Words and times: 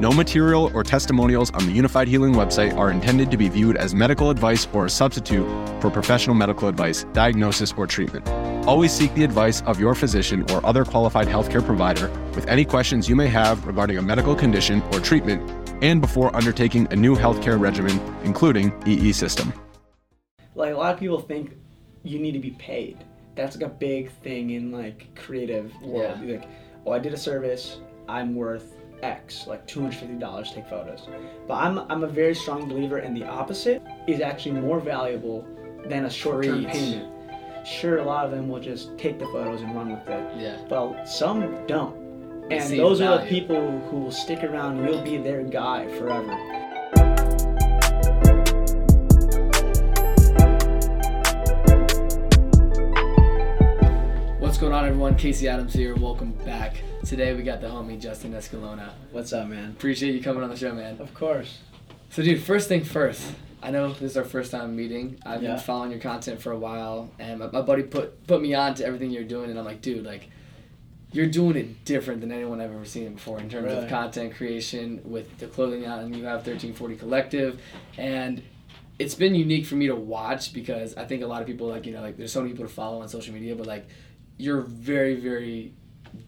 No 0.00 0.12
material 0.12 0.70
or 0.74 0.84
testimonials 0.84 1.50
on 1.50 1.66
the 1.66 1.76
Unifyd 1.76 2.06
Healing 2.06 2.32
website 2.32 2.76
are 2.76 2.92
intended 2.92 3.32
to 3.32 3.36
be 3.36 3.48
viewed 3.48 3.76
as 3.76 3.96
medical 3.96 4.30
advice 4.30 4.68
or 4.72 4.86
a 4.86 4.90
substitute 4.90 5.44
for 5.80 5.90
professional 5.90 6.36
medical 6.36 6.68
advice, 6.68 7.02
diagnosis, 7.12 7.74
or 7.76 7.84
treatment. 7.84 8.28
Always 8.64 8.92
seek 8.92 9.12
the 9.14 9.24
advice 9.24 9.60
of 9.62 9.80
your 9.80 9.96
physician 9.96 10.48
or 10.52 10.64
other 10.64 10.84
qualified 10.84 11.26
healthcare 11.26 11.64
provider 11.66 12.08
with 12.36 12.46
any 12.46 12.64
questions 12.64 13.08
you 13.08 13.16
may 13.16 13.26
have 13.26 13.66
regarding 13.66 13.98
a 13.98 14.02
medical 14.02 14.36
condition 14.36 14.82
or 14.92 15.00
treatment 15.00 15.42
and 15.82 16.00
before 16.00 16.34
undertaking 16.36 16.86
a 16.92 16.96
new 16.96 17.16
healthcare 17.16 17.58
regimen, 17.58 18.00
including 18.22 18.72
EE 18.86 19.10
system. 19.12 19.52
Like 20.54 20.74
a 20.74 20.76
lot 20.76 20.94
of 20.94 21.00
people 21.00 21.18
think 21.18 21.56
you 22.04 22.20
need 22.20 22.32
to 22.32 22.38
be 22.38 22.52
paid. 22.52 23.04
That's 23.34 23.56
like 23.56 23.66
a 23.66 23.74
big 23.74 24.12
thing 24.22 24.50
in 24.50 24.70
like 24.70 25.12
creative 25.16 25.74
world. 25.82 26.20
Yeah. 26.22 26.38
Like, 26.38 26.48
oh, 26.86 26.92
I 26.92 27.00
did 27.00 27.12
a 27.12 27.18
service. 27.18 27.78
I'm 28.08 28.36
worth 28.36 28.77
X, 29.02 29.46
like 29.46 29.66
two 29.66 29.80
hundred 29.80 29.96
fifty 29.96 30.14
dollars 30.14 30.48
to 30.50 30.56
take 30.56 30.68
photos. 30.68 31.06
But 31.46 31.54
I'm 31.54 31.78
I'm 31.90 32.04
a 32.04 32.08
very 32.08 32.34
strong 32.34 32.68
believer 32.68 32.98
in 32.98 33.14
the 33.14 33.24
opposite 33.24 33.82
is 34.06 34.20
actually 34.20 34.60
more 34.60 34.80
valuable 34.80 35.46
than 35.86 36.04
a 36.04 36.10
short-term 36.10 36.64
payment. 36.66 37.08
Sure, 37.66 37.98
a 37.98 38.04
lot 38.04 38.24
of 38.24 38.30
them 38.30 38.48
will 38.48 38.60
just 38.60 38.96
take 38.98 39.18
the 39.18 39.26
photos 39.26 39.60
and 39.62 39.74
run 39.74 39.90
with 39.92 40.08
it, 40.08 40.40
Yeah. 40.40 40.56
but 40.68 41.04
some 41.04 41.66
don't. 41.66 41.94
And 42.50 42.78
those 42.78 43.00
are 43.02 43.18
the 43.18 43.26
people 43.26 43.78
who 43.90 43.98
will 43.98 44.10
stick 44.10 44.42
around. 44.42 44.82
You'll 44.84 45.02
be 45.02 45.18
their 45.18 45.42
guy 45.42 45.86
forever. 45.98 46.32
What's 54.58 54.64
going 54.64 54.74
on, 54.74 54.86
everyone? 54.86 55.14
Casey 55.14 55.46
Adams 55.46 55.72
here. 55.72 55.94
Welcome 55.94 56.32
back. 56.44 56.82
Today 57.04 57.32
we 57.32 57.44
got 57.44 57.60
the 57.60 57.68
homie 57.68 57.96
Justin 58.00 58.32
Escalona. 58.32 58.90
What's 59.12 59.32
up, 59.32 59.46
man? 59.46 59.70
Appreciate 59.70 60.16
you 60.16 60.20
coming 60.20 60.42
on 60.42 60.50
the 60.50 60.56
show, 60.56 60.74
man. 60.74 60.98
Of 60.98 61.14
course. 61.14 61.58
So, 62.10 62.24
dude, 62.24 62.42
first 62.42 62.66
thing 62.66 62.82
first. 62.82 63.22
I 63.62 63.70
know 63.70 63.92
this 63.92 64.10
is 64.10 64.16
our 64.16 64.24
first 64.24 64.50
time 64.50 64.74
meeting. 64.74 65.20
I've 65.24 65.44
Yeah. 65.44 65.50
been 65.50 65.60
following 65.60 65.92
your 65.92 66.00
content 66.00 66.42
for 66.42 66.50
a 66.50 66.58
while, 66.58 67.08
and 67.20 67.38
my, 67.38 67.46
my 67.52 67.60
buddy 67.60 67.84
put 67.84 68.26
put 68.26 68.42
me 68.42 68.52
on 68.54 68.74
to 68.74 68.84
everything 68.84 69.12
you're 69.12 69.22
doing, 69.22 69.48
and 69.48 69.56
I'm 69.60 69.64
like, 69.64 69.80
dude, 69.80 70.04
like, 70.04 70.28
you're 71.12 71.28
doing 71.28 71.54
it 71.54 71.84
different 71.84 72.20
than 72.20 72.32
anyone 72.32 72.60
I've 72.60 72.72
ever 72.72 72.84
seen 72.84 73.14
before 73.14 73.38
in 73.38 73.48
terms 73.48 73.66
Really? 73.66 73.84
of 73.84 73.88
content 73.88 74.34
creation 74.34 75.00
with 75.04 75.38
the 75.38 75.46
clothing 75.46 75.86
out, 75.86 76.00
and 76.00 76.16
you 76.16 76.24
have 76.24 76.44
1340 76.44 76.96
Collective, 76.96 77.60
and 77.96 78.42
it's 78.98 79.14
been 79.14 79.36
unique 79.36 79.64
for 79.66 79.76
me 79.76 79.86
to 79.86 79.94
watch 79.94 80.52
because 80.52 80.96
I 80.96 81.04
think 81.04 81.22
a 81.22 81.26
lot 81.28 81.40
of 81.42 81.46
people 81.46 81.68
like 81.68 81.86
you 81.86 81.92
know 81.92 82.00
like 82.02 82.16
there's 82.16 82.32
so 82.32 82.40
many 82.40 82.52
people 82.52 82.66
to 82.66 82.72
follow 82.72 83.00
on 83.02 83.08
social 83.08 83.32
media, 83.32 83.54
but 83.54 83.64
like 83.68 83.86
you're 84.38 84.62
very 84.62 85.16
very 85.16 85.74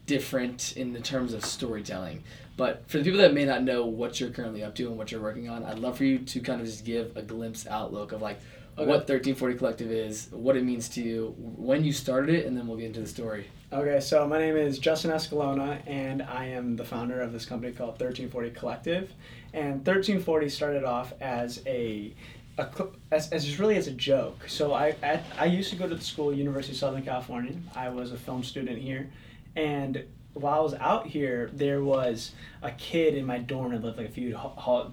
different 0.07 0.77
in 0.77 0.93
the 0.93 1.01
terms 1.01 1.33
of 1.33 1.45
storytelling. 1.45 2.23
But 2.57 2.85
for 2.91 2.99
the 2.99 3.05
people 3.05 3.21
that 3.21 3.33
may 3.33 3.47
not 3.47 3.63
know 3.63 3.87
what 3.87 4.21
you're 4.21 4.31
currently 4.31 4.63
up 4.63 4.75
to 4.75 4.89
and 4.89 4.99
what 4.99 5.11
you're 5.11 5.23
working 5.23 5.49
on, 5.49 5.65
I'd 5.65 5.79
love 5.79 5.97
for 5.97 6.05
you 6.05 6.19
to 6.19 6.41
kind 6.41 6.61
of 6.61 6.67
just 6.67 6.85
give 6.85 7.17
a 7.17 7.23
glimpse 7.23 7.67
outlook 7.67 8.13
of 8.13 8.21
like 8.21 8.39
Okay. 8.79 8.89
what 8.89 9.01
1340 9.01 9.57
Collective 9.57 9.91
is, 9.91 10.29
what 10.31 10.57
it 10.57 10.65
means 10.65 10.89
to 10.91 11.03
you, 11.03 11.35
when 11.37 11.85
you 11.85 11.93
started 11.93 12.35
it, 12.35 12.47
and 12.47 12.57
then 12.57 12.67
we'll 12.67 12.79
get 12.79 12.87
into 12.87 13.01
the 13.01 13.07
story. 13.07 13.47
Okay, 13.73 14.01
so 14.01 14.27
my 14.27 14.39
name 14.39 14.57
is 14.57 14.79
Justin 14.79 15.11
Escalona, 15.11 15.83
and 15.87 16.23
I 16.23 16.47
am 16.47 16.77
the 16.77 16.85
founder 16.85 17.21
of 17.21 17.33
this 17.33 17.45
company 17.45 17.73
called 17.73 18.01
1340 18.01 18.51
Collective. 18.53 19.13
And 19.53 19.87
1340 19.87 20.49
started 20.49 20.85
off 20.85 21.13
as 21.21 21.63
a, 21.67 22.15
a 22.61 22.89
as, 23.11 23.31
as 23.33 23.59
really 23.59 23.77
as 23.77 23.87
a 23.87 23.93
joke. 23.93 24.45
So 24.49 24.73
I, 24.73 24.95
I 25.03 25.21
I 25.39 25.45
used 25.47 25.71
to 25.71 25.77
go 25.77 25.89
to 25.89 25.95
the 25.95 26.05
school, 26.05 26.33
University 26.33 26.73
of 26.75 26.79
Southern 26.79 27.03
California. 27.03 27.55
I 27.75 27.89
was 27.89 28.13
a 28.13 28.17
film 28.17 28.43
student 28.45 28.79
here, 28.79 29.11
and 29.57 30.05
while 30.35 30.61
I 30.61 30.63
was 30.63 30.75
out 30.75 31.09
here, 31.09 31.51
there 31.53 31.83
was 31.83 32.31
a 32.63 32.71
kid 32.71 33.15
in 33.17 33.27
my 33.27 33.39
dorm 33.39 33.73
that 33.73 33.83
lived 33.83 33.99
like 33.99 34.07
a 34.09 34.13
few 34.13 34.37
ho- 34.37 34.93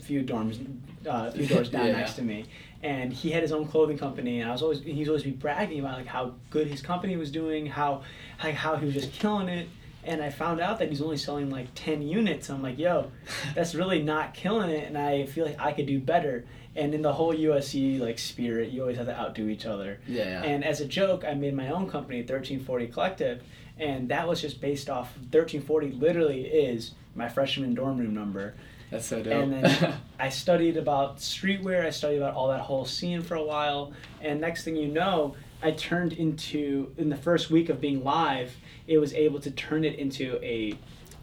few 0.00 0.22
dorms, 0.22 0.64
uh, 1.06 1.28
a 1.28 1.32
few 1.32 1.46
doors 1.54 1.68
down 1.70 1.86
Yeah. 1.86 1.92
next 1.92 2.14
to 2.14 2.22
me, 2.22 2.44
and 2.82 3.12
he 3.12 3.30
had 3.32 3.42
his 3.42 3.50
own 3.52 3.66
clothing 3.66 3.98
company. 3.98 4.40
And 4.40 4.48
I 4.48 4.52
was 4.52 4.62
always 4.62 4.80
he's 4.82 5.08
always 5.08 5.24
be 5.24 5.30
bragging 5.32 5.80
about 5.80 5.98
like 5.98 6.06
how 6.06 6.34
good 6.50 6.68
his 6.68 6.82
company 6.82 7.16
was 7.16 7.30
doing, 7.30 7.66
how 7.66 8.02
how, 8.38 8.52
how 8.52 8.76
he 8.76 8.86
was 8.86 8.94
just 8.94 9.12
killing 9.12 9.48
it. 9.48 9.68
And 10.04 10.22
I 10.22 10.30
found 10.30 10.60
out 10.60 10.78
that 10.78 10.88
he's 10.88 11.02
only 11.02 11.16
selling 11.16 11.50
like 11.50 11.66
ten 11.74 12.00
units. 12.00 12.48
I'm 12.48 12.62
like, 12.62 12.78
yo, 12.78 13.10
that's 13.56 13.74
really 13.74 14.02
not 14.02 14.34
killing 14.34 14.70
it, 14.70 14.86
and 14.86 14.96
I 14.96 15.26
feel 15.26 15.44
like 15.44 15.58
I 15.58 15.72
could 15.72 15.86
do 15.86 15.98
better. 15.98 16.44
And 16.76 16.94
in 16.94 17.02
the 17.02 17.12
whole 17.12 17.34
USC 17.34 17.98
like 18.00 18.18
spirit, 18.18 18.70
you 18.70 18.82
always 18.82 18.96
have 18.98 19.06
to 19.06 19.18
outdo 19.18 19.48
each 19.48 19.66
other. 19.66 19.98
Yeah. 20.06 20.42
And 20.42 20.64
as 20.64 20.80
a 20.80 20.86
joke, 20.86 21.24
I 21.24 21.34
made 21.34 21.54
my 21.54 21.68
own 21.70 21.88
company, 21.88 22.18
1340 22.18 22.86
Collective, 22.88 23.42
and 23.78 24.08
that 24.10 24.28
was 24.28 24.40
just 24.40 24.60
based 24.60 24.88
off 24.90 25.16
1340 25.30 25.92
literally 25.92 26.42
is 26.46 26.92
my 27.14 27.28
freshman 27.28 27.74
dorm 27.74 27.98
room 27.98 28.14
number. 28.14 28.54
That's 28.90 29.06
so 29.06 29.22
dope. 29.22 29.32
And 29.32 29.52
then 29.64 29.94
I 30.20 30.28
studied 30.28 30.76
about 30.76 31.16
streetwear, 31.18 31.84
I 31.84 31.90
studied 31.90 32.18
about 32.18 32.34
all 32.34 32.48
that 32.48 32.60
whole 32.60 32.84
scene 32.84 33.22
for 33.22 33.34
a 33.34 33.42
while, 33.42 33.92
and 34.22 34.40
next 34.40 34.64
thing 34.64 34.76
you 34.76 34.88
know, 34.88 35.34
I 35.62 35.72
turned 35.72 36.12
into 36.12 36.92
in 36.98 37.08
the 37.08 37.16
first 37.16 37.50
week 37.50 37.68
of 37.70 37.80
being 37.80 38.04
live, 38.04 38.54
it 38.86 38.98
was 38.98 39.12
able 39.14 39.40
to 39.40 39.50
turn 39.50 39.84
it 39.84 39.98
into 39.98 40.38
a 40.42 40.74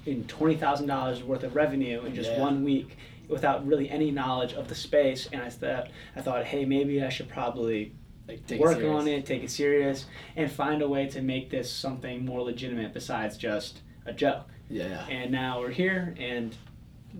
in 0.05 0.25
twenty 0.25 0.55
thousand 0.55 0.87
dollars 0.87 1.23
worth 1.23 1.43
of 1.43 1.55
revenue 1.55 2.03
in 2.03 2.13
just 2.13 2.31
Yeah. 2.31 2.41
one 2.41 2.63
week 2.63 2.97
without 3.33 3.65
really 3.67 3.89
any 3.89 4.11
knowledge 4.11 4.53
of 4.53 4.67
the 4.69 4.75
space 4.75 5.27
and 5.33 5.41
I 5.41 5.49
thought 5.49 5.89
I 6.15 6.21
thought, 6.21 6.45
hey 6.45 6.63
maybe 6.65 7.03
I 7.03 7.09
should 7.09 7.27
probably 7.29 7.93
like, 8.27 8.45
take 8.47 8.59
it 8.59 8.61
work 8.61 8.77
serious. 8.77 8.93
on 9.01 9.07
it, 9.07 9.25
take 9.25 9.43
it 9.43 9.51
serious, 9.51 10.05
and 10.37 10.49
find 10.51 10.81
a 10.81 10.87
way 10.87 11.07
to 11.07 11.21
make 11.21 11.49
this 11.49 11.69
something 11.71 12.23
more 12.23 12.41
legitimate 12.41 12.93
besides 12.93 13.35
just 13.37 13.81
a 14.05 14.13
joke. 14.13 14.47
Yeah. 14.69 15.05
And 15.07 15.29
now 15.31 15.59
we're 15.59 15.71
here 15.71 16.15
and 16.17 16.55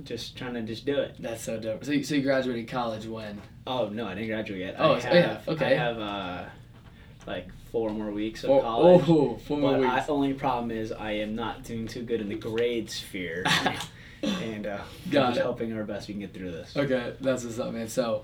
just 0.06 0.38
trying 0.38 0.53
to 0.53 0.62
just 0.62 0.85
do 0.85 0.97
it. 0.97 1.16
That's 1.19 1.44
so 1.44 1.59
dope. 1.59 1.84
So 1.84 1.91
you, 1.91 2.03
so 2.03 2.16
you 2.16 2.22
graduated 2.22 2.68
college 2.69 3.06
when? 3.06 3.41
Oh 3.68 3.90
no, 3.90 4.07
I 4.07 4.16
didn't 4.16 4.30
graduate 4.30 4.62
yet. 4.62 4.75
Oh, 4.80 4.94
I 4.94 5.00
have, 5.01 5.13
yeah, 5.13 5.40
okay. 5.50 5.66
I 5.66 5.78
have 5.78 6.00
uh, 6.00 6.44
like 7.28 7.47
four 7.72 7.90
more 7.90 8.09
weeks 8.12 8.44
of 8.44 8.47
Four- 8.50 8.62
college. 8.62 9.03
oh, 9.07 9.38
four 9.45 9.57
more 9.57 9.72
but 9.74 9.81
weeks. 9.81 9.91
I, 9.94 10.06
only 10.07 10.34
problem 10.34 10.72
is 10.72 10.91
I 10.91 11.12
am 11.12 11.35
not 11.35 11.63
doing 11.63 11.85
too 11.88 12.03
good 12.03 12.22
in 12.22 12.30
the 12.30 12.35
grade 12.35 12.90
sphere, 12.90 13.44
and 14.23 14.67
uh, 14.67 14.79
just 15.09 15.38
it. 15.38 15.44
hoping 15.44 15.73
our 15.73 15.84
best 15.84 16.07
we 16.07 16.13
can 16.13 16.22
get 16.22 16.34
through 16.34 16.51
this. 16.51 16.75
Okay, 16.75 17.13
that's 17.22 17.44
what's 17.44 17.59
up, 17.59 17.73
man. 17.73 17.88
So, 17.88 18.23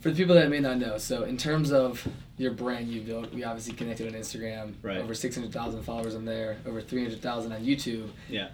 for 0.00 0.10
the 0.10 0.16
people 0.16 0.34
that 0.34 0.48
may 0.48 0.60
not 0.60 0.78
know, 0.78 0.98
so 0.98 1.24
in 1.24 1.36
terms 1.36 1.72
of 1.72 2.06
your 2.36 2.52
brand 2.52 2.88
you 2.88 3.02
built, 3.02 3.32
we 3.32 3.44
obviously 3.44 3.74
connected 3.74 4.12
on 4.12 4.18
Instagram. 4.18 4.74
Right. 4.82 4.98
Over 4.98 5.14
600,000 5.14 5.82
followers 5.82 6.14
on 6.14 6.24
there, 6.24 6.56
over 6.66 6.80
300,000 6.80 7.52
on 7.52 7.60
YouTube. 7.60 8.08
Yeah. 8.28 8.48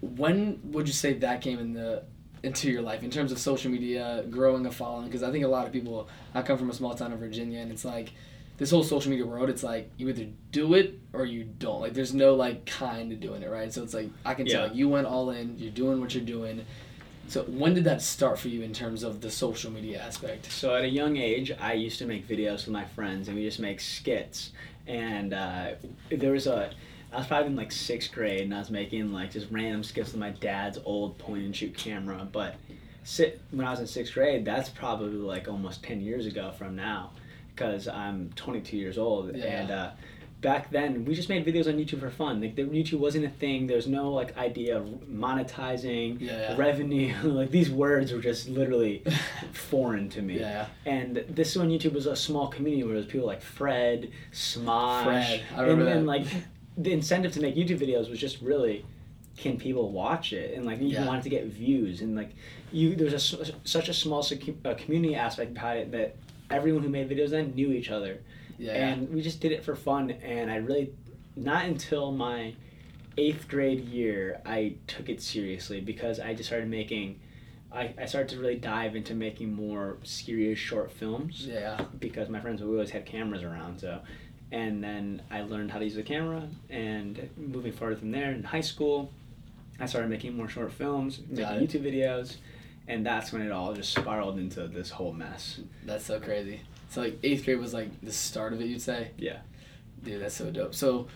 When 0.00 0.60
would 0.64 0.86
you 0.86 0.94
say 0.94 1.14
that 1.14 1.40
came 1.40 1.58
in 1.58 1.72
the 1.74 2.04
into 2.44 2.70
your 2.70 2.82
life 2.82 3.02
in 3.02 3.10
terms 3.10 3.32
of 3.32 3.38
social 3.38 3.70
media, 3.70 4.24
growing 4.30 4.64
a 4.66 4.70
following? 4.70 5.06
Because 5.06 5.22
I 5.22 5.30
think 5.30 5.44
a 5.44 5.48
lot 5.48 5.66
of 5.66 5.72
people. 5.72 6.08
I 6.34 6.42
come 6.42 6.56
from 6.56 6.70
a 6.70 6.74
small 6.74 6.94
town 6.94 7.12
in 7.12 7.18
Virginia, 7.18 7.60
and 7.60 7.70
it's 7.70 7.84
like 7.84 8.12
this 8.58 8.70
whole 8.70 8.82
social 8.84 9.10
media 9.10 9.24
world. 9.26 9.48
It's 9.48 9.62
like 9.62 9.90
you 9.96 10.08
either 10.08 10.26
do 10.52 10.74
it 10.74 10.98
or 11.12 11.24
you 11.24 11.44
don't. 11.44 11.80
Like 11.80 11.94
there's 11.94 12.12
no 12.12 12.34
like 12.34 12.66
kind 12.66 13.10
of 13.12 13.20
doing 13.20 13.42
it, 13.42 13.48
right? 13.50 13.72
So 13.72 13.82
it's 13.82 13.94
like 13.94 14.10
I 14.24 14.34
can 14.34 14.46
tell 14.46 14.60
Yeah. 14.62 14.66
like, 14.68 14.76
you 14.76 14.88
went 14.88 15.06
all 15.06 15.30
in. 15.30 15.58
You're 15.58 15.70
doing 15.72 16.00
what 16.00 16.14
you're 16.14 16.24
doing. 16.24 16.64
So 17.28 17.42
when 17.44 17.74
did 17.74 17.84
that 17.84 18.00
start 18.00 18.38
for 18.38 18.48
you 18.48 18.62
in 18.62 18.72
terms 18.72 19.02
of 19.02 19.20
the 19.20 19.30
social 19.30 19.70
media 19.70 20.00
aspect? 20.00 20.50
So 20.50 20.74
at 20.74 20.84
a 20.84 20.88
young 20.88 21.16
age, 21.18 21.52
I 21.60 21.74
used 21.74 21.98
to 21.98 22.06
make 22.06 22.26
videos 22.26 22.64
with 22.64 22.68
my 22.70 22.84
friends, 22.86 23.28
and 23.28 23.36
we 23.36 23.44
just 23.44 23.60
make 23.60 23.80
skits. 23.80 24.52
And 24.86 25.34
uh, 25.34 25.72
there 26.10 26.32
was 26.32 26.46
a, 26.46 26.70
I 27.12 27.18
was 27.18 27.26
probably 27.26 27.48
in 27.48 27.56
like 27.56 27.70
sixth 27.70 28.12
grade, 28.12 28.40
and 28.40 28.54
I 28.54 28.58
was 28.60 28.70
making 28.70 29.12
like 29.12 29.30
just 29.32 29.46
random 29.50 29.84
skits 29.84 30.12
with 30.12 30.20
my 30.20 30.30
dad's 30.30 30.78
old 30.86 31.18
point 31.18 31.44
and 31.44 31.54
shoot 31.54 31.76
camera. 31.76 32.26
But 32.32 32.54
si- 33.04 33.34
when 33.50 33.66
I 33.66 33.70
was 33.72 33.80
in 33.80 33.86
sixth 33.86 34.14
grade, 34.14 34.46
that's 34.46 34.70
probably 34.70 35.12
like 35.18 35.48
almost 35.48 35.82
ten 35.84 36.00
years 36.00 36.24
ago 36.24 36.50
from 36.56 36.76
now, 36.76 37.10
because 37.58 37.88
I'm 37.88 38.30
22 38.36 38.76
years 38.76 38.98
old, 38.98 39.34
Yeah. 39.36 39.44
and 39.44 39.70
uh, 39.70 39.90
back 40.40 40.70
then 40.70 41.04
we 41.04 41.14
just 41.16 41.28
made 41.28 41.44
videos 41.44 41.66
on 41.66 41.74
YouTube 41.74 41.98
for 42.00 42.10
fun. 42.10 42.40
Like 42.40 42.54
the 42.54 42.62
YouTube 42.62 43.00
wasn't 43.00 43.24
a 43.24 43.28
thing. 43.28 43.66
There's 43.66 43.88
no 43.88 44.12
like 44.12 44.36
idea 44.38 44.76
of 44.78 44.86
monetizing, 45.10 46.20
Yeah, 46.20 46.32
yeah. 46.50 46.56
revenue. 46.56 47.14
like 47.24 47.50
these 47.50 47.70
words 47.70 48.12
were 48.12 48.20
just 48.20 48.48
literally 48.48 49.02
foreign 49.52 50.08
to 50.10 50.22
me. 50.22 50.38
Yeah. 50.40 50.66
And 50.86 51.24
this 51.28 51.50
is 51.50 51.58
when 51.58 51.70
YouTube 51.70 51.92
was 51.94 52.06
a 52.06 52.16
small 52.16 52.48
community 52.48 52.82
where 52.84 52.92
there 52.92 53.02
was 53.02 53.06
people 53.10 53.26
like 53.26 53.42
Fred, 53.42 54.10
Smosh, 54.32 55.04
Fred, 55.04 55.42
I 55.56 55.58
and, 55.62 55.68
remember 55.68 55.86
and 55.90 56.00
that. 56.02 56.06
like 56.06 56.26
the 56.76 56.92
incentive 56.92 57.32
to 57.32 57.40
make 57.40 57.56
YouTube 57.56 57.80
videos 57.80 58.08
was 58.08 58.20
just 58.20 58.40
really 58.40 58.84
can 59.36 59.56
people 59.56 59.92
watch 59.92 60.32
it 60.32 60.56
and 60.56 60.64
like 60.66 60.80
you 60.80 60.88
Yeah. 60.88 61.06
wanted 61.06 61.22
to 61.22 61.28
get 61.28 61.44
views 61.46 62.00
and 62.00 62.16
like 62.16 62.30
you 62.72 62.96
there's 62.96 63.12
a 63.12 63.52
such 63.64 63.88
a 63.88 63.94
small 63.94 64.20
uh, 64.64 64.74
community 64.74 65.14
aspect 65.14 65.52
about 65.52 65.76
it 65.76 65.92
that 65.92 66.16
everyone 66.50 66.82
who 66.82 66.88
made 66.88 67.08
videos 67.08 67.30
then 67.30 67.54
knew 67.54 67.72
each 67.72 67.90
other 67.90 68.18
Yeah. 68.58 68.72
and 68.72 69.10
we 69.12 69.20
just 69.22 69.40
did 69.40 69.52
it 69.52 69.64
for 69.64 69.74
fun 69.76 70.10
and 70.10 70.50
i 70.50 70.56
really 70.56 70.92
not 71.36 71.64
until 71.66 72.10
my 72.12 72.54
eighth 73.16 73.48
grade 73.48 73.84
year 73.84 74.40
i 74.46 74.74
took 74.86 75.08
it 75.08 75.20
seriously 75.22 75.80
because 75.80 76.20
i 76.20 76.34
just 76.34 76.48
started 76.48 76.68
making 76.68 77.20
I, 77.70 77.92
I 78.00 78.06
started 78.06 78.30
to 78.30 78.38
really 78.40 78.56
dive 78.56 78.96
into 78.96 79.14
making 79.14 79.52
more 79.54 79.98
serious 80.02 80.58
short 80.58 80.90
films 80.90 81.44
yeah. 81.46 81.84
because 82.00 82.30
my 82.30 82.40
friends 82.40 82.62
we 82.62 82.68
always 82.68 82.90
had 82.90 83.04
cameras 83.04 83.42
around 83.42 83.80
so 83.80 84.00
and 84.52 84.82
then 84.82 85.20
i 85.30 85.42
learned 85.42 85.70
how 85.70 85.78
to 85.78 85.84
use 85.84 85.94
the 85.94 86.02
camera 86.02 86.48
and 86.70 87.28
moving 87.36 87.72
forward 87.72 87.98
from 87.98 88.10
there 88.10 88.30
in 88.30 88.42
high 88.42 88.62
school 88.62 89.12
i 89.80 89.84
started 89.86 90.08
making 90.08 90.34
more 90.34 90.48
short 90.48 90.72
films 90.72 91.20
making 91.28 91.44
youtube 91.66 91.84
videos 91.84 92.36
and 92.88 93.06
that's 93.06 93.32
when 93.32 93.42
it 93.42 93.52
all 93.52 93.72
just 93.74 93.94
spiraled 93.94 94.38
into 94.38 94.66
this 94.66 94.90
whole 94.90 95.12
mess 95.12 95.60
That's 95.84 96.04
so 96.06 96.18
crazy. 96.18 96.60
So 96.90 97.02
like 97.02 97.18
eighth 97.22 97.44
grade 97.44 97.58
was 97.58 97.74
like 97.74 97.88
the 98.02 98.12
start 98.12 98.52
of 98.52 98.60
it, 98.60 98.66
you'd 98.66 98.82
say. 98.82 99.10
yeah 99.16 99.38
Dude, 100.02 100.22
that's 100.22 100.34
so 100.36 100.50
dope. 100.50 100.74
So 100.74 101.08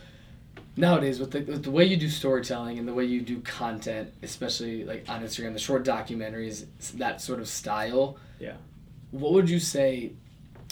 nowadays, 0.76 1.20
with 1.20 1.30
the, 1.30 1.40
with 1.40 1.64
the 1.64 1.70
way 1.70 1.84
you 1.84 1.96
do 1.96 2.08
storytelling 2.08 2.78
and 2.78 2.86
the 2.86 2.94
way 2.94 3.04
you 3.04 3.20
do 3.20 3.40
content, 3.40 4.12
especially 4.22 4.84
like 4.84 5.08
on 5.08 5.22
Instagram, 5.22 5.52
the 5.52 5.58
short 5.58 5.84
documentaries, 5.84 6.66
that 6.94 7.20
sort 7.20 7.40
of 7.40 7.48
style. 7.48 8.16
Yeah. 8.38 8.54
What 9.10 9.32
would 9.32 9.48
you 9.50 9.60
say 9.60 10.12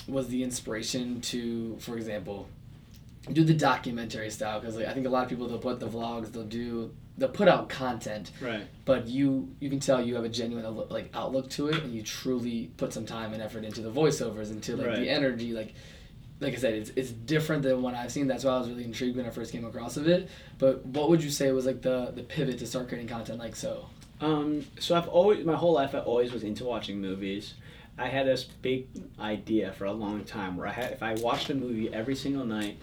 was 0.08 0.28
the 0.28 0.42
inspiration 0.42 1.20
to, 1.20 1.76
for 1.78 1.96
example, 1.96 2.48
do 3.32 3.44
the 3.44 3.54
documentary 3.54 4.30
style? 4.30 4.60
Because 4.60 4.76
like 4.76 4.86
I 4.86 4.92
think 4.92 5.06
a 5.06 5.10
lot 5.10 5.24
of 5.24 5.28
people 5.28 5.46
they'll 5.46 5.58
put 5.58 5.78
the 5.78 5.88
vlogs, 5.88 6.32
they'll 6.32 6.44
do, 6.44 6.92
they'll 7.18 7.28
put 7.28 7.48
out 7.48 7.68
content, 7.68 8.30
right 8.40 8.66
but 8.84 9.06
you 9.06 9.48
you 9.60 9.68
can 9.70 9.80
tell 9.80 10.00
you 10.00 10.14
have 10.14 10.24
a 10.24 10.28
genuine 10.28 10.64
outlook- 10.64 10.90
like 10.90 11.10
outlook 11.14 11.50
to 11.50 11.68
it, 11.68 11.82
and 11.84 11.94
you 11.94 12.02
truly 12.02 12.70
put 12.76 12.92
some 12.92 13.04
time 13.06 13.32
and 13.32 13.42
effort 13.42 13.64
into 13.64 13.80
the 13.82 13.90
voiceovers, 13.90 14.50
into 14.50 14.76
like 14.76 14.86
Right. 14.88 14.98
the 15.00 15.08
energy, 15.10 15.52
like 15.52 15.74
like 16.40 16.54
I 16.54 16.56
said, 16.56 16.74
it's 16.74 16.90
it's 16.96 17.10
different 17.10 17.62
than 17.62 17.82
what 17.82 17.94
I've 17.94 18.10
seen. 18.10 18.26
That's 18.26 18.44
why 18.44 18.52
I 18.52 18.58
was 18.58 18.68
really 18.70 18.84
intrigued 18.84 19.16
when 19.16 19.26
I 19.26 19.30
first 19.30 19.52
came 19.52 19.64
across 19.66 19.96
of 19.98 20.08
it. 20.08 20.28
But 20.58 20.84
what 20.86 21.10
would 21.10 21.22
you 21.22 21.30
say 21.30 21.52
was 21.52 21.66
like 21.66 21.82
the 21.82 22.12
the 22.14 22.22
pivot 22.22 22.58
to 22.60 22.66
start 22.66 22.88
creating 22.88 23.08
content 23.08 23.38
like 23.38 23.54
so? 23.56 23.86
Um, 24.22 24.64
so 24.78 24.94
I've 24.96 25.08
always 25.08 25.44
my 25.44 25.56
whole 25.56 25.72
life 25.72 25.94
I 25.94 25.98
always 25.98 26.32
was 26.32 26.42
into 26.42 26.64
watching 26.64 27.00
movies. 27.00 27.54
I 27.98 28.08
had 28.08 28.26
this 28.26 28.44
big 28.44 28.86
idea 29.18 29.72
for 29.72 29.84
a 29.84 29.92
long 29.92 30.24
time 30.24 30.56
where 30.56 30.66
I 30.66 30.72
had 30.72 30.92
if 30.92 31.02
I 31.02 31.14
watched 31.14 31.50
a 31.50 31.54
movie 31.54 31.92
every 31.92 32.14
single 32.16 32.46
night, 32.46 32.78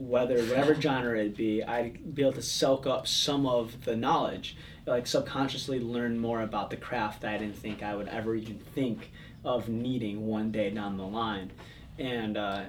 whether 0.00 0.38
whatever 0.44 0.74
genre 0.80 1.18
it 1.18 1.36
be, 1.36 1.62
I'd 1.62 2.14
be 2.14 2.22
able 2.22 2.32
to 2.32 2.42
soak 2.42 2.86
up 2.86 3.06
some 3.06 3.46
of 3.46 3.84
the 3.84 3.94
knowledge, 3.96 4.56
like 4.86 5.06
subconsciously 5.06 5.78
learn 5.78 6.18
more 6.18 6.40
about 6.42 6.70
the 6.70 6.76
craft 6.76 7.20
that 7.22 7.34
I 7.34 7.38
didn't 7.38 7.56
think 7.56 7.82
I 7.82 7.94
would 7.94 8.08
ever 8.08 8.34
even 8.34 8.58
think 8.58 9.10
of 9.44 9.68
needing 9.68 10.26
one 10.26 10.50
day 10.50 10.70
down 10.70 10.96
the 10.96 11.06
line, 11.06 11.50
and. 11.98 12.36
Uh, 12.36 12.62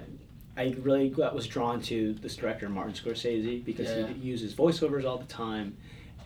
I 0.54 0.76
really 0.82 1.08
got, 1.08 1.34
was 1.34 1.46
drawn 1.46 1.80
to 1.84 2.12
this 2.12 2.36
director 2.36 2.68
Martin 2.68 2.92
Scorsese 2.92 3.64
because 3.64 3.88
Yeah. 3.88 4.06
he 4.08 4.12
uses 4.20 4.52
voiceovers 4.52 5.06
all 5.06 5.16
the 5.16 5.24
time, 5.24 5.74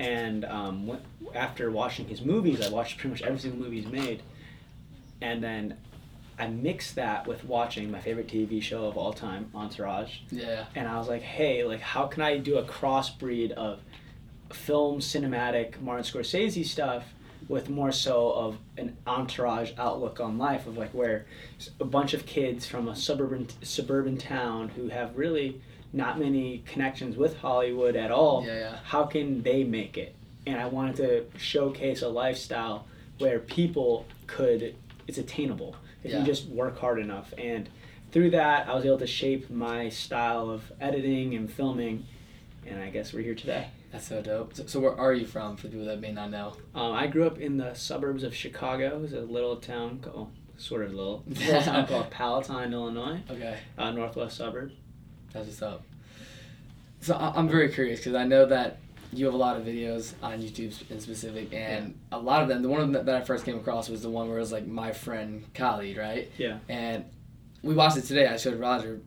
and 0.00 0.44
um, 0.46 0.98
after 1.32 1.70
watching 1.70 2.08
his 2.08 2.22
movies, 2.22 2.60
I 2.60 2.68
watched 2.68 2.98
pretty 2.98 3.10
much 3.10 3.22
every 3.22 3.38
single 3.38 3.60
movie 3.60 3.80
he's 3.80 3.88
made, 3.92 4.24
and 5.20 5.40
then 5.40 5.76
I 6.38 6.48
mixed 6.48 6.96
that 6.96 7.26
with 7.26 7.44
watching 7.44 7.90
my 7.90 8.00
favorite 8.00 8.28
TV 8.28 8.62
show 8.62 8.84
of 8.84 8.96
all 8.96 9.12
time, 9.12 9.50
Entourage, 9.54 10.18
Yeah, 10.30 10.66
and 10.74 10.86
I 10.86 10.98
was 10.98 11.08
like, 11.08 11.22
hey, 11.22 11.64
like 11.64 11.80
how 11.80 12.06
can 12.06 12.22
I 12.22 12.38
do 12.38 12.58
a 12.58 12.62
crossbreed 12.62 13.52
of 13.52 13.80
film 14.52 15.00
cinematic 15.00 15.80
Martin 15.80 16.04
Scorsese 16.04 16.64
stuff 16.64 17.04
with 17.48 17.68
more 17.68 17.92
so 17.92 18.32
of 18.32 18.58
an 18.76 18.96
entourage 19.06 19.72
outlook 19.78 20.20
on 20.20 20.38
life 20.38 20.66
of 20.66 20.76
like 20.76 20.90
where 20.90 21.26
a 21.80 21.84
bunch 21.84 22.12
of 22.14 22.26
kids 22.26 22.66
from 22.66 22.88
a 22.88 22.96
suburban 22.96 23.46
suburban 23.62 24.16
town 24.16 24.68
who 24.70 24.88
have 24.88 25.16
really 25.16 25.60
not 25.92 26.18
many 26.18 26.62
connections 26.66 27.16
with 27.16 27.36
Hollywood 27.38 27.94
at 27.96 28.10
all 28.10 28.44
yeah, 28.44 28.58
yeah. 28.58 28.76
how 28.84 29.04
can 29.04 29.42
they 29.42 29.64
make 29.64 29.96
it? 29.96 30.14
And 30.46 30.60
i 30.60 30.66
wanted 30.66 30.96
to 30.96 31.24
showcase 31.38 32.02
a 32.02 32.08
lifestyle 32.08 32.86
where 33.18 33.38
people 33.38 34.06
could 34.26 34.74
it's 35.06 35.18
attainable 35.18 35.76
if 36.06 36.12
Yeah. 36.12 36.20
you 36.20 36.24
just 36.24 36.46
work 36.48 36.78
hard 36.78 36.98
enough 36.98 37.34
and 37.36 37.68
through 38.12 38.30
that 38.30 38.68
i 38.68 38.74
was 38.74 38.84
able 38.84 38.98
to 38.98 39.06
shape 39.06 39.50
my 39.50 39.88
style 39.88 40.48
of 40.50 40.72
editing 40.80 41.34
and 41.34 41.50
filming 41.52 42.06
and 42.66 42.80
i 42.80 42.88
guess 42.90 43.12
we're 43.12 43.22
here 43.22 43.34
today 43.34 43.68
That's 43.92 44.06
so 44.08 44.22
dope. 44.22 44.54
So, 44.54 44.66
so 44.66 44.80
where 44.80 44.96
are 44.98 45.12
you 45.12 45.26
from 45.26 45.56
for 45.56 45.68
people 45.68 45.86
that 45.86 46.00
may 46.00 46.12
not 46.12 46.30
know? 46.30 46.54
um, 46.74 46.92
i 46.92 47.06
grew 47.06 47.26
up 47.26 47.38
in 47.38 47.56
the 47.58 47.74
suburbs 47.74 48.22
of 48.22 48.34
chicago 48.34 49.02
it's 49.04 49.12
a 49.12 49.20
little 49.20 49.56
town 49.56 49.98
called 50.00 50.30
sort 50.58 50.82
of 50.84 50.94
little, 50.94 51.22
little 51.28 51.60
town 51.62 51.86
called 51.86 52.10
palatine 52.10 52.72
illinois 52.72 53.20
Okay, 53.30 53.56
uh, 53.76 53.90
northwest 53.90 54.36
suburb 54.38 54.70
that's 55.32 55.46
what's 55.48 55.60
up. 55.62 55.82
So 57.00 57.14
I'm 57.14 57.46
very 57.48 57.68
curious 57.70 58.00
because 58.00 58.14
I 58.14 58.24
know 58.24 58.46
that 58.46 58.78
you 59.12 59.24
have 59.26 59.34
a 59.34 59.38
lot 59.38 59.56
of 59.56 59.64
videos 59.64 60.12
on 60.22 60.40
YouTube 60.40 60.74
in 60.90 61.00
specific, 61.00 61.52
and 61.52 61.98
a 62.12 62.18
lot 62.18 62.42
of 62.42 62.48
them. 62.48 62.62
The 62.62 62.68
one 62.68 62.92
that 62.92 63.08
I 63.08 63.20
first 63.22 63.44
came 63.44 63.56
across 63.56 63.88
was 63.88 64.02
the 64.02 64.10
one 64.10 64.28
where 64.28 64.38
it 64.38 64.40
was 64.40 64.52
like 64.52 64.66
my 64.66 64.92
friend 64.92 65.44
Khalid, 65.54 65.96
right? 65.96 66.30
yeah 66.38 66.58
And 66.68 67.04
we 67.62 67.74
watched 67.74 67.96
it 67.96 68.02
today. 68.04 68.26
I 68.26 68.36
showed 68.36 68.58
Roger. 68.60 69.00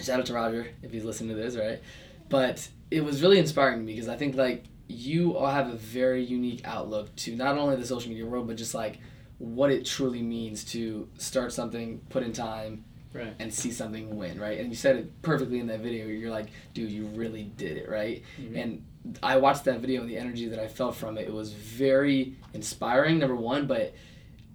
Shout 0.00 0.20
out 0.20 0.26
to 0.26 0.34
Roger 0.34 0.68
if 0.82 0.92
he's 0.92 1.04
listening 1.04 1.30
to 1.30 1.42
this, 1.42 1.56
right? 1.56 1.80
But 2.28 2.68
it 2.90 3.02
was 3.04 3.22
really 3.22 3.38
inspiring 3.38 3.78
to 3.80 3.84
me 3.84 3.92
because 3.94 4.08
I 4.08 4.16
think 4.16 4.36
like 4.36 4.64
you 4.88 5.36
all 5.36 5.50
have 5.50 5.68
a 5.68 5.76
very 5.76 6.24
unique 6.24 6.62
outlook 6.64 7.14
to 7.16 7.36
not 7.36 7.56
only 7.58 7.76
the 7.76 7.86
social 7.86 8.08
media 8.08 8.26
world, 8.26 8.46
but 8.46 8.56
just 8.56 8.74
like 8.74 8.98
what 9.38 9.70
it 9.70 9.84
truly 9.86 10.22
means 10.22 10.64
to 10.64 11.08
start 11.18 11.52
something, 11.52 12.00
put 12.08 12.22
in 12.22 12.32
time, 12.32 12.84
right 13.12 13.34
and 13.40 13.52
see 13.52 13.70
something 13.70 14.16
win, 14.16 14.38
right? 14.40 14.58
And 14.58 14.68
you 14.68 14.74
said 14.76 14.96
it 14.96 15.22
perfectly 15.22 15.58
in 15.60 15.66
that 15.68 15.80
video. 15.80 16.06
You're 16.06 16.30
like, 16.30 16.48
dude, 16.74 16.90
you 16.90 17.06
really 17.06 17.44
did 17.44 17.76
it, 17.76 17.88
right? 17.88 18.22
Mhm. 18.40 18.62
And 18.62 18.84
I 19.22 19.38
watched 19.38 19.64
that 19.64 19.80
video 19.80 20.00
and 20.02 20.10
the 20.10 20.18
energy 20.18 20.46
that 20.48 20.58
I 20.58 20.68
felt 20.68 20.94
from 20.94 21.16
it. 21.18 21.26
It 21.26 21.32
was 21.32 21.52
very 21.52 22.36
inspiring, 22.52 23.18
number 23.18 23.36
one, 23.36 23.66
but 23.66 23.94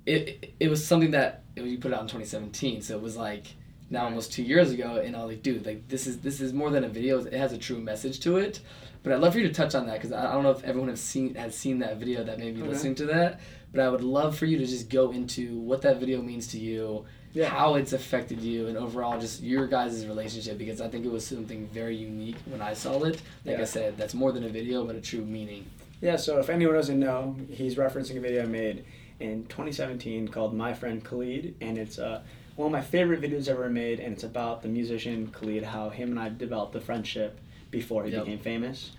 it 0.05 0.53
it, 0.59 0.69
was 0.69 0.85
something 0.85 1.11
that 1.11 1.43
it 1.55 1.63
you 1.63 1.77
put 1.77 1.91
it 1.91 1.95
out 1.95 2.01
in 2.01 2.07
2017, 2.07 2.81
so 2.81 2.95
it 2.95 3.01
was 3.01 3.17
like 3.17 3.47
now 3.89 4.05
almost 4.05 4.33
two 4.33 4.43
years 4.43 4.71
ago, 4.71 5.01
and 5.03 5.15
I 5.15 5.19
was 5.23 5.35
like, 5.35 5.43
dude, 5.43 5.65
like 5.65 5.87
this 5.87 6.05
is 6.07 6.19
this 6.19 6.41
is 6.41 6.53
more 6.53 6.69
than 6.69 6.83
a 6.83 6.89
video. 6.89 7.19
It 7.19 7.33
has 7.33 7.53
a 7.53 7.57
true 7.57 7.79
message 7.79 8.19
to 8.21 8.37
it. 8.37 8.61
But 9.03 9.13
I'd 9.13 9.19
love 9.19 9.33
for 9.33 9.39
you 9.39 9.47
to 9.47 9.53
touch 9.53 9.75
on 9.75 9.85
that 9.87 9.93
because 9.95 10.11
I 10.11 10.29
I 10.29 10.33
don't 10.33 10.43
know 10.43 10.51
if 10.51 10.63
everyone 10.63 10.89
has 10.89 11.01
seen 11.01 11.35
has 11.35 11.55
seen 11.55 11.79
that 11.79 11.97
video 11.97 12.23
that 12.23 12.39
may 12.39 12.51
be 12.51 12.61
Okay. 12.61 12.69
listening 12.69 12.95
to 12.95 13.05
that. 13.07 13.39
But 13.71 13.81
I 13.81 13.89
would 13.89 14.03
love 14.03 14.37
for 14.37 14.45
you 14.45 14.57
to 14.57 14.65
just 14.65 14.89
go 14.89 15.11
into 15.11 15.59
what 15.59 15.81
that 15.83 15.99
video 15.99 16.21
means 16.21 16.47
to 16.49 16.59
you, 16.59 17.05
Yeah. 17.35 17.49
how 17.49 17.75
it's 17.75 17.93
affected 17.93 18.41
you, 18.41 18.67
and 18.67 18.77
overall 18.77 19.19
just 19.19 19.43
your 19.43 19.67
guys' 19.67 20.07
relationship 20.07 20.57
because 20.57 20.81
I 20.81 20.87
think 20.87 21.05
it 21.05 21.11
was 21.11 21.27
something 21.27 21.67
very 21.67 21.95
unique 21.95 22.37
when 22.47 22.61
I 22.61 22.73
saw 22.73 23.03
it. 23.03 23.21
Like 23.45 23.59
I 23.59 23.65
said, 23.65 23.97
that's 23.97 24.13
more 24.15 24.31
than 24.31 24.43
a 24.45 24.49
video, 24.49 24.85
but 24.85 24.95
a 24.95 25.01
true 25.01 25.23
meaning. 25.23 25.65
Yeah, 26.01 26.15
so 26.15 26.39
if 26.39 26.49
anyone 26.49 26.73
doesn't 26.75 26.99
know, 26.99 27.35
he's 27.49 27.75
referencing 27.75 28.17
a 28.17 28.19
video 28.19 28.43
I 28.43 28.47
made 28.47 28.85
in 29.19 29.45
2017 29.47 30.27
called 30.29 30.53
My 30.53 30.73
Friend 30.73 31.03
Khalid, 31.03 31.55
and 31.61 31.77
it's 31.77 31.99
uh, 31.99 32.21
one 32.55 32.67
of 32.67 32.71
my 32.71 32.81
favorite 32.81 33.21
videos 33.21 33.47
ever 33.49 33.69
made, 33.69 33.99
and 33.99 34.13
it's 34.13 34.23
about 34.23 34.61
the 34.61 34.67
musician 34.69 35.27
Khalid, 35.27 35.63
how 35.63 35.89
him 35.89 36.09
and 36.11 36.19
I 36.19 36.29
developed 36.29 36.75
a 36.75 36.81
friendship 36.81 37.39
before 37.71 38.05
he 38.05 38.11
Yep. 38.11 38.23
became 38.25 38.39
famous. 38.39 38.91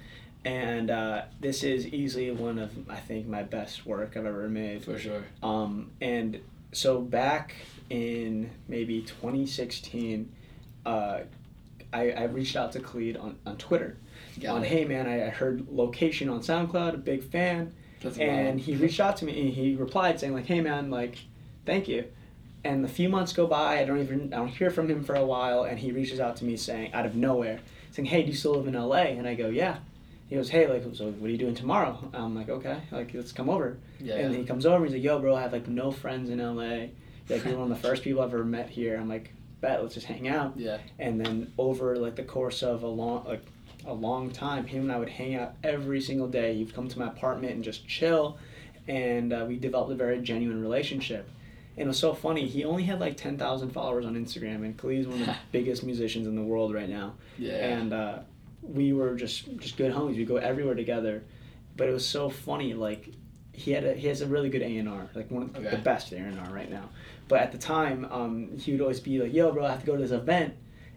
And 0.44 0.90
uh, 0.90 1.22
this 1.40 1.64
is 1.64 1.86
easily 1.88 2.30
one 2.30 2.58
of, 2.58 2.70
I 2.88 2.96
think, 2.96 3.26
my 3.26 3.42
best 3.42 3.84
work 3.84 4.16
I've 4.16 4.26
ever 4.26 4.48
made. 4.48 4.84
For 4.84 4.98
sure. 4.98 5.24
Um, 5.42 5.90
and 6.00 6.40
so 6.72 7.00
back 7.00 7.54
in 7.90 8.50
maybe 8.68 9.02
2016, 9.02 10.32
uh, 10.84 11.20
I, 11.92 12.10
I 12.10 12.24
reached 12.24 12.56
out 12.56 12.72
to 12.72 12.80
Khalid 12.80 13.16
on, 13.16 13.38
on 13.46 13.56
Twitter. 13.56 13.96
Got 14.40 14.56
on 14.56 14.64
it. 14.64 14.68
hey 14.68 14.84
man 14.84 15.06
I, 15.06 15.26
I 15.26 15.30
heard 15.30 15.68
location 15.70 16.28
on 16.28 16.40
soundcloud 16.40 16.94
a 16.94 16.98
big 16.98 17.22
fan. 17.22 17.74
That's 18.02 18.18
and 18.18 18.56
wild. 18.56 18.60
he 18.60 18.76
reached 18.76 19.00
out 19.00 19.16
to 19.18 19.24
me 19.24 19.40
and 19.40 19.50
he 19.50 19.74
replied 19.74 20.20
saying 20.20 20.34
like 20.34 20.46
hey 20.46 20.60
man 20.60 20.90
like 20.90 21.18
thank 21.64 21.88
you. 21.88 22.04
And 22.64 22.84
a 22.84 22.88
few 22.88 23.08
months 23.08 23.32
go 23.32 23.46
by 23.46 23.80
i 23.80 23.84
don't 23.84 24.00
even 24.00 24.32
i 24.34 24.36
don't 24.36 24.48
hear 24.48 24.70
from 24.70 24.88
him 24.88 25.04
for 25.04 25.14
a 25.14 25.24
while 25.24 25.62
and 25.62 25.78
he 25.78 25.92
reaches 25.92 26.18
out 26.18 26.36
to 26.36 26.44
me 26.44 26.56
saying 26.56 26.92
out 26.92 27.06
of 27.06 27.14
nowhere 27.14 27.60
saying 27.92 28.06
hey 28.06 28.22
do 28.22 28.28
you 28.28 28.34
still 28.34 28.56
live 28.56 28.66
in 28.66 28.74
la 28.74 28.96
and 28.96 29.26
i 29.26 29.34
go 29.34 29.48
yeah. 29.48 29.78
He 30.28 30.34
goes 30.34 30.48
hey 30.50 30.66
like 30.66 30.82
so 30.94 31.10
what 31.10 31.28
are 31.28 31.30
you 31.30 31.38
doing 31.38 31.54
tomorrow? 31.54 32.10
I'm 32.12 32.34
like 32.34 32.48
okay 32.48 32.78
like 32.90 33.14
let's 33.14 33.32
come 33.32 33.48
over. 33.48 33.78
Yeah. 34.00 34.16
and 34.16 34.34
he 34.34 34.44
comes 34.44 34.66
over 34.66 34.84
and 34.84 34.86
he's 34.86 34.94
like 34.94 35.04
yo 35.04 35.18
bro 35.20 35.34
i 35.36 35.42
have 35.42 35.52
like 35.52 35.68
no 35.68 35.92
friends 35.92 36.28
in 36.30 36.38
la 36.40 36.86
like 37.28 37.44
you're 37.44 37.58
one 37.58 37.70
of 37.70 37.80
the 37.80 37.88
first 37.88 38.02
people 38.02 38.22
i've 38.22 38.32
ever 38.32 38.44
met 38.44 38.68
here 38.68 38.96
i'm 38.96 39.08
like 39.08 39.32
bet, 39.60 39.82
let's 39.82 39.94
just 39.94 40.06
hang 40.06 40.28
out. 40.28 40.54
Yeah. 40.56 40.78
And 40.98 41.20
then 41.20 41.52
over 41.58 41.96
like 41.96 42.16
the 42.16 42.22
course 42.22 42.62
of 42.62 42.82
a 42.82 42.88
long 42.88 43.24
like 43.24 43.44
a 43.86 43.92
long 43.92 44.30
time, 44.30 44.66
him 44.66 44.82
and 44.82 44.92
I 44.92 44.98
would 44.98 45.08
hang 45.08 45.36
out 45.36 45.54
every 45.62 46.00
single 46.00 46.28
day. 46.28 46.54
He'd 46.54 46.74
come 46.74 46.88
to 46.88 46.98
my 46.98 47.08
apartment 47.08 47.54
and 47.54 47.64
just 47.64 47.86
chill, 47.86 48.38
and 48.88 49.32
uh, 49.32 49.44
we 49.46 49.56
developed 49.56 49.92
a 49.92 49.94
very 49.94 50.20
genuine 50.20 50.60
relationship. 50.60 51.28
And 51.76 51.84
it 51.84 51.88
was 51.88 51.98
so 51.98 52.14
funny. 52.14 52.46
He 52.46 52.64
only 52.64 52.84
had 52.84 53.00
like 53.00 53.16
ten 53.16 53.38
thousand 53.38 53.70
followers 53.70 54.06
on 54.06 54.14
Instagram, 54.14 54.64
and 54.64 54.76
Khalid's 54.76 55.06
one 55.06 55.20
of 55.20 55.26
the 55.26 55.36
biggest 55.52 55.84
musicians 55.84 56.26
in 56.26 56.34
the 56.34 56.42
world 56.42 56.74
right 56.74 56.88
now. 56.88 57.14
Yeah. 57.38 57.54
And 57.54 57.92
uh, 57.92 58.18
we 58.62 58.92
were 58.92 59.14
just 59.14 59.56
just 59.58 59.76
good 59.76 59.92
homies. 59.92 60.16
We 60.16 60.24
go 60.24 60.36
everywhere 60.36 60.74
together. 60.74 61.24
But 61.76 61.88
it 61.88 61.92
was 61.92 62.06
so 62.06 62.30
funny. 62.30 62.72
Like 62.72 63.10
he 63.56 63.72
had 63.72 63.84
a 63.84 63.94
he 63.94 64.06
has 64.08 64.20
a 64.20 64.26
really 64.26 64.48
good 64.50 64.62
A 64.62 64.76
and 64.78 64.88
R, 64.88 65.08
like 65.14 65.30
one 65.30 65.50
of 65.54 65.62
the 65.62 65.78
best 65.78 66.12
A 66.12 66.16
and 66.16 66.38
R 66.38 66.52
right 66.52 66.70
now. 66.70 66.90
But 67.28 67.40
at 67.40 67.52
the 67.52 67.58
time, 67.58 68.06
um, 68.10 68.56
he 68.58 68.72
would 68.72 68.80
always 68.80 69.00
be 69.00 69.18
like, 69.18 69.32
"Yo, 69.32 69.50
bro, 69.52 69.64
I 69.64 69.70
have 69.70 69.80
to 69.80 69.86
go 69.86 69.96
to 69.96 70.02
this 70.02 70.10
event," 70.12 70.54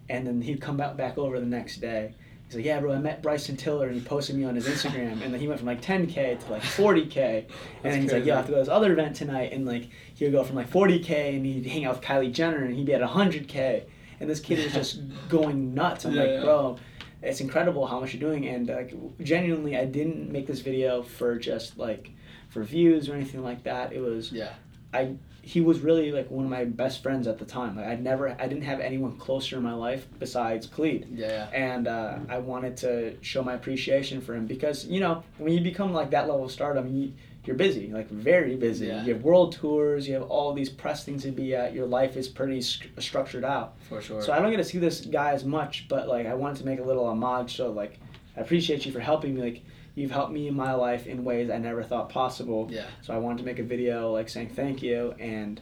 and 0.09 0.27
then 0.27 0.41
he'd 0.41 0.61
come 0.61 0.77
back 0.77 0.95
back 0.97 1.17
over 1.17 1.39
the 1.39 1.45
next 1.45 1.77
day. 1.77 2.13
He's 2.45 2.55
like, 2.55 2.65
"Yeah, 2.65 2.79
bro, 2.79 2.93
I 2.93 2.97
met 2.99 3.21
Bryson 3.23 3.55
Tiller, 3.55 3.87
and 3.87 3.95
he 3.95 4.01
posted 4.01 4.35
me 4.35 4.43
on 4.43 4.55
his 4.55 4.67
Instagram, 4.67 5.21
and 5.23 5.33
then 5.33 5.39
he 5.39 5.47
went 5.47 5.59
from 5.59 5.67
like 5.67 5.81
10k 5.81 6.39
to 6.45 6.51
like 6.51 6.63
40k, 6.63 7.45
and 7.83 7.93
then 7.93 8.01
he's 8.01 8.11
like, 8.11 8.25
"Yo, 8.25 8.33
I 8.33 8.37
have 8.37 8.45
to 8.47 8.51
go 8.51 8.57
to 8.57 8.61
this 8.63 8.69
other 8.69 8.91
event 8.91 9.15
tonight," 9.15 9.53
and 9.53 9.65
like 9.65 9.87
he 10.15 10.25
would 10.25 10.33
go 10.33 10.43
from 10.43 10.55
like 10.55 10.69
40k, 10.69 11.35
and 11.35 11.45
he'd 11.45 11.65
hang 11.65 11.85
out 11.85 11.95
with 11.95 12.03
Kylie 12.03 12.31
Jenner, 12.33 12.63
and 12.65 12.75
he'd 12.75 12.85
be 12.85 12.93
at 12.93 13.01
100k, 13.01 13.83
and 14.19 14.29
this 14.29 14.39
kid 14.39 14.63
was 14.63 14.73
just 14.73 14.99
going 15.29 15.73
nuts. 15.73 16.05
I'm 16.05 16.13
Yeah, 16.13 16.21
like, 16.21 16.29
yeah. 16.31 16.41
bro, 16.43 16.77
it's 17.21 17.39
incredible 17.41 17.85
how 17.87 17.99
much 17.99 18.13
you're 18.13 18.19
doing, 18.21 18.47
and 18.47 18.67
like 18.67 18.93
genuinely, 19.21 19.77
I 19.77 19.85
didn't 19.85 20.31
make 20.31 20.45
this 20.47 20.59
video 20.61 21.01
for 21.03 21.37
just 21.37 21.77
like 21.77 22.11
for 22.49 22.63
views 22.63 23.09
or 23.09 23.13
anything 23.15 23.43
like 23.43 23.63
that. 23.63 23.93
It 23.93 24.01
was 24.01 24.31
Yeah. 24.31 24.53
I 24.93 25.15
he 25.41 25.61
was 25.61 25.79
really 25.79 26.11
like 26.11 26.29
one 26.29 26.43
of 26.45 26.51
my 26.51 26.65
best 26.65 27.01
friends 27.01 27.25
at 27.25 27.39
the 27.39 27.45
time. 27.45 27.75
Like 27.77 27.87
I 27.87 27.95
never 27.95 28.29
I 28.39 28.47
didn't 28.47 28.63
have 28.63 28.79
anyone 28.79 29.17
closer 29.17 29.57
in 29.57 29.63
my 29.63 29.73
life 29.73 30.05
besides 30.19 30.67
Khalid. 30.67 31.07
Yeah. 31.11 31.47
And 31.53 31.87
uh, 31.87 32.19
I 32.27 32.39
wanted 32.39 32.77
to 32.77 33.15
show 33.21 33.41
my 33.43 33.53
appreciation 33.53 34.21
for 34.21 34.35
him 34.35 34.45
because 34.45 34.85
you 34.85 34.99
know 34.99 35.23
when 35.37 35.53
you 35.53 35.61
become 35.61 35.93
like 35.93 36.11
that 36.11 36.27
level 36.27 36.45
of 36.45 36.51
stardom, 36.51 36.93
you, 36.93 37.13
you're 37.45 37.55
busy, 37.55 37.87
like 37.87 38.09
very 38.09 38.55
busy. 38.57 38.87
Yeah. 38.87 39.03
You 39.03 39.13
have 39.13 39.23
world 39.23 39.53
tours, 39.53 40.07
you 40.07 40.13
have 40.15 40.23
all 40.23 40.53
these 40.53 40.69
press 40.69 41.05
things 41.05 41.23
to 41.23 41.31
be 41.31 41.55
at. 41.55 41.73
Your 41.73 41.87
life 41.87 42.17
is 42.17 42.27
pretty 42.27 42.61
st- 42.61 43.01
structured 43.01 43.45
out. 43.45 43.75
For 43.87 44.01
sure. 44.01 44.21
So 44.21 44.33
I 44.33 44.39
don't 44.39 44.51
get 44.51 44.57
to 44.57 44.63
see 44.63 44.77
this 44.77 45.01
guy 45.01 45.31
as 45.31 45.45
much, 45.45 45.87
but 45.87 46.07
like 46.07 46.27
I 46.27 46.33
wanted 46.33 46.57
to 46.57 46.65
make 46.65 46.79
a 46.79 46.83
little 46.83 47.07
homage. 47.07 47.55
So 47.55 47.71
like 47.71 47.99
I 48.35 48.41
appreciate 48.41 48.85
you 48.85 48.91
for 48.91 48.99
helping 48.99 49.35
me. 49.35 49.41
Like 49.41 49.63
you've 49.99 50.11
helped 50.11 50.31
me 50.31 50.47
in 50.47 50.55
my 50.55 50.73
life 50.73 51.07
in 51.07 51.23
ways 51.23 51.49
I 51.49 51.57
never 51.57 51.83
thought 51.83 52.09
possible. 52.09 52.67
yeah. 52.71 52.85
So 53.01 53.13
I 53.13 53.17
wanted 53.17 53.39
to 53.39 53.43
make 53.43 53.59
a 53.59 53.63
video 53.63 54.11
like 54.13 54.29
saying 54.29 54.49
thank 54.49 54.81
you, 54.81 55.13
and 55.19 55.59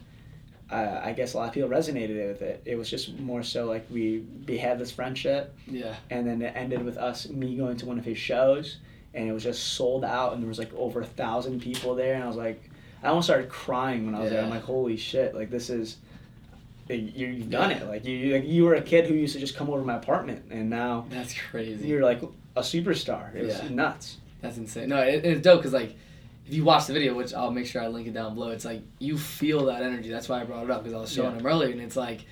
uh, 0.70 1.00
I 1.02 1.12
guess 1.12 1.34
a 1.34 1.38
lot 1.38 1.48
of 1.48 1.54
people 1.54 1.68
resonated 1.68 2.28
with 2.28 2.42
it. 2.42 2.62
It 2.66 2.76
was 2.76 2.88
just 2.90 3.18
more 3.18 3.42
so 3.42 3.66
like 3.66 3.86
we 3.90 4.24
we 4.46 4.58
had 4.58 4.78
this 4.78 4.90
friendship, 4.92 5.54
Yeah. 5.66 5.94
and 6.10 6.26
then 6.26 6.42
it 6.42 6.52
ended 6.54 6.84
with 6.84 6.96
us 6.98 7.28
me 7.28 7.56
going 7.56 7.76
to 7.78 7.86
one 7.86 7.98
of 7.98 8.04
his 8.04 8.18
shows, 8.18 8.76
and 9.14 9.28
it 9.28 9.32
was 9.32 9.42
just 9.42 9.72
sold 9.74 10.04
out, 10.04 10.32
and 10.34 10.42
there 10.42 10.48
was 10.48 10.58
like 10.58 10.72
over 10.74 11.00
a 11.00 11.06
thousand 11.06 11.60
people 11.60 11.94
there, 11.94 12.14
and 12.14 12.22
I 12.22 12.26
was 12.26 12.36
like, 12.36 12.60
I 13.02 13.08
almost 13.08 13.26
started 13.26 13.48
crying 13.48 14.06
when 14.06 14.14
I 14.14 14.20
was 14.20 14.30
there. 14.30 14.42
I'm 14.42 14.50
like, 14.50 14.62
holy 14.64 14.96
shit! 14.96 15.34
Like 15.34 15.50
this 15.50 15.68
is. 15.70 15.96
You, 16.90 16.96
you've 17.26 17.50
done 17.50 17.70
it. 17.70 17.86
Like 17.86 18.06
you, 18.06 18.32
like 18.32 18.46
you 18.46 18.64
were 18.64 18.74
a 18.76 18.80
kid 18.80 19.06
who 19.06 19.12
used 19.14 19.34
to 19.34 19.40
just 19.40 19.54
come 19.54 19.68
over 19.68 19.80
to 19.80 19.84
my 19.84 19.96
apartment, 19.96 20.46
and 20.50 20.70
now 20.70 21.04
That's 21.10 21.34
crazy. 21.50 21.86
you're 21.86 22.02
like 22.02 22.22
a 22.56 22.60
superstar. 22.62 23.34
It's 23.34 23.62
Yeah. 23.62 23.68
nuts. 23.68 24.16
That's 24.40 24.56
insane. 24.56 24.88
No, 24.88 24.98
it, 25.02 25.24
it's 25.24 25.42
dope 25.42 25.60
because 25.60 25.72
like, 25.72 25.96
if 26.46 26.54
you 26.54 26.64
watch 26.64 26.86
the 26.86 26.92
video, 26.92 27.14
which 27.14 27.34
I'll 27.34 27.50
make 27.50 27.66
sure 27.66 27.82
I 27.82 27.88
link 27.88 28.06
it 28.06 28.14
down 28.14 28.34
below, 28.34 28.50
it's 28.50 28.64
like 28.64 28.82
you 28.98 29.18
feel 29.18 29.66
that 29.66 29.82
energy. 29.82 30.08
That's 30.10 30.28
why 30.28 30.40
I 30.40 30.44
brought 30.44 30.64
it 30.64 30.70
up 30.70 30.82
because 30.82 30.96
I 30.96 31.00
was 31.00 31.12
showing 31.12 31.32
Yeah. 31.34 31.40
him 31.40 31.46
earlier, 31.46 31.70
and 31.70 31.80
it's 31.80 31.96
like, 31.96 32.24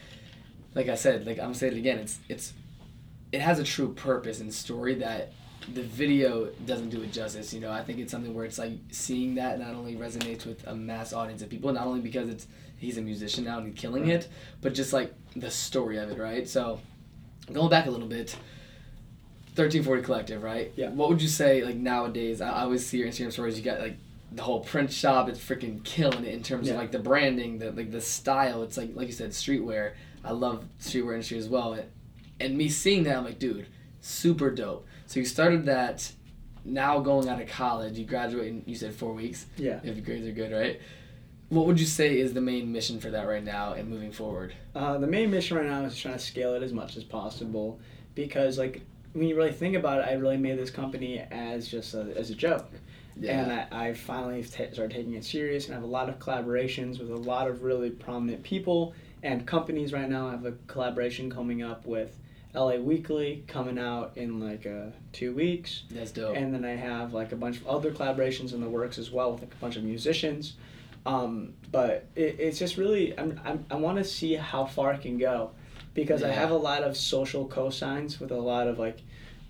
like 0.74 0.88
I 0.88 0.94
said, 0.94 1.26
like 1.26 1.38
I'm 1.38 1.54
saying 1.54 1.74
it 1.74 1.78
again. 1.78 1.98
It's 1.98 2.18
it's, 2.28 2.52
it 3.32 3.40
has 3.40 3.58
a 3.58 3.64
true 3.64 3.92
purpose 3.92 4.40
and 4.40 4.52
story 4.54 4.94
that 4.96 5.32
the 5.74 5.82
video 5.82 6.46
doesn't 6.64 6.90
do 6.90 7.02
it 7.02 7.12
justice. 7.12 7.52
You 7.52 7.60
know, 7.60 7.72
I 7.72 7.82
think 7.82 7.98
it's 7.98 8.12
something 8.12 8.32
where 8.32 8.44
it's 8.44 8.58
like 8.58 8.72
seeing 8.92 9.34
that 9.34 9.58
not 9.58 9.74
only 9.74 9.96
resonates 9.96 10.46
with 10.46 10.66
a 10.66 10.74
mass 10.74 11.12
audience 11.12 11.42
of 11.42 11.50
people, 11.50 11.72
not 11.72 11.86
only 11.86 12.00
because 12.00 12.28
it's 12.28 12.46
he's 12.78 12.98
a 12.98 13.02
musician 13.02 13.44
now 13.44 13.58
and 13.58 13.66
he's 13.66 13.76
killing 13.78 14.04
Right. 14.04 14.12
it, 14.12 14.28
but 14.60 14.74
just 14.74 14.92
like 14.92 15.12
the 15.34 15.50
story 15.50 15.96
of 15.98 16.08
it, 16.10 16.18
right? 16.18 16.48
So, 16.48 16.80
going 17.52 17.68
back 17.68 17.86
a 17.86 17.90
little 17.90 18.06
bit. 18.08 18.36
1340 19.56 20.02
Collective, 20.02 20.42
right? 20.42 20.72
Yeah. 20.76 20.90
What 20.90 21.08
would 21.08 21.22
you 21.22 21.28
say, 21.28 21.64
like, 21.64 21.76
nowadays? 21.76 22.40
I 22.40 22.50
I 22.50 22.62
always 22.62 22.86
see 22.86 22.98
your 22.98 23.08
Instagram 23.08 23.32
stories, 23.32 23.56
you 23.58 23.64
got, 23.64 23.80
like, 23.80 23.96
the 24.32 24.42
whole 24.42 24.60
print 24.60 24.92
shop 24.92 25.28
is 25.30 25.38
freaking 25.38 25.82
killing 25.84 26.24
it 26.24 26.34
in 26.34 26.42
terms 26.42 26.68
of, 26.68 26.76
like, 26.76 26.92
the 26.92 26.98
branding, 26.98 27.58
the, 27.58 27.72
like, 27.72 27.90
the 27.90 28.00
style. 28.00 28.62
It's, 28.62 28.76
like, 28.76 28.90
like 28.94 29.06
you 29.06 29.12
said, 29.12 29.30
streetwear. 29.30 29.94
I 30.24 30.32
love 30.32 30.64
streetwear 30.80 31.12
industry 31.14 31.38
as 31.38 31.48
well. 31.48 31.72
And, 31.74 31.84
and 32.38 32.58
me 32.58 32.68
seeing 32.68 33.04
that, 33.04 33.16
I'm 33.16 33.24
like, 33.24 33.38
dude, 33.38 33.66
super 34.00 34.50
dope. 34.50 34.86
So 35.06 35.20
you 35.20 35.26
started 35.26 35.64
that 35.66 36.12
now 36.64 36.98
going 36.98 37.28
out 37.28 37.40
of 37.40 37.48
college. 37.48 37.96
You 37.96 38.04
graduate 38.04 38.48
in, 38.48 38.62
you 38.66 38.74
said, 38.74 38.94
four 38.94 39.12
weeks. 39.14 39.46
Yeah. 39.56 39.80
If 39.82 39.96
your 39.96 40.04
grades 40.04 40.26
are 40.26 40.32
good, 40.32 40.52
right? 40.52 40.80
What 41.48 41.66
would 41.66 41.78
you 41.78 41.86
say 41.86 42.18
is 42.18 42.34
the 42.34 42.40
main 42.40 42.72
mission 42.72 42.98
for 43.00 43.10
that 43.10 43.26
right 43.28 43.44
now 43.44 43.74
and 43.74 43.88
moving 43.88 44.10
forward? 44.10 44.52
Uh, 44.74 44.98
the 44.98 45.06
main 45.06 45.30
mission 45.30 45.56
right 45.56 45.66
now 45.66 45.82
is 45.84 45.96
trying 45.96 46.14
to 46.14 46.20
scale 46.20 46.54
it 46.54 46.62
as 46.62 46.72
much 46.72 46.96
as 46.96 47.04
possible 47.04 47.78
because, 48.16 48.58
like, 48.58 48.82
when 49.16 49.28
you 49.28 49.36
really 49.36 49.52
think 49.52 49.74
about 49.74 50.00
it, 50.00 50.08
I 50.08 50.12
really 50.12 50.36
made 50.36 50.58
this 50.58 50.70
company 50.70 51.18
as 51.30 51.66
just 51.66 51.94
a, 51.94 52.12
as 52.16 52.30
a 52.30 52.34
joke. 52.34 52.70
And 53.26 53.50
I, 53.50 53.88
I 53.88 53.94
finally 53.94 54.42
t- 54.42 54.48
started 54.72 54.90
taking 54.90 55.14
it 55.14 55.24
serious 55.24 55.66
and 55.66 55.74
I 55.74 55.78
have 55.78 55.84
a 55.84 55.90
lot 55.90 56.10
of 56.10 56.18
collaborations 56.18 56.98
with 56.98 57.10
a 57.10 57.16
lot 57.16 57.48
of 57.48 57.62
really 57.62 57.88
prominent 57.88 58.42
people 58.42 58.92
and 59.22 59.46
companies 59.46 59.94
right 59.94 60.08
now. 60.08 60.28
I 60.28 60.32
have 60.32 60.44
a 60.44 60.52
collaboration 60.66 61.30
coming 61.30 61.62
up 61.62 61.86
with 61.86 62.14
LA 62.54 62.76
Weekly 62.76 63.42
coming 63.46 63.78
out 63.78 64.12
in 64.16 64.38
like 64.38 64.66
uh, 64.66 64.90
two 65.12 65.32
weeks. 65.32 65.84
That's 65.90 66.10
dope. 66.10 66.36
And 66.36 66.52
then 66.52 66.66
I 66.66 66.76
have 66.76 67.14
like 67.14 67.32
a 67.32 67.36
bunch 67.36 67.56
of 67.56 67.66
other 67.66 67.92
collaborations 67.92 68.52
in 68.52 68.60
the 68.60 68.68
works 68.68 68.98
as 68.98 69.10
well 69.10 69.32
with 69.32 69.40
like 69.40 69.54
a 69.54 69.56
bunch 69.56 69.76
of 69.76 69.82
musicians. 69.82 70.54
Um, 71.06 71.54
but 71.72 72.06
it, 72.16 72.36
it's 72.38 72.58
just 72.58 72.76
really, 72.76 73.18
I'm, 73.18 73.40
I'm, 73.46 73.64
I 73.70 73.76
want 73.76 73.96
to 73.96 74.04
see 74.04 74.34
how 74.34 74.66
far 74.66 74.92
it 74.92 75.00
can 75.00 75.16
go 75.16 75.52
because 75.96 76.22
I 76.22 76.30
have 76.30 76.50
a 76.50 76.56
lot 76.56 76.82
of 76.82 76.96
social 76.96 77.48
cosigns 77.48 78.20
with 78.20 78.30
a 78.30 78.36
lot 78.36 78.68
of 78.68 78.78
like 78.78 78.98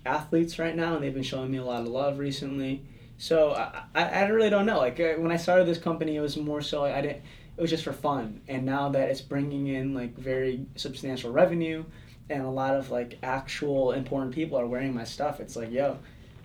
athletes 0.07 0.57
right 0.57 0.75
now 0.75 0.95
and 0.95 1.03
they've 1.03 1.13
been 1.13 1.23
showing 1.23 1.51
me 1.51 1.57
a 1.57 1.63
lot 1.63 1.81
of 1.81 1.87
love 1.87 2.17
recently. 2.17 2.81
So 3.17 3.51
I, 3.53 3.83
I, 3.95 4.03
I 4.03 4.27
really 4.29 4.49
don't 4.49 4.65
know. 4.65 4.77
Like 4.77 4.99
uh, 4.99 5.13
when 5.13 5.31
I 5.31 5.37
started 5.37 5.67
this 5.67 5.77
company, 5.77 6.15
it 6.15 6.21
was 6.21 6.37
more 6.37 6.61
so 6.61 6.85
I 6.85 7.01
didn't, 7.01 7.21
it 7.57 7.61
was 7.61 7.69
just 7.69 7.83
for 7.83 7.93
fun. 7.93 8.41
And 8.47 8.65
now 8.65 8.89
that 8.89 9.09
it's 9.09 9.21
bringing 9.21 9.67
in 9.67 9.93
like 9.93 10.15
very 10.17 10.65
substantial 10.75 11.31
revenue 11.31 11.83
and 12.29 12.43
a 12.43 12.49
lot 12.49 12.75
of 12.75 12.91
like 12.91 13.17
actual 13.23 13.91
important 13.91 14.33
people 14.33 14.57
are 14.59 14.67
wearing 14.67 14.93
my 14.93 15.03
stuff, 15.03 15.39
it's 15.39 15.55
like, 15.55 15.71
yo, 15.71 15.97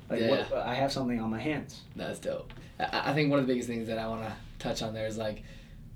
like 0.08 0.20
Yeah. 0.20 0.30
what, 0.30 0.52
I 0.54 0.74
have 0.74 0.92
something 0.92 1.20
on 1.20 1.30
my 1.30 1.40
hands. 1.40 1.82
That's 1.96 2.18
dope. 2.18 2.52
I, 2.80 3.10
I 3.10 3.12
think 3.14 3.30
one 3.30 3.38
of 3.38 3.46
the 3.46 3.52
biggest 3.52 3.68
things 3.68 3.86
that 3.88 3.98
I 3.98 4.06
want 4.08 4.22
to 4.22 4.32
touch 4.58 4.82
on 4.82 4.94
there 4.94 5.06
is 5.06 5.18
like, 5.18 5.42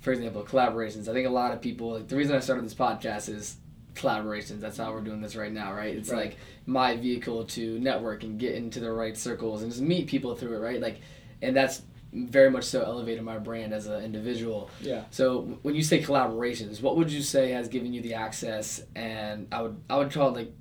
for 0.00 0.12
example, 0.12 0.44
collaborations. 0.44 1.08
I 1.08 1.12
think 1.12 1.26
a 1.26 1.30
lot 1.30 1.52
of 1.52 1.61
people, 1.61 1.94
like, 1.94 2.06
the 2.08 2.16
reason 2.16 2.37
I 2.37 2.40
started 2.40 2.64
this 2.64 2.75
podcast 2.75 3.28
is 3.28 3.56
collaborations. 3.96 4.60
That's 4.60 4.76
how 4.78 4.92
we're 4.92 5.00
doing 5.00 5.20
this 5.20 5.34
right 5.36 5.52
now, 5.52 5.72
right? 5.72 5.96
It's 5.96 6.10
Right. 6.10 6.26
like 6.26 6.36
my 6.66 6.96
vehicle 6.96 7.44
to 7.44 7.78
network 7.80 8.22
and 8.22 8.38
get 8.38 8.54
into 8.54 8.80
the 8.80 8.90
right 8.92 9.16
circles 9.16 9.62
and 9.62 9.70
just 9.72 9.82
meet 9.82 10.06
people 10.06 10.34
through 10.36 10.56
it, 10.56 10.60
right? 10.60 10.80
Like, 10.80 10.98
and 11.42 11.56
that's 11.56 11.82
very 12.12 12.50
much 12.50 12.64
so 12.64 12.82
elevated 12.82 13.22
my 13.24 13.38
brand 13.38 13.74
as 13.74 13.86
an 13.86 14.02
individual. 14.02 14.70
Yeah. 14.80 15.04
So 15.10 15.58
when 15.62 15.74
you 15.74 15.82
say 15.82 16.02
collaborations, 16.02 16.80
what 16.80 16.96
would 16.96 17.10
you 17.10 17.20
say 17.22 17.50
has 17.50 17.68
given 17.68 17.92
you 17.92 18.00
the 18.00 18.14
access 18.14 18.82
and 18.94 19.48
I 19.52 19.62
would 19.62 19.76
I 19.90 19.96
would 19.98 20.12
call 20.12 20.28
it 20.30 20.34
like 20.36 20.52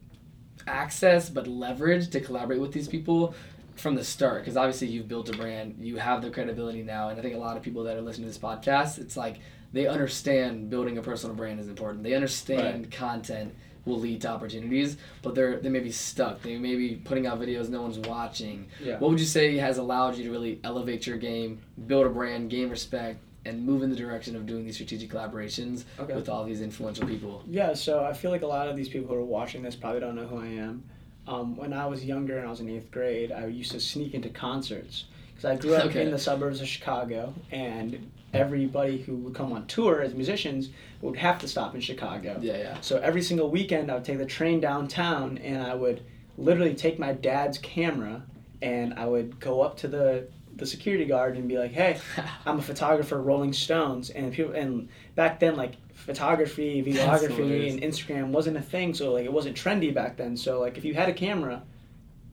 access 0.68 1.30
but 1.30 1.48
leverage 1.48 2.10
to 2.10 2.20
collaborate 2.20 2.60
with 2.60 2.72
these 2.74 2.88
people 2.88 3.36
from 3.76 3.96
the 3.96 4.04
start 4.04 4.42
because 4.42 4.58
obviously 4.58 4.88
you've 4.88 5.08
built 5.08 5.30
a 5.30 5.34
brand, 5.34 5.76
you 5.80 5.98
have 5.98 6.22
the 6.22 6.30
credibility 6.30 6.82
now 6.82 7.10
and 7.10 7.20
I 7.20 7.22
think 7.22 7.36
a 7.36 7.40
lot 7.40 7.56
of 7.58 7.64
people 7.64 7.84
that 7.84 7.96
are 7.96 8.02
listening 8.02 8.28
to 8.28 8.34
this 8.34 8.38
podcast, 8.42 8.98
it's 8.98 9.16
like 9.16 9.38
they 9.76 9.88
understand 9.88 10.70
building 10.70 10.98
a 10.98 11.02
personal 11.02 11.36
brand 11.36 11.60
is 11.60 11.68
important. 11.68 12.02
They 12.02 12.14
understand 12.14 12.90
content 12.92 13.54
will 13.86 14.00
lead 14.00 14.22
to 14.22 14.30
opportunities, 14.30 14.96
but 15.22 15.36
they're 15.36 15.60
they 15.60 15.68
may 15.70 15.82
be 15.82 15.92
stuck. 15.92 16.42
They 16.42 16.58
may 16.58 16.76
be 16.76 16.96
putting 17.04 17.28
out 17.28 17.40
videos 17.42 17.68
no 17.70 17.82
one's 17.82 18.00
watching. 18.00 18.68
Yeah. 18.82 18.98
What 19.00 19.12
would 19.12 19.20
you 19.20 19.26
say 19.26 19.58
has 19.58 19.78
allowed 19.78 20.16
you 20.16 20.24
to 20.24 20.32
really 20.32 20.62
elevate 20.64 21.06
your 21.06 21.18
game, 21.18 21.60
build 21.88 22.06
a 22.06 22.10
brand, 22.10 22.50
gain 22.50 22.70
respect, 22.70 23.20
and 23.44 23.64
move 23.66 23.84
in 23.84 23.90
the 23.90 23.96
direction 23.98 24.36
of 24.38 24.46
doing 24.48 24.64
these 24.66 24.76
strategic 24.76 25.12
collaborations 25.12 25.84
Okay. 26.00 26.16
with 26.16 26.30
all 26.30 26.46
these 26.46 26.62
influential 26.62 27.06
people? 27.06 27.44
Yeah, 27.46 27.74
so 27.74 28.04
I 28.06 28.14
feel 28.14 28.32
like 28.32 28.44
a 28.44 28.48
lot 28.48 28.70
of 28.70 28.78
these 28.78 28.88
people 28.90 29.10
who 29.10 29.16
are 29.16 29.26
watching 29.26 29.62
this 29.62 29.76
probably 29.76 30.00
don't 30.00 30.16
know 30.16 30.26
who 30.26 30.40
I 30.40 30.48
am. 30.48 30.84
Um, 31.28 31.56
when 31.58 31.74
I 31.74 31.86
was 31.86 32.04
younger 32.06 32.38
and 32.38 32.48
I 32.48 32.50
was 32.50 32.62
in 32.62 32.70
eighth 32.70 32.90
grade, 32.92 33.32
I 33.34 33.46
used 33.48 33.72
to 33.74 33.80
sneak 33.82 34.14
into 34.14 34.30
concerts 34.30 35.06
because 35.36 35.46
I 35.46 35.58
grew 35.58 35.76
up 35.76 35.86
Okay. 35.90 36.04
in 36.06 36.12
the 36.12 36.18
suburbs 36.18 36.62
of 36.62 36.68
Chicago, 36.68 37.34
and 37.52 38.10
everybody 38.36 38.98
who 38.98 39.16
would 39.18 39.34
come 39.34 39.52
on 39.54 39.66
tour 39.68 40.02
as 40.02 40.14
musicians 40.14 40.70
would 41.02 41.18
have 41.18 41.40
to 41.40 41.48
stop 41.48 41.76
in 41.76 41.82
Chicago. 41.82 42.38
Yeah, 42.42 42.58
yeah. 42.58 42.82
So 42.82 42.98
every 42.98 43.22
single 43.22 43.50
weekend, 43.50 43.92
I 43.92 43.96
would 43.96 44.06
take 44.06 44.18
the 44.18 44.26
train 44.26 44.60
downtown, 44.60 45.38
and 45.40 45.62
I 45.62 45.74
would 45.74 46.02
literally 46.38 46.76
take 46.76 47.00
my 47.00 47.14
dad's 47.14 47.58
camera, 47.58 48.24
and 48.62 48.94
I 48.96 49.06
would 49.06 49.40
go 49.40 49.62
up 49.62 49.78
to 49.78 49.88
the 49.88 50.28
the 50.58 50.66
security 50.66 51.04
guard 51.06 51.36
and 51.36 51.48
be 51.48 51.58
like, 51.58 51.72
"Hey, 51.72 52.00
I'm 52.46 52.60
a 52.60 52.62
photographer, 52.62 53.22
Rolling 53.22 53.54
Stones," 53.54 54.10
and 54.10 54.34
people 54.34 54.54
and 54.54 54.90
back 55.16 55.40
then 55.40 55.56
like 55.56 55.74
photography, 55.94 56.84
videography, 56.84 57.72
and 57.72 57.82
Instagram 57.82 58.28
wasn't 58.28 58.58
a 58.58 58.62
thing, 58.62 58.94
so 58.94 59.14
like 59.14 59.26
it 59.26 59.34
wasn't 59.34 59.56
trendy 59.58 59.94
back 59.94 60.18
then. 60.18 60.38
So 60.38 60.60
like 60.60 60.78
if 60.78 60.86
you 60.86 60.94
had 60.94 61.10
a 61.10 61.14
camera, 61.14 61.64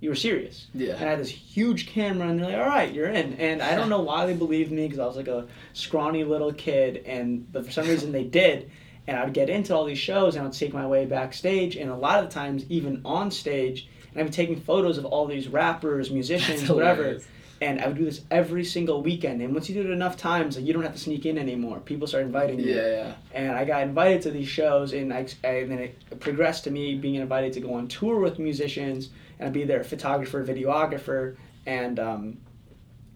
you 0.03 0.09
were 0.09 0.17
serious. 0.17 0.67
Yeah. 0.75 0.97
And 0.97 1.05
I 1.05 1.11
had 1.11 1.21
this 1.21 1.31
huge 1.31 1.87
camera, 1.87 2.29
and 2.29 2.39
they're 2.39 2.51
like, 2.51 2.59
"All 2.59 2.67
right, 2.67 2.93
you're 2.93 3.09
in." 3.09 3.35
And 3.35 3.63
I 3.63 3.77
don't 3.77 3.89
know 3.89 4.01
why 4.01 4.27
they 4.27 4.35
believed 4.35 4.73
me 4.73 4.87
because 4.87 4.99
I 4.99 5.07
was 5.07 5.17
like 5.17 5.29
a 5.29 5.47
scrawny 5.75 6.25
little 6.25 6.53
kid, 6.53 7.05
and 7.07 7.51
but 7.53 7.65
for 7.65 7.71
some 7.71 7.87
reason 7.89 8.11
they 8.11 8.25
did. 8.25 8.69
And 9.07 9.17
I'd 9.17 9.33
get 9.33 9.49
into 9.49 9.75
all 9.75 9.85
these 9.85 9.99
shows, 9.99 10.35
and 10.35 10.45
I'd 10.45 10.53
take 10.53 10.75
my 10.75 10.87
way 10.87 11.07
backstage, 11.07 11.77
and 11.77 11.89
a 11.91 11.95
lot 11.95 12.19
of 12.23 12.29
the 12.29 12.35
times, 12.35 12.65
even 12.69 13.01
on 13.05 13.31
stage, 13.31 13.89
and 14.13 14.21
I'd 14.21 14.27
be 14.27 14.33
taking 14.33 14.61
photos 14.61 14.99
of 14.99 15.05
all 15.05 15.27
these 15.27 15.47
rappers, 15.49 16.11
musicians, 16.11 16.69
whatever. 16.69 17.19
And 17.63 17.81
I 17.81 17.87
would 17.87 17.97
do 17.97 18.05
this 18.05 18.23
every 18.31 18.65
single 18.65 19.03
weekend. 19.03 19.41
And 19.41 19.55
once 19.55 19.69
you 19.69 19.75
do 19.81 19.89
it 19.89 19.93
enough 19.93 20.17
times, 20.17 20.57
like, 20.57 20.67
you 20.67 20.73
don't 20.73 20.83
have 20.83 20.95
to 20.95 20.99
sneak 20.99 21.27
in 21.27 21.39
anymore. 21.39 21.79
People 21.79 22.09
start 22.09 22.25
inviting 22.25 22.59
you 22.59 22.75
Yeah, 22.75 22.89
yeah. 22.89 23.13
and 23.33 23.53
I 23.53 23.65
got 23.65 23.83
invited 23.85 24.23
to 24.23 24.31
these 24.33 24.49
shows, 24.49 24.93
and 24.93 25.13
I, 25.15 25.21
and 25.45 25.71
then 25.71 25.79
it 25.79 26.19
progressed 26.19 26.65
to 26.65 26.71
me 26.73 26.97
being 26.97 27.15
invited 27.15 27.53
to 27.55 27.61
go 27.61 27.75
on 27.75 27.87
tour 27.87 28.19
with 28.19 28.41
musicians, 28.41 29.11
and 29.39 29.47
I'd 29.47 29.53
be 29.53 29.65
their 29.65 29.85
photographer, 29.85 30.45
videographer, 30.45 31.37
and 31.65 32.01
um, 32.01 32.39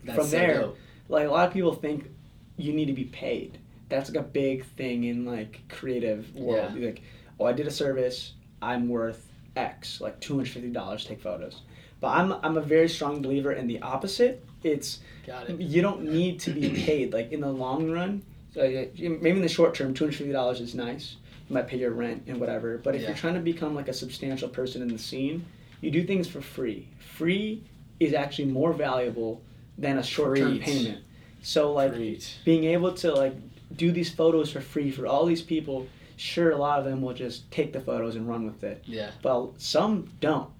From 0.04 0.14
so 0.14 0.22
there, 0.38 0.60
dope. 0.60 0.78
like 1.08 1.26
a 1.26 1.30
lot 1.30 1.48
of 1.48 1.52
people 1.52 1.74
think 1.74 2.08
you 2.56 2.72
need 2.72 2.86
to 2.86 2.92
be 2.92 3.04
paid. 3.04 3.58
That's 3.88 4.08
like 4.10 4.18
a 4.24 4.28
big 4.28 4.64
thing 4.64 5.04
in 5.04 5.24
like 5.26 5.62
creative 5.68 6.32
world. 6.36 6.72
Yeah. 6.76 6.86
Like, 6.86 7.02
oh, 7.40 7.46
I 7.46 7.52
did 7.52 7.66
a 7.66 7.70
service, 7.72 8.32
I'm 8.62 8.88
worth 8.88 9.28
X, 9.56 10.00
like 10.00 10.20
two 10.20 10.34
hundred 10.34 10.50
fifty 10.50 10.70
dollars 10.70 11.04
take 11.04 11.20
photos. 11.20 11.62
But 12.00 12.08
I'm 12.08 12.32
I'm 12.42 12.56
a 12.56 12.62
very 12.62 12.88
strong 12.88 13.22
believer 13.22 13.52
in 13.52 13.66
the 13.66 13.80
opposite. 13.82 14.44
It's 14.62 15.00
Got 15.26 15.48
it. 15.50 15.60
you 15.60 15.82
don't 15.82 16.02
need 16.04 16.40
to 16.40 16.50
be 16.50 16.70
paid. 16.70 17.12
Like 17.12 17.32
in 17.32 17.40
the 17.40 17.50
long 17.50 17.90
run, 17.90 18.22
so, 18.54 18.60
like, 18.62 18.94
maybe 18.98 19.30
in 19.30 19.42
the 19.42 19.48
short 19.48 19.74
term, 19.74 19.94
two 19.94 20.04
hundred 20.04 20.16
fifty 20.16 20.32
dollars 20.32 20.60
is 20.60 20.74
nice. 20.74 21.16
You 21.48 21.54
might 21.54 21.68
pay 21.68 21.78
your 21.78 21.92
rent 21.92 22.24
and 22.26 22.40
whatever. 22.40 22.78
But 22.78 22.94
if 22.94 23.02
Yeah. 23.02 23.08
you're 23.08 23.16
trying 23.16 23.34
to 23.34 23.40
become 23.40 23.74
like 23.74 23.88
a 23.88 23.92
substantial 23.92 24.48
person 24.48 24.82
in 24.82 24.88
the 24.88 24.98
scene, 24.98 25.44
you 25.80 25.90
do 25.90 26.04
things 26.04 26.26
for 26.28 26.40
free. 26.40 26.88
Free 26.98 27.62
is 28.00 28.12
actually 28.12 28.46
more 28.46 28.72
valuable 28.72 29.40
than 29.78 29.98
a 29.98 30.02
short 30.02 30.36
term 30.38 30.58
payment. 30.58 31.02
So 31.42 31.72
like 31.72 31.94
Preach. 31.94 32.36
being 32.44 32.64
able 32.64 32.92
to 32.94 33.12
like 33.14 33.34
do 33.76 33.90
these 33.92 34.10
photos 34.10 34.50
for 34.52 34.60
free 34.60 34.90
for 34.90 35.06
all 35.06 35.24
these 35.26 35.42
people, 35.42 35.86
sure 36.16 36.50
a 36.50 36.56
lot 36.56 36.78
of 36.78 36.84
them 36.84 37.00
will 37.02 37.14
just 37.14 37.50
take 37.50 37.72
the 37.72 37.80
photos 37.80 38.16
and 38.16 38.28
run 38.28 38.44
with 38.44 38.64
it. 38.64 38.82
Yeah. 38.86 39.10
But 39.22 39.60
some 39.60 40.08
don't. 40.20 40.50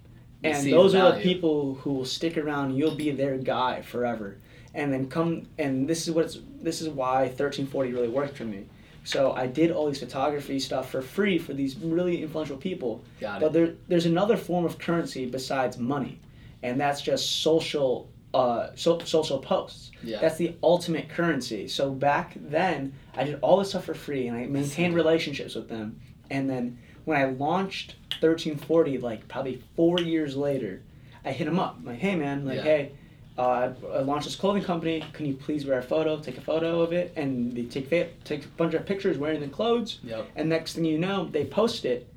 And 0.55 0.67
the 0.67 0.71
those 0.73 0.95
are 0.95 1.13
the 1.13 1.21
people 1.21 1.75
who 1.75 1.93
will 1.93 2.05
stick 2.05 2.37
around. 2.37 2.77
You'll 2.77 2.95
be 2.95 3.11
their 3.11 3.37
guy 3.37 3.83
forever. 3.83 4.37
And 4.75 4.93
then 4.93 5.09
come 5.09 5.47
and 5.59 5.89
this 5.89 6.07
is 6.07 6.15
what's 6.15 6.39
this 6.61 6.81
is 6.83 6.89
why 6.89 7.23
1340 7.23 7.93
really 7.93 8.09
worked 8.09 8.37
for 8.37 8.45
me. 8.45 8.67
So 9.05 9.33
I 9.33 9.47
did 9.47 9.71
all 9.71 9.87
these 9.87 10.01
photography 10.01 10.59
stuff 10.59 10.91
for 10.91 11.01
free 11.01 11.39
for 11.39 11.55
these 11.55 11.77
really 11.77 12.23
influential 12.23 12.57
people. 12.57 13.05
Got 13.21 13.41
But 13.41 13.47
it. 13.47 13.53
there, 13.53 13.75
there's 13.87 14.07
another 14.07 14.37
form 14.37 14.65
of 14.65 14.79
currency 14.79 15.27
besides 15.27 15.79
money, 15.79 16.19
and 16.65 16.81
that's 16.81 17.03
just 17.03 17.41
social, 17.41 18.11
uh, 18.35 18.71
so, 18.75 18.99
social 18.99 19.39
posts. 19.39 19.93
Yeah. 20.03 20.19
That's 20.21 20.37
the 20.37 20.57
ultimate 20.61 21.09
currency. 21.09 21.69
So 21.69 21.93
back 21.93 22.33
then, 22.35 22.95
I 23.15 23.23
did 23.23 23.39
all 23.43 23.59
this 23.59 23.69
stuff 23.69 23.85
for 23.85 23.95
free, 23.95 24.27
and 24.27 24.37
I 24.37 24.47
maintained 24.47 24.97
relationships 24.97 25.55
with 25.55 25.69
them. 25.69 26.01
And 26.29 26.51
then 26.51 26.77
when 27.07 27.17
I 27.19 27.25
launched 27.25 27.95
1340, 28.21 28.99
like 28.99 29.27
probably 29.29 29.63
four 29.77 29.99
years 30.01 30.37
later, 30.37 30.83
I 31.25 31.33
hit 31.33 31.47
them 31.47 31.59
up, 31.59 31.79
like, 31.83 31.99
hey 31.99 32.15
man, 32.17 32.45
like, 32.45 32.57
Yeah. 32.57 32.63
hey. 32.63 32.93
Uh, 33.39 33.75
I 33.93 33.99
launched 34.01 34.25
this 34.25 34.35
clothing 34.35 34.63
company. 34.63 35.05
Can 35.13 35.27
you 35.27 35.35
please 35.35 35.67
wear 35.67 35.79
a 35.79 35.83
photo, 35.83 36.19
take 36.19 36.39
a 36.39 36.41
photo 36.41 36.81
of 36.81 36.95
it, 36.95 37.13
and 37.17 37.53
they 37.55 37.65
take 37.65 37.91
take 38.25 38.45
a 38.47 38.49
bunch 38.57 38.73
of 38.73 38.87
pictures 38.87 39.19
wearing 39.19 39.41
the 39.41 39.49
clothes. 39.49 39.99
Yep. 40.03 40.27
And 40.37 40.49
next 40.49 40.73
thing 40.75 40.87
you 40.87 40.99
know, 40.99 41.27
they 41.27 41.45
post 41.45 41.85
it, 41.85 42.09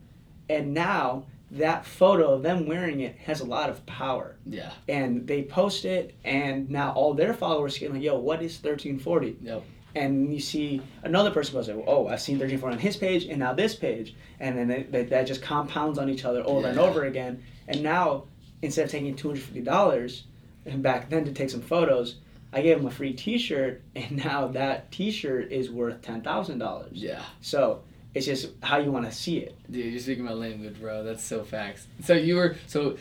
and 0.50 0.74
now 0.74 1.24
that 1.52 1.86
photo 1.86 2.32
of 2.36 2.42
them 2.44 2.66
wearing 2.68 3.02
it 3.02 3.18
has 3.26 3.42
a 3.42 3.46
lot 3.46 3.70
of 3.70 3.86
power. 3.86 4.38
Yeah. 4.46 4.72
And 4.88 5.28
they 5.28 5.42
post 5.44 5.84
it, 5.84 6.16
and 6.24 6.70
now 6.70 6.94
all 6.94 7.14
their 7.14 7.34
followers 7.34 7.78
get 7.78 7.92
like, 7.92 8.02
"Yo, 8.02 8.18
what 8.18 8.42
is 8.42 8.54
1340?" 8.58 9.36
Yep. 9.42 9.64
And 9.96 10.32
you 10.32 10.40
see 10.40 10.82
another 11.04 11.32
person 11.32 11.56
goes. 11.56 11.70
Oh, 11.70 12.08
I've 12.08 12.22
seen 12.22 12.36
1340 12.36 12.76
on 12.76 12.80
his 12.80 12.96
page, 12.96 13.26
and 13.26 13.40
now 13.40 13.54
this 13.54 13.76
page, 13.76 14.16
and 14.40 14.58
then 14.58 14.68
they, 14.68 14.84
they, 14.84 15.04
that 15.06 15.26
just 15.28 15.42
compounds 15.42 15.98
on 15.98 16.10
each 16.10 16.26
other 16.26 16.44
over 16.46 16.68
and 16.68 16.78
over 16.80 17.06
again. 17.06 17.44
And 17.68 17.82
now 17.82 18.26
instead 18.62 18.86
of 18.86 18.92
taking 18.92 19.16
250 19.16 19.62
dollars, 19.62 20.26
and 20.66 20.84
back 20.84 21.10
then 21.10 21.26
to 21.26 21.32
take 21.32 21.50
some 21.50 21.62
photos. 21.62 22.16
I 22.52 22.62
gave 22.62 22.80
him 22.80 22.88
a 22.88 22.92
free 22.92 23.14
T-shirt, 23.14 23.82
and 23.96 24.12
now 24.24 24.48
that 24.50 24.92
T-shirt 24.92 25.52
is 25.52 25.70
worth 25.70 26.02
ten 26.02 26.22
thousand 26.22 26.60
dollars. 26.60 26.94
Yeah. 26.94 27.22
So 27.42 27.84
it's 28.14 28.26
just 28.26 28.50
how 28.62 28.78
you 28.78 28.92
want 28.92 29.06
to 29.06 29.12
see 29.12 29.38
it. 29.38 29.56
Dude, 29.70 29.86
you're 29.86 30.00
speaking 30.00 30.26
my 30.26 30.34
language, 30.34 30.80
bro. 30.80 31.04
That's 31.04 31.24
so 31.24 31.44
facts. 31.44 31.88
So 32.04 32.14
you 32.14 32.36
were 32.36 32.56
so 32.68 32.98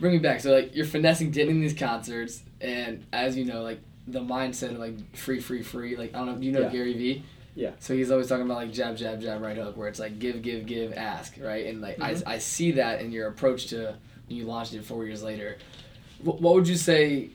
bring 0.00 0.12
me 0.12 0.18
back. 0.18 0.40
So 0.40 0.52
like 0.52 0.74
you're 0.74 0.86
finessing 0.86 1.30
getting 1.30 1.60
these 1.60 1.74
concerts, 1.74 2.42
and 2.60 3.06
as 3.12 3.36
you 3.36 3.44
know, 3.44 3.62
like 3.62 3.80
the 4.10 4.20
mindset 4.20 4.70
of 4.72 4.78
like 4.78 5.16
free, 5.16 5.40
free, 5.40 5.62
free. 5.62 5.96
Like 5.96 6.14
I 6.14 6.18
don't 6.18 6.26
know. 6.26 6.34
Do 6.36 6.46
you 6.46 6.52
know 6.52 6.60
Yeah. 6.62 6.68
Gary 6.70 6.94
Vee? 6.94 7.24
Yeah. 7.54 7.70
So 7.80 7.94
he's 7.94 8.10
always 8.10 8.28
talking 8.28 8.44
about 8.44 8.58
like 8.58 8.72
jab, 8.72 8.96
jab, 8.96 9.20
jab, 9.20 9.42
right 9.42 9.56
hook, 9.56 9.76
where 9.76 9.88
it's 9.88 9.98
like 9.98 10.18
give, 10.18 10.42
give, 10.42 10.64
give, 10.66 10.92
ask, 10.94 11.34
right? 11.40 11.66
And 11.66 11.80
like 11.80 11.96
Mhm. 11.98 12.22
I, 12.26 12.34
I 12.34 12.38
see 12.38 12.72
that 12.72 13.00
in 13.00 13.10
your 13.12 13.26
approach 13.28 13.66
to 13.68 13.94
when 14.28 14.36
you 14.36 14.44
launched 14.44 14.74
it 14.74 14.84
four 14.84 15.04
years 15.04 15.22
later. 15.22 15.56
What, 16.22 16.40
what 16.40 16.54
would 16.54 16.68
you 16.68 16.76
say 16.76 17.30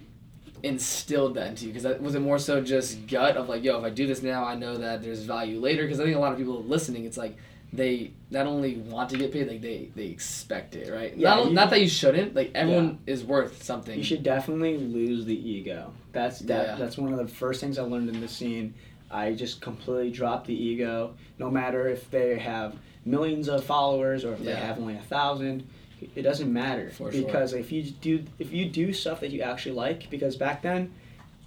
instilled 0.62 1.36
that 1.36 1.48
into 1.48 1.66
you? 1.66 1.74
Because 1.74 2.00
was 2.00 2.16
it 2.16 2.22
more 2.22 2.40
so 2.40 2.62
just 2.62 3.06
gut 3.08 3.36
of 3.36 3.50
like, 3.50 3.64
yo, 3.64 3.78
if 3.80 3.84
I 3.84 3.90
do 3.90 4.08
this 4.08 4.24
now, 4.24 4.46
I 4.46 4.56
know 4.56 4.78
that 4.78 5.02
there's 5.04 5.24
value 5.24 5.60
later? 5.60 5.84
Because 5.84 6.00
I 6.00 6.06
think 6.06 6.16
a 6.16 6.20
lot 6.20 6.32
of 6.32 6.38
people 6.38 6.64
listening, 6.64 7.04
it's 7.06 7.18
like 7.18 7.36
they 7.74 8.12
not 8.30 8.46
only 8.46 8.76
want 8.78 9.10
to 9.10 9.18
get 9.18 9.32
paid, 9.32 9.48
like 9.48 9.62
they 9.62 9.90
they 9.96 10.06
expect 10.06 10.76
it, 10.76 10.92
right? 10.94 11.16
Yeah, 11.18 11.36
not, 11.36 11.46
you- 11.48 11.54
not 11.54 11.70
that 11.72 11.82
you 11.82 11.88
shouldn't. 11.90 12.36
Like 12.36 12.52
everyone 12.54 13.00
is 13.08 13.24
worth 13.24 13.64
something. 13.64 13.98
You 13.98 14.04
should 14.04 14.24
definitely 14.24 14.78
lose 14.78 15.26
the 15.26 15.36
ego. 15.50 15.92
That's 16.12 16.40
that, 16.42 16.68
Yeah. 16.68 16.76
that's 16.76 16.98
one 16.98 17.12
of 17.12 17.20
the 17.20 17.28
first 17.28 17.60
things 17.62 17.80
I 17.80 17.84
learned 17.84 18.10
in 18.10 18.22
the 18.22 18.28
scene. 18.28 18.74
I 19.10 19.34
just 19.34 19.60
completely 19.62 20.12
dropped 20.12 20.48
the 20.48 20.56
ego. 20.56 21.16
No 21.40 21.50
matter 21.50 21.88
if 21.88 22.10
they 22.12 22.38
have 22.40 22.76
millions 23.06 23.50
of 23.50 23.64
followers 23.64 24.24
or 24.24 24.34
if 24.34 24.40
they 24.44 24.56
have 24.56 24.78
only 24.80 24.96
a 24.96 25.02
thousand, 25.02 25.68
it 26.16 26.22
doesn't 26.22 26.52
matter 26.52 26.90
For 26.92 27.12
sure. 27.12 27.24
because 27.26 27.54
if 27.54 27.72
you 27.72 27.84
do 27.84 28.24
if 28.40 28.52
you 28.54 28.66
do 28.68 28.94
stuff 28.94 29.20
that 29.22 29.32
you 29.32 29.42
actually 29.42 29.76
like, 29.76 30.10
because 30.12 30.36
back 30.36 30.62
then. 30.62 30.94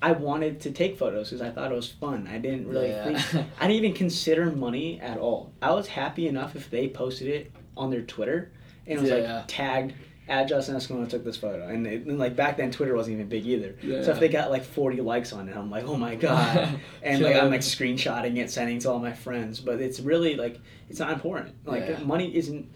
I 0.07 0.13
wanted 0.13 0.61
to 0.61 0.71
take 0.71 0.97
photos 0.99 1.31
because 1.31 1.43
I 1.43 1.51
thought 1.51 1.73
it 1.73 1.75
was 1.75 1.91
fun. 1.91 2.29
I 2.31 2.39
didn't 2.39 2.69
really 2.69 2.89
Yeah. 2.91 3.19
think. 3.21 3.47
I 3.61 3.67
didn't 3.67 3.85
even 3.85 3.93
consider 3.97 4.47
money 4.53 5.01
at 5.01 5.19
all. 5.19 5.53
I 5.61 5.73
was 5.73 5.89
happy 5.89 6.29
enough 6.29 6.55
if 6.55 6.71
they 6.71 6.89
posted 6.89 7.29
it 7.29 7.51
on 7.77 7.91
their 7.91 8.03
Twitter 8.03 8.53
and 8.87 8.99
it 8.99 9.01
was 9.03 9.11
Yeah. 9.11 9.17
like 9.39 9.45
tagged 9.49 9.95
at 10.29 10.49
Justin 10.49 10.77
Escalona 10.77 11.09
took 11.09 11.25
this 11.25 11.37
photo. 11.37 11.67
And, 11.69 11.87
it, 11.87 12.07
and 12.07 12.19
like 12.19 12.37
back 12.37 12.57
then 12.57 12.71
Twitter 12.71 12.95
wasn't 12.95 13.15
even 13.15 13.29
big 13.29 13.47
either. 13.47 13.75
Yeah. 13.83 14.03
So 14.03 14.13
if 14.13 14.21
they 14.21 14.29
got 14.29 14.51
like 14.51 14.65
40 14.65 15.01
likes 15.01 15.33
on 15.33 15.49
it, 15.49 15.57
I'm 15.57 15.71
like, 15.71 15.85
oh 15.87 15.97
my 15.97 16.15
god. 16.29 16.79
and 17.03 17.23
like 17.23 17.35
I'm 17.37 17.51
like 17.51 17.61
screenshotting 17.63 18.37
it, 18.39 18.49
sending 18.51 18.77
it 18.77 18.83
to 18.83 18.91
all 18.91 18.99
my 19.01 19.13
friends. 19.13 19.61
But 19.61 19.81
it's 19.81 19.99
really 20.01 20.37
like 20.37 20.61
it's 20.89 21.01
not 21.01 21.11
important. 21.13 21.55
Like 21.65 22.05
money 22.05 22.35
isn't 22.37 22.69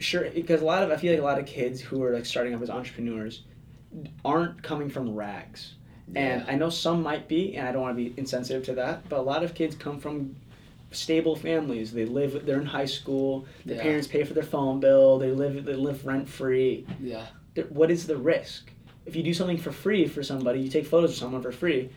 sure 0.00 0.28
because 0.30 0.62
a 0.62 0.64
lot 0.64 0.82
of 0.82 0.90
I 0.90 0.96
feel 0.96 1.12
like 1.12 1.20
a 1.20 1.24
lot 1.24 1.38
of 1.38 1.46
kids 1.46 1.80
who 1.80 2.02
are 2.02 2.12
like 2.12 2.26
starting 2.26 2.54
up 2.54 2.62
as 2.62 2.70
entrepreneurs 2.70 3.44
aren't 4.24 4.62
coming 4.62 4.88
from 4.88 5.14
rags. 5.14 5.74
And 6.16 6.44
I 6.48 6.54
know 6.56 6.70
some 6.70 7.02
might 7.02 7.28
be, 7.28 7.56
and 7.56 7.68
I 7.68 7.72
don't 7.72 7.82
want 7.82 7.96
to 7.96 8.02
be 8.04 8.12
insensitive 8.16 8.64
to 8.66 8.74
that, 8.74 9.08
but 9.08 9.18
a 9.18 9.22
lot 9.22 9.42
of 9.44 9.54
kids 9.54 9.74
come 9.76 9.98
from 10.00 10.34
stable 10.90 11.36
families. 11.36 11.92
They 11.92 12.04
live. 12.04 12.44
They're 12.46 12.60
in 12.60 12.66
high 12.66 12.86
school. 12.86 13.46
Their 13.64 13.76
Yeah. 13.76 13.82
parents 13.82 14.06
pay 14.08 14.24
for 14.24 14.34
their 14.34 14.42
phone 14.42 14.80
bill. 14.80 15.18
They 15.18 15.30
live. 15.30 15.64
They 15.64 15.74
live 15.74 16.04
rent 16.04 16.28
free. 16.28 16.84
yeah. 17.00 17.26
What 17.68 17.90
is 17.90 18.06
the 18.06 18.16
risk? 18.16 18.70
If 19.06 19.14
you 19.16 19.22
do 19.22 19.34
something 19.34 19.56
for 19.58 19.72
free 19.72 20.06
for 20.06 20.22
somebody, 20.22 20.60
you 20.60 20.68
take 20.68 20.86
photos 20.86 21.10
of 21.10 21.16
someone 21.16 21.42
for 21.42 21.52
free. 21.52 21.90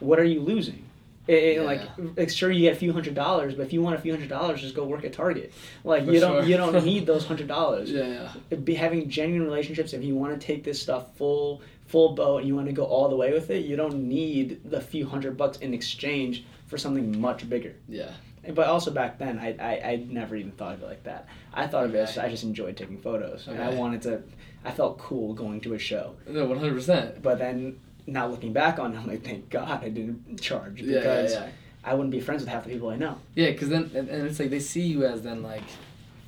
What 0.00 0.18
are 0.18 0.24
you 0.24 0.40
losing? 0.40 0.84
It, 1.26 1.56
Yeah. 1.56 1.62
Like, 1.62 1.80
like, 2.16 2.28
sure, 2.30 2.50
you 2.50 2.62
get 2.62 2.74
a 2.74 2.78
few 2.78 2.92
hundred 2.92 3.14
dollars, 3.14 3.54
but 3.54 3.62
if 3.66 3.72
you 3.72 3.80
want 3.82 3.96
a 3.96 3.98
few 3.98 4.12
hundred 4.12 4.28
dollars, 4.28 4.60
just 4.60 4.74
go 4.74 4.84
work 4.84 5.04
at 5.04 5.12
Target. 5.14 5.52
Like, 5.82 6.04
For 6.04 6.12
you 6.12 6.20
don't. 6.20 6.40
sure. 6.42 6.44
You 6.48 6.56
don't 6.58 6.84
need 6.92 7.06
those 7.06 7.24
hundred 7.24 7.48
dollars 7.48 7.90
Yeah. 7.90 8.28
Yeah. 8.50 8.56
be 8.58 8.74
having 8.74 9.08
genuine 9.08 9.44
relationships 9.48 9.94
if 9.94 10.02
you 10.04 10.14
want 10.16 10.38
to 10.38 10.44
take 10.46 10.64
this 10.64 10.80
stuff 10.82 11.16
full 11.16 11.62
full 11.86 12.14
boat 12.14 12.38
and 12.38 12.48
you 12.48 12.54
want 12.56 12.66
to 12.66 12.72
go 12.72 12.84
all 12.84 13.08
the 13.08 13.16
way 13.16 13.32
with 13.32 13.50
it 13.50 13.64
you 13.64 13.76
don't 13.76 13.94
need 14.08 14.60
the 14.70 14.80
few 14.80 15.06
hundred 15.06 15.36
bucks 15.36 15.58
in 15.58 15.74
exchange 15.74 16.44
for 16.66 16.78
something 16.78 17.20
much 17.20 17.48
bigger 17.48 17.74
Yeah. 17.88 18.10
but 18.54 18.66
also 18.66 18.90
back 18.90 19.18
then 19.18 19.38
i 19.38 19.48
i, 19.60 19.90
I 19.92 20.06
never 20.08 20.34
even 20.36 20.52
thought 20.52 20.74
of 20.74 20.82
it 20.82 20.86
like 20.86 21.04
that 21.04 21.26
i 21.52 21.66
thought 21.66 21.84
of 21.84 21.94
it 21.94 21.98
as 21.98 22.18
i 22.18 22.28
just 22.28 22.42
enjoyed 22.44 22.76
taking 22.76 22.98
photos 22.98 23.46
and 23.48 23.60
i 23.62 23.68
wanted 23.74 24.02
to 24.02 24.22
i 24.64 24.70
felt 24.70 24.98
cool 24.98 25.34
going 25.34 25.60
to 25.62 25.74
a 25.74 25.78
show 25.78 26.14
No, 26.28 26.46
one 26.46 26.58
hundred 26.58 26.74
percent. 26.74 27.22
but 27.22 27.38
then 27.38 27.78
now 28.06 28.26
looking 28.28 28.52
back 28.52 28.78
on 28.78 28.94
it 28.94 28.98
i'm 28.98 29.06
like 29.06 29.22
thank 29.24 29.50
god 29.50 29.82
i 29.84 29.88
didn't 29.90 30.40
charge 30.40 30.80
Yeah. 30.80 30.98
because 31.00 31.32
Yeah. 31.34 31.40
Yeah. 31.44 31.50
i 31.84 31.94
wouldn't 31.94 32.10
be 32.12 32.20
friends 32.20 32.42
with 32.42 32.48
half 32.48 32.64
the 32.64 32.70
people 32.70 32.88
i 32.88 32.96
know 32.96 33.18
Yeah, 33.34 33.50
because 33.50 33.68
then 33.68 33.90
and, 33.94 34.08
and 34.08 34.26
it's 34.26 34.40
like 34.40 34.50
they 34.50 34.60
see 34.60 34.82
you 34.86 35.04
as 35.04 35.22
then 35.22 35.42
like 35.42 35.62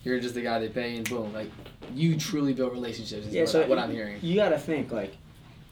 you're 0.05 0.21
just 0.21 0.35
the 0.35 0.43
guy 0.43 0.59
they 0.61 0.69
pay 0.69 0.97
and 0.97 1.09
boom, 1.09 1.33
like 1.33 1.51
you 1.93 2.17
truly 2.17 2.53
build 2.55 2.73
relationships. 2.73 3.27
Is 3.27 3.35
Yeah, 3.35 3.41
what, 3.41 3.51
so 3.51 3.67
what 3.67 3.77
I'm 3.79 3.91
hearing. 3.91 4.19
you 4.23 4.37
got 4.37 4.51
to 4.51 4.59
think 4.59 4.93
like 4.93 5.17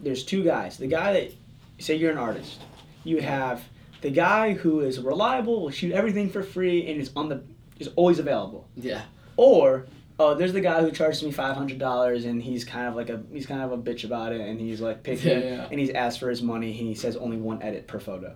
there's 0.01 0.25
two 0.25 0.45
guys. 0.45 0.77
The 0.79 0.87
guy 0.87 1.13
that 1.15 1.33
say 1.79 1.97
you're 1.97 2.11
an 2.13 2.19
artist, 2.19 2.61
you 3.05 3.21
have 3.21 3.63
the 4.01 4.11
guy 4.11 4.53
who 4.53 4.81
is 4.81 5.01
reliable, 5.01 5.63
will 5.63 5.71
shoot 5.71 5.93
everything 5.93 6.29
for 6.31 6.43
free, 6.43 6.87
and 6.91 7.01
is 7.01 7.11
on 7.17 7.29
the 7.29 7.43
is 7.79 7.89
always 7.97 8.19
available. 8.19 8.69
Yeah. 8.77 9.03
Or 9.37 9.87
oh, 10.19 10.35
there's 10.35 10.53
the 10.53 10.61
guy 10.61 10.81
who 10.83 10.91
charges 10.93 11.23
me 11.23 11.31
five 11.33 11.57
hundred 11.57 11.79
dollars, 11.79 12.25
and 12.25 12.43
he's 12.43 12.65
kind 12.65 12.87
of 12.87 12.95
like 12.95 13.09
a 13.11 13.23
he's 13.33 13.47
kind 13.47 13.63
of 13.63 13.73
a 13.73 13.79
bitch 13.79 14.05
about 14.05 14.33
it, 14.33 14.41
and 14.41 14.61
he's 14.61 14.81
like 14.81 15.03
picky, 15.03 15.29
Yeah, 15.29 15.39
yeah. 15.39 15.69
and 15.71 15.81
he's 15.81 15.91
asked 15.91 16.21
for 16.21 16.29
his 16.31 16.43
money. 16.43 16.69
and 16.79 16.89
He 16.89 16.95
says 16.95 17.17
only 17.17 17.37
one 17.37 17.63
edit 17.63 17.87
per 17.87 17.99
photo. 17.99 18.35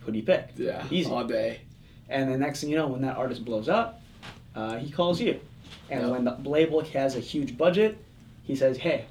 Who 0.00 0.12
do 0.12 0.18
you 0.18 0.24
pick? 0.24 0.50
Yeah. 0.56 0.84
Easy. 0.90 1.10
All 1.10 1.24
day. 1.24 1.60
And 2.08 2.32
the 2.32 2.38
next 2.38 2.60
thing 2.62 2.70
you 2.70 2.76
know, 2.76 2.86
when 2.86 3.02
that 3.02 3.16
artist 3.18 3.44
blows 3.44 3.68
up, 3.68 4.00
uh, 4.56 4.76
he 4.78 4.90
calls 4.90 5.20
you. 5.20 5.38
And 5.90 6.00
Yep. 6.02 6.10
when 6.10 6.24
the 6.24 6.48
label 6.48 6.80
has 6.82 7.16
a 7.16 7.20
huge 7.20 7.56
budget, 7.58 7.98
he 8.44 8.56
says, 8.56 8.78
"Hey, 8.78 9.04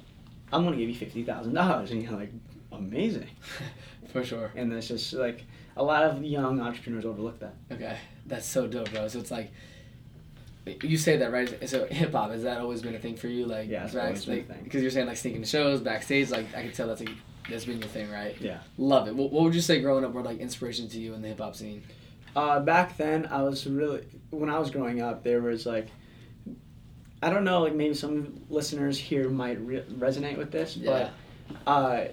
I'm 0.52 0.64
gonna 0.64 0.76
give 0.76 0.88
you 0.88 0.94
fifty 0.94 1.22
thousand 1.24 1.54
dollars," 1.54 1.90
and 1.90 2.02
you're 2.02 2.12
like, 2.12 2.32
"Amazing!" 2.72 3.28
For 4.12 4.24
sure. 4.24 4.50
And 4.56 4.72
it's 4.72 4.88
just 4.88 5.12
like 5.12 5.44
a 5.76 5.82
lot 5.82 6.02
of 6.04 6.22
young 6.24 6.60
entrepreneurs 6.60 7.04
overlook 7.04 7.38
that. 7.40 7.54
Okay. 7.70 7.96
That's 8.26 8.46
so 8.46 8.66
dope, 8.66 8.90
bro. 8.90 9.06
So 9.08 9.18
it's 9.18 9.30
like 9.30 9.50
you 10.82 10.98
say 10.98 11.16
that 11.18 11.32
right? 11.32 11.68
So 11.68 11.86
hip 11.86 12.12
hop 12.12 12.30
has 12.30 12.42
that 12.42 12.58
always 12.60 12.82
been 12.82 12.94
a 12.94 12.98
thing 12.98 13.16
for 13.16 13.28
you? 13.28 13.46
Like 13.46 13.68
Yeah, 13.68 13.86
back- 13.86 14.04
always 14.04 14.24
been 14.24 14.34
a 14.34 14.36
like, 14.38 14.48
thing. 14.48 14.64
Because 14.64 14.82
you're 14.82 14.90
saying 14.90 15.06
like 15.06 15.16
sneaking 15.16 15.42
to 15.42 15.48
shows, 15.48 15.80
backstage. 15.80 16.30
Like 16.30 16.46
I 16.54 16.62
can 16.62 16.72
tell 16.72 16.88
that's 16.88 17.00
like 17.00 17.10
that's 17.50 17.64
been 17.64 17.78
your 17.78 17.88
thing, 17.88 18.10
right? 18.10 18.36
Yeah. 18.40 18.58
Love 18.76 19.08
it. 19.08 19.14
What, 19.14 19.32
what 19.32 19.44
would 19.44 19.54
you 19.54 19.60
say 19.62 19.80
growing 19.80 20.04
up 20.04 20.12
were 20.12 20.22
like 20.22 20.38
inspirations 20.38 20.92
to 20.92 21.00
you 21.00 21.14
in 21.14 21.22
the 21.22 21.28
hip 21.28 21.38
hop 21.38 21.54
scene? 21.56 21.82
Uh, 22.36 22.60
back 22.60 22.96
then, 22.98 23.26
I 23.30 23.42
was 23.42 23.66
really 23.66 24.04
when 24.30 24.50
I 24.50 24.58
was 24.58 24.70
growing 24.70 25.00
up, 25.02 25.22
there 25.24 25.40
was 25.40 25.66
like. 25.66 25.88
I 27.22 27.30
don't 27.30 27.44
know, 27.44 27.62
like 27.62 27.74
maybe 27.74 27.94
some 27.94 28.40
listeners 28.48 28.98
here 28.98 29.28
might 29.28 29.60
re- 29.60 29.84
resonate 29.98 30.36
with 30.38 30.50
this, 30.52 30.76
Yeah. 30.76 31.10
but 31.64 31.70
uh, 31.70 32.04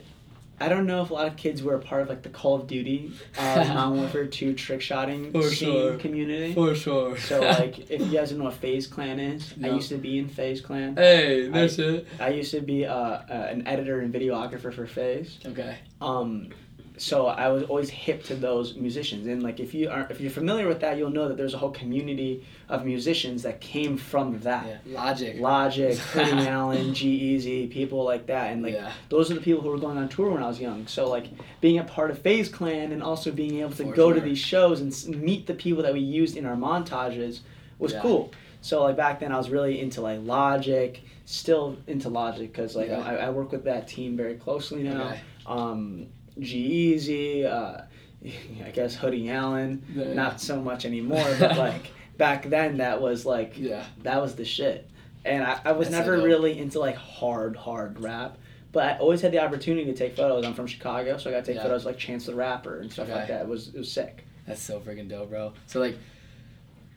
I 0.59 0.69
don't 0.69 0.87
know 0.87 1.01
if 1.03 1.09
a 1.09 1.13
lot 1.13 1.27
of 1.27 1.35
kids 1.35 1.61
were 1.61 1.75
a 1.75 1.79
part 1.79 2.01
of 2.03 2.09
like 2.09 2.21
the 2.23 2.29
Call 2.29 2.55
of 2.55 2.65
Duty, 2.65 3.11
uh, 3.37 3.65
Modern 3.73 3.99
Warfare 3.99 4.25
2 4.25 4.53
trick 4.53 4.81
shotting 4.81 5.31
For 5.33 5.43
scene 5.43 5.69
sure. 5.71 5.97
community. 5.97 6.53
For 6.53 6.73
sure. 6.75 7.17
So 7.17 7.41
like, 7.41 7.91
if 7.91 8.01
you 8.01 8.07
guys 8.11 8.29
don't 8.29 8.39
know 8.39 8.45
what 8.45 8.53
FaZe 8.55 8.87
Clan 8.87 9.19
is, 9.19 9.53
I 9.61 9.67
used 9.69 9.89
to 9.89 9.97
be 9.97 10.17
in 10.17 10.27
FaZe 10.29 10.61
Clan. 10.61 10.95
hey, 10.95 11.49
no 11.51 11.65
it. 11.65 12.07
I 12.19 12.29
used 12.29 12.51
to 12.51 12.61
be 12.61 12.85
uh, 12.85 12.95
uh, 12.95 13.47
an 13.51 13.67
editor 13.67 13.99
and 13.99 14.13
videographer 14.13 14.73
for 14.73 14.87
FaZe. 14.87 15.39
Okay. 15.45 15.77
Um, 16.01 16.49
so 16.97 17.27
I 17.27 17.49
was 17.49 17.63
always 17.63 17.89
hip 17.89 18.23
to 18.25 18.35
those 18.35 18.75
musicians, 18.75 19.27
and 19.27 19.43
like 19.43 19.59
if 19.59 19.73
you 19.73 19.89
are 19.89 20.07
if 20.09 20.21
you're 20.21 20.31
familiar 20.31 20.67
with 20.67 20.79
that, 20.81 20.97
you'll 20.97 21.09
know 21.09 21.27
that 21.27 21.37
there's 21.37 21.53
a 21.53 21.57
whole 21.57 21.71
community 21.71 22.45
of 22.69 22.85
musicians 22.85 23.43
that 23.43 23.59
came 23.61 23.97
from 23.97 24.39
that. 24.39 24.81
Yeah. 24.85 25.03
Logic. 25.03 25.39
Logic, 25.39 25.97
Hoodie 26.13 26.47
Allen, 26.47 26.93
G-Eazy, 26.93 27.69
people 27.69 28.03
like 28.03 28.25
that, 28.27 28.51
and 28.53 28.63
like 28.63 28.73
Yeah. 28.73 28.91
those 29.09 29.29
are 29.31 29.35
the 29.35 29.41
people 29.41 29.61
who 29.61 29.69
were 29.69 29.77
going 29.77 29.97
on 29.97 30.09
tour 30.09 30.31
when 30.31 30.41
I 30.43 30.47
was 30.47 30.59
young. 30.59 30.87
So 30.87 31.09
like 31.09 31.25
being 31.61 31.79
a 31.79 31.83
part 31.83 32.11
of 32.11 32.19
FaZe 32.19 32.49
Clan 32.49 32.91
and 32.91 33.03
also 33.03 33.31
being 33.31 33.59
able 33.59 33.71
to 33.71 33.85
For 33.85 33.93
go 33.93 34.13
to 34.13 34.19
these 34.21 34.39
shows 34.39 34.81
and 34.81 35.21
meet 35.21 35.47
the 35.47 35.53
people 35.53 35.83
that 35.83 35.93
we 35.93 35.99
used 35.99 36.37
in 36.37 36.45
our 36.45 36.55
montages 36.55 37.39
was 37.79 37.93
Yeah. 37.93 38.01
cool. 38.01 38.31
So 38.61 38.83
like 38.83 38.97
back 38.97 39.19
then 39.19 39.31
I 39.31 39.37
was 39.37 39.49
really 39.49 39.79
into 39.79 40.01
like 40.01 40.19
Logic, 40.23 41.01
still 41.25 41.77
into 41.87 42.09
Logic 42.09 42.51
because 42.51 42.75
like. 42.75 42.89
I, 42.89 43.17
I 43.17 43.29
work 43.29 43.51
with 43.51 43.65
that 43.65 43.87
team 43.87 44.15
very 44.17 44.35
closely 44.35 44.81
now. 44.83 45.09
Okay. 45.09 45.19
Um, 45.45 46.07
G-Eazy, 46.39 47.45
uh, 47.45 47.81
I 48.65 48.69
guess 48.71 48.95
Hoodie 48.95 49.29
Allen, 49.29 49.83
Yeah, 49.93 50.05
yeah. 50.05 50.13
not 50.13 50.41
so 50.41 50.61
much 50.61 50.85
anymore, 50.85 51.25
but 51.39 51.57
like 51.57 51.91
back 52.17 52.49
then 52.49 52.77
that 52.77 53.01
was 53.01 53.25
like 53.25 53.57
Yeah. 53.57 53.83
that 54.03 54.21
was 54.21 54.35
the 54.35 54.45
shit. 54.45 54.89
And 55.25 55.43
I, 55.43 55.59
I 55.65 55.71
was 55.71 55.89
That's 55.89 56.05
never 56.07 56.21
really 56.21 56.57
into 56.59 56.79
like 56.79 56.95
hard, 56.95 57.55
hard 57.55 57.99
rap. 57.99 58.37
But 58.71 58.83
I 58.83 58.97
always 58.99 59.21
had 59.21 59.31
the 59.31 59.39
opportunity 59.39 59.85
to 59.85 59.93
take 59.93 60.15
photos. 60.17 60.45
I'm 60.45 60.53
from 60.53 60.67
Chicago, 60.67 61.17
so 61.17 61.29
I 61.29 61.33
got 61.33 61.39
to 61.39 61.45
take 61.47 61.55
Yeah. 61.55 61.63
photos 61.63 61.85
like 61.85 61.97
Chance 61.97 62.25
the 62.25 62.35
Rapper 62.35 62.79
and 62.81 62.91
stuff 62.91 63.09
like 63.09 63.27
that. 63.29 63.41
It 63.41 63.47
was 63.47 63.69
it 63.69 63.77
was 63.77 63.91
sick. 63.91 64.25
That's 64.45 64.61
so 64.61 64.79
freaking 64.79 65.07
dope, 65.09 65.29
bro. 65.29 65.53
So 65.65 65.79
like, 65.79 65.97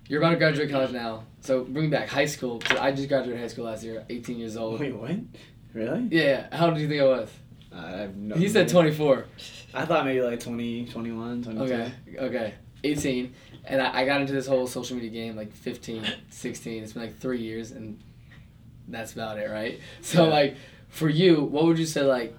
you're 0.08 0.20
about 0.20 0.30
to 0.30 0.36
graduate 0.36 0.70
college 0.70 0.90
now. 0.90 1.24
So 1.40 1.64
bring 1.64 1.84
me 1.86 1.90
back 1.90 2.08
high 2.08 2.26
school. 2.26 2.58
'cause 2.58 2.76
I 2.78 2.92
just 2.92 3.08
graduated 3.08 3.40
high 3.40 3.46
school 3.48 3.64
last 3.66 3.84
year, 3.84 4.04
18 4.10 4.38
years 4.38 4.56
old. 4.56 4.80
Wait, 4.80 4.94
what? 4.94 5.10
Really? 5.72 6.08
Yeah, 6.10 6.22
yeah. 6.50 6.56
How 6.56 6.66
old 6.66 6.74
do 6.74 6.80
you 6.80 6.88
think 6.88 7.00
I 7.00 7.04
was? 7.06 7.30
I 7.78 7.90
have 8.00 8.16
no 8.16 8.34
he 8.34 8.48
said 8.48 8.68
24. 8.68 9.24
I 9.74 9.84
thought 9.84 10.04
maybe 10.04 10.20
like 10.22 10.40
20, 10.40 10.86
21, 10.86 11.42
22. 11.44 11.62
Okay, 11.64 11.92
okay. 12.18 12.54
18. 12.84 13.34
And 13.64 13.82
I, 13.82 14.00
I 14.00 14.04
got 14.06 14.20
into 14.20 14.32
this 14.32 14.46
whole 14.46 14.66
social 14.66 14.96
media 14.96 15.10
game 15.10 15.36
like 15.36 15.52
15, 15.52 16.04
16. 16.30 16.82
It's 16.82 16.92
been 16.94 17.02
like 17.02 17.18
three 17.18 17.40
years, 17.40 17.70
and 17.72 18.00
that's 18.88 19.12
about 19.12 19.38
it, 19.38 19.50
right? 19.50 19.80
So, 20.00 20.24
Yeah. 20.24 20.30
like, 20.32 20.56
for 20.88 21.08
you, 21.08 21.42
what 21.42 21.64
would 21.66 21.78
you 21.78 21.84
say, 21.86 22.02
like, 22.02 22.34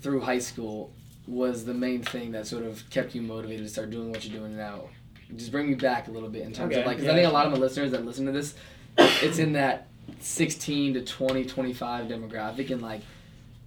through 0.00 0.20
high 0.20 0.40
school 0.40 0.92
was 1.28 1.64
the 1.64 1.74
main 1.74 2.02
thing 2.02 2.32
that 2.32 2.46
sort 2.48 2.64
of 2.64 2.82
kept 2.90 3.14
you 3.14 3.22
motivated 3.22 3.64
to 3.64 3.70
start 3.70 3.90
doing 3.90 4.10
what 4.10 4.24
you're 4.24 4.36
doing 4.40 4.56
now? 4.56 4.88
Just 5.36 5.52
bring 5.52 5.68
me 5.68 5.74
back 5.76 6.08
a 6.08 6.10
little 6.10 6.28
bit 6.28 6.42
in 6.42 6.52
terms 6.52 6.72
Okay, 6.72 6.80
of, 6.80 6.86
like, 6.86 6.96
because 6.96 7.06
yeah. 7.06 7.12
I 7.12 7.14
think 7.22 7.28
a 7.30 7.32
lot 7.32 7.46
of 7.46 7.52
my 7.52 7.58
listeners 7.58 7.92
that 7.92 8.04
listen 8.04 8.26
to 8.26 8.32
this, 8.32 8.54
it's 8.98 9.38
in 9.38 9.52
that 9.52 9.86
16 10.18 10.94
to 10.94 11.02
20, 11.04 11.44
25 11.44 12.06
demographic, 12.06 12.70
and, 12.70 12.82
like, 12.82 13.02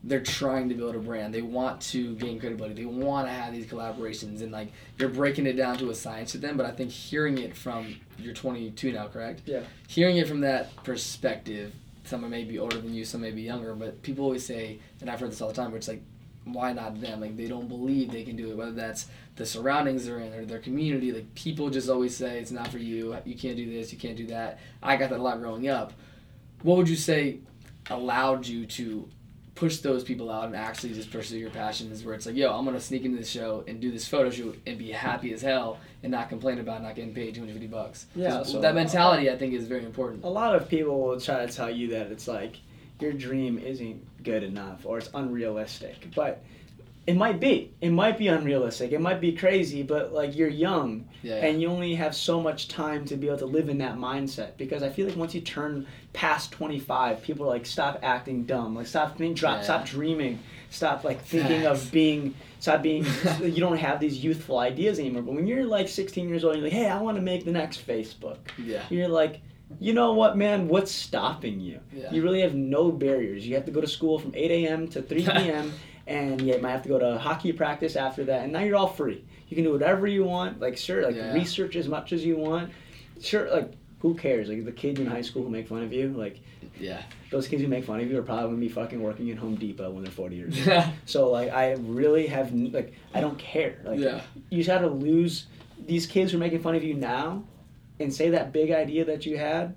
they're 0.06 0.22
trying 0.22 0.70
to 0.70 0.76
build 0.76 0.96
a 0.96 1.00
brand. 1.00 1.34
They 1.34 1.42
want 1.42 1.82
to 1.82 2.16
gain 2.16 2.40
credibility. 2.40 2.76
They 2.76 2.86
want 2.86 3.28
to 3.28 3.34
have 3.34 3.54
these 3.54 3.66
collaborations, 3.66 4.42
and 4.42 4.52
like 4.52 4.72
you're 5.00 5.10
breaking 5.10 5.48
it 5.48 5.54
down 5.54 5.78
to 5.80 5.90
a 5.90 5.96
science 5.96 6.32
to 6.34 6.38
them. 6.38 6.58
But 6.58 6.68
I 6.68 6.72
think 6.72 6.92
hearing 6.92 7.40
it 7.40 7.56
from 7.56 7.96
you're 8.20 8.34
22 8.34 8.94
now, 8.94 9.08
correct? 9.08 9.42
Yeah. 9.46 9.64
Hearing 9.88 10.18
it 10.18 10.28
from 10.28 10.42
that 10.42 10.76
perspective, 10.84 11.74
someone 12.04 12.30
may 12.30 12.44
be 12.44 12.60
older 12.60 12.78
than 12.78 12.94
you, 12.94 13.04
some 13.04 13.22
may 13.22 13.32
be 13.32 13.42
younger, 13.42 13.74
but 13.74 14.02
people 14.04 14.26
always 14.26 14.46
say, 14.46 14.80
and 15.02 15.10
I've 15.10 15.20
heard 15.20 15.32
this 15.32 15.42
all 15.42 15.50
the 15.50 15.56
time, 15.56 15.72
where 15.72 15.78
it's 15.78 15.88
like, 15.88 16.04
why 16.46 16.72
not 16.72 17.02
them? 17.02 17.20
Like 17.20 17.36
they 17.36 17.48
don't 17.48 17.68
believe 17.68 18.12
they 18.12 18.24
can 18.24 18.36
do 18.36 18.52
it. 18.52 18.58
Whether 18.58 18.74
that's 18.74 19.08
the 19.36 19.46
surroundings 19.46 20.06
they're 20.06 20.20
in 20.20 20.32
or 20.34 20.46
their 20.46 20.60
community, 20.60 21.12
like 21.12 21.34
people 21.34 21.72
just 21.72 21.90
always 21.90 22.16
say 22.16 22.40
it's 22.40 22.52
not 22.52 22.68
for 22.68 22.78
you. 22.78 23.18
You 23.26 23.36
can't 23.36 23.58
do 23.58 23.70
this. 23.70 23.92
You 23.92 23.98
can't 23.98 24.16
do 24.16 24.28
that. 24.28 24.60
I 24.84 24.96
got 24.98 25.10
that 25.10 25.20
a 25.20 25.24
lot 25.24 25.40
growing 25.40 25.68
up. 25.68 25.94
What 26.62 26.78
would 26.78 26.88
you 26.88 26.96
say 26.96 27.40
allowed 27.90 28.46
you 28.46 28.66
to 28.68 29.10
push 29.56 29.78
those 29.78 30.04
people 30.04 30.30
out 30.30 30.46
and 30.46 30.56
actually 30.56 30.94
just 30.94 31.10
pursue 31.10 31.38
your 31.40 31.50
passions 31.50 32.04
where 32.04 32.14
it's 32.14 32.26
like, 32.26 32.36
yo, 32.36 32.52
I'm 32.54 32.66
gonna 32.66 32.80
sneak 32.82 33.06
into 33.06 33.18
this 33.18 33.30
show 33.30 33.64
and 33.68 33.80
do 33.80 33.90
this 33.90 34.06
photo 34.08 34.30
shoot 34.30 34.62
and 34.68 34.78
be 34.78 34.92
happy 34.92 35.34
as 35.34 35.42
hell 35.42 35.80
and 36.04 36.12
not 36.12 36.28
complain 36.28 36.60
about 36.60 36.84
not 36.84 36.96
getting 36.96 37.14
paid 37.14 37.34
250 37.36 37.68
bucks. 37.68 38.06
Yeah, 38.16 38.44
so- 38.44 38.60
that 38.60 38.76
mentality 38.76 39.30
I 39.32 39.38
think 39.38 39.54
is 39.54 39.68
very 39.68 39.86
important. 39.86 40.26
A 40.26 40.30
lot 40.30 40.56
of 40.56 40.68
people 40.68 41.00
will 41.02 41.20
try 41.20 41.46
to 41.46 41.52
tell 41.52 41.70
you 41.70 41.88
that 41.90 42.08
it's 42.12 42.28
like 42.28 42.58
your 43.00 43.14
dream 43.14 43.58
isn't 43.58 44.24
good 44.24 44.44
enough 44.44 44.86
or 44.86 44.98
it's 44.98 45.10
unrealistic. 45.14 46.08
But 46.14 46.44
it 47.08 47.16
might 47.16 47.40
be. 47.40 47.72
It 47.82 47.92
might 47.92 48.18
be 48.18 48.28
unrealistic. 48.30 48.92
It 48.92 49.00
might 49.00 49.22
be 49.22 49.32
crazy, 49.34 49.84
but 49.84 50.12
like 50.14 50.36
you're 50.36 50.50
young 50.50 51.08
Yeah. 51.22 51.36
and 51.36 51.62
you 51.62 51.68
only 51.68 51.94
have 51.96 52.16
so 52.16 52.42
much 52.42 52.68
time 52.68 53.06
to 53.06 53.16
be 53.16 53.28
able 53.28 53.38
to 53.40 53.46
live 53.46 53.70
in 53.70 53.78
that 53.78 53.98
mindset 53.98 54.58
because 54.58 54.82
I 54.82 54.90
feel 54.90 55.08
like 55.08 55.16
once 55.16 55.36
you 55.36 55.42
turn 55.42 55.86
past 56.14 56.52
25, 56.52 57.22
people 57.22 57.46
are 57.46 57.50
like 57.50 57.66
stop 57.68 58.00
acting 58.02 58.46
dumb. 58.46 58.76
Like 58.76 58.88
stop 58.88 59.18
being 59.18 59.34
drop 59.36 59.58
Yeah. 59.58 59.64
stop 59.64 59.86
dreaming. 59.86 60.40
Stop 60.72 61.04
like 61.04 61.22
thinking 61.22 61.62
Facts. 61.62 61.86
of 61.86 61.92
being 62.00 62.34
stop 62.60 62.82
being 62.82 63.06
you 63.42 63.60
don't 63.60 63.78
have 63.78 64.00
these 64.00 64.24
youthful 64.24 64.58
ideas 64.58 64.98
anymore. 65.00 65.22
But 65.22 65.36
when 65.36 65.46
you're 65.48 65.66
like 65.66 65.88
16 65.88 66.28
years 66.28 66.44
old, 66.44 66.56
you're 66.56 66.64
like, 66.64 66.74
"Hey, 66.74 66.88
I 66.90 67.00
want 67.02 67.18
to 67.18 67.22
make 67.22 67.46
the 67.46 67.52
next 67.52 67.86
Facebook." 67.86 68.38
yeah. 68.58 68.84
you're 68.90 69.08
like, 69.08 69.42
you 69.80 69.94
know 69.94 70.14
what, 70.14 70.38
man? 70.38 70.68
What's 70.68 70.92
stopping 70.92 71.60
you? 71.60 71.80
Yeah. 71.94 72.12
You 72.12 72.24
really 72.24 72.42
have 72.42 72.56
no 72.56 72.92
barriers. 72.92 73.46
You 73.48 73.56
have 73.56 73.66
to 73.66 73.72
go 73.72 73.82
to 73.82 73.88
school 73.88 74.18
from 74.20 74.32
8 74.36 74.52
a.m. 74.52 74.88
to 74.90 75.02
3 75.02 75.24
p.m. 75.24 75.72
and 76.08 76.42
you 76.42 76.58
might 76.60 76.72
have 76.72 76.84
to 76.84 76.90
go 76.90 77.00
to 77.00 77.18
hockey 77.18 77.52
practice 77.52 77.96
after 77.96 78.24
that. 78.26 78.44
And 78.44 78.54
now 78.54 78.60
you're 78.60 78.76
all 78.76 78.88
free. 78.88 79.24
You 79.48 79.56
can 79.56 79.64
do 79.64 79.72
whatever 79.72 80.08
you 80.08 80.24
want. 80.24 80.60
Like, 80.60 80.78
sure, 80.78 81.04
like 81.06 81.16
Yeah. 81.16 81.34
research 81.34 81.76
as 81.76 81.88
much 81.88 82.14
as 82.14 82.24
you 82.26 82.38
want. 82.38 82.72
Sure, 83.22 83.50
like 83.52 83.72
who 84.00 84.14
cares? 84.14 84.50
Like 84.50 84.66
the 84.66 84.72
kids 84.72 85.00
in 85.00 85.08
high 85.08 85.22
school 85.22 85.44
who 85.44 85.50
make 85.50 85.68
fun 85.68 85.82
of 85.84 85.92
you, 85.94 86.10
like 86.10 86.40
Yeah. 86.80 87.02
those 87.32 87.48
kids 87.48 87.62
who 87.62 87.68
make 87.68 87.86
fun 87.86 88.00
of 88.02 88.10
you 88.12 88.18
are 88.20 88.24
probably 88.24 88.46
gonna 88.50 88.58
be 88.58 88.70
fucking 88.70 89.02
working 89.02 89.30
in 89.30 89.38
Home 89.38 89.56
Depot 89.56 89.90
when 89.92 90.04
they're 90.04 90.12
40 90.12 90.36
years 90.36 90.68
old. 90.68 90.84
So 91.06 91.30
like 91.32 91.52
I 91.52 91.74
really 91.74 92.28
have 92.28 92.54
like 92.54 92.94
I 93.14 93.22
don't 93.22 93.38
care. 93.40 93.78
Like 93.84 94.00
yeah. 94.00 94.22
you 94.50 94.58
just 94.60 94.70
have 94.70 94.82
to 94.82 94.90
lose 94.90 95.46
these 95.88 96.06
kids 96.06 96.32
who 96.32 96.38
are 96.38 96.40
making 96.40 96.60
fun 96.62 96.76
of 96.76 96.84
you 96.84 96.94
now 96.94 97.44
and 98.00 98.14
say 98.14 98.30
that 98.32 98.52
big 98.52 98.72
idea 98.72 99.06
that 99.06 99.26
you 99.26 99.38
had 99.38 99.76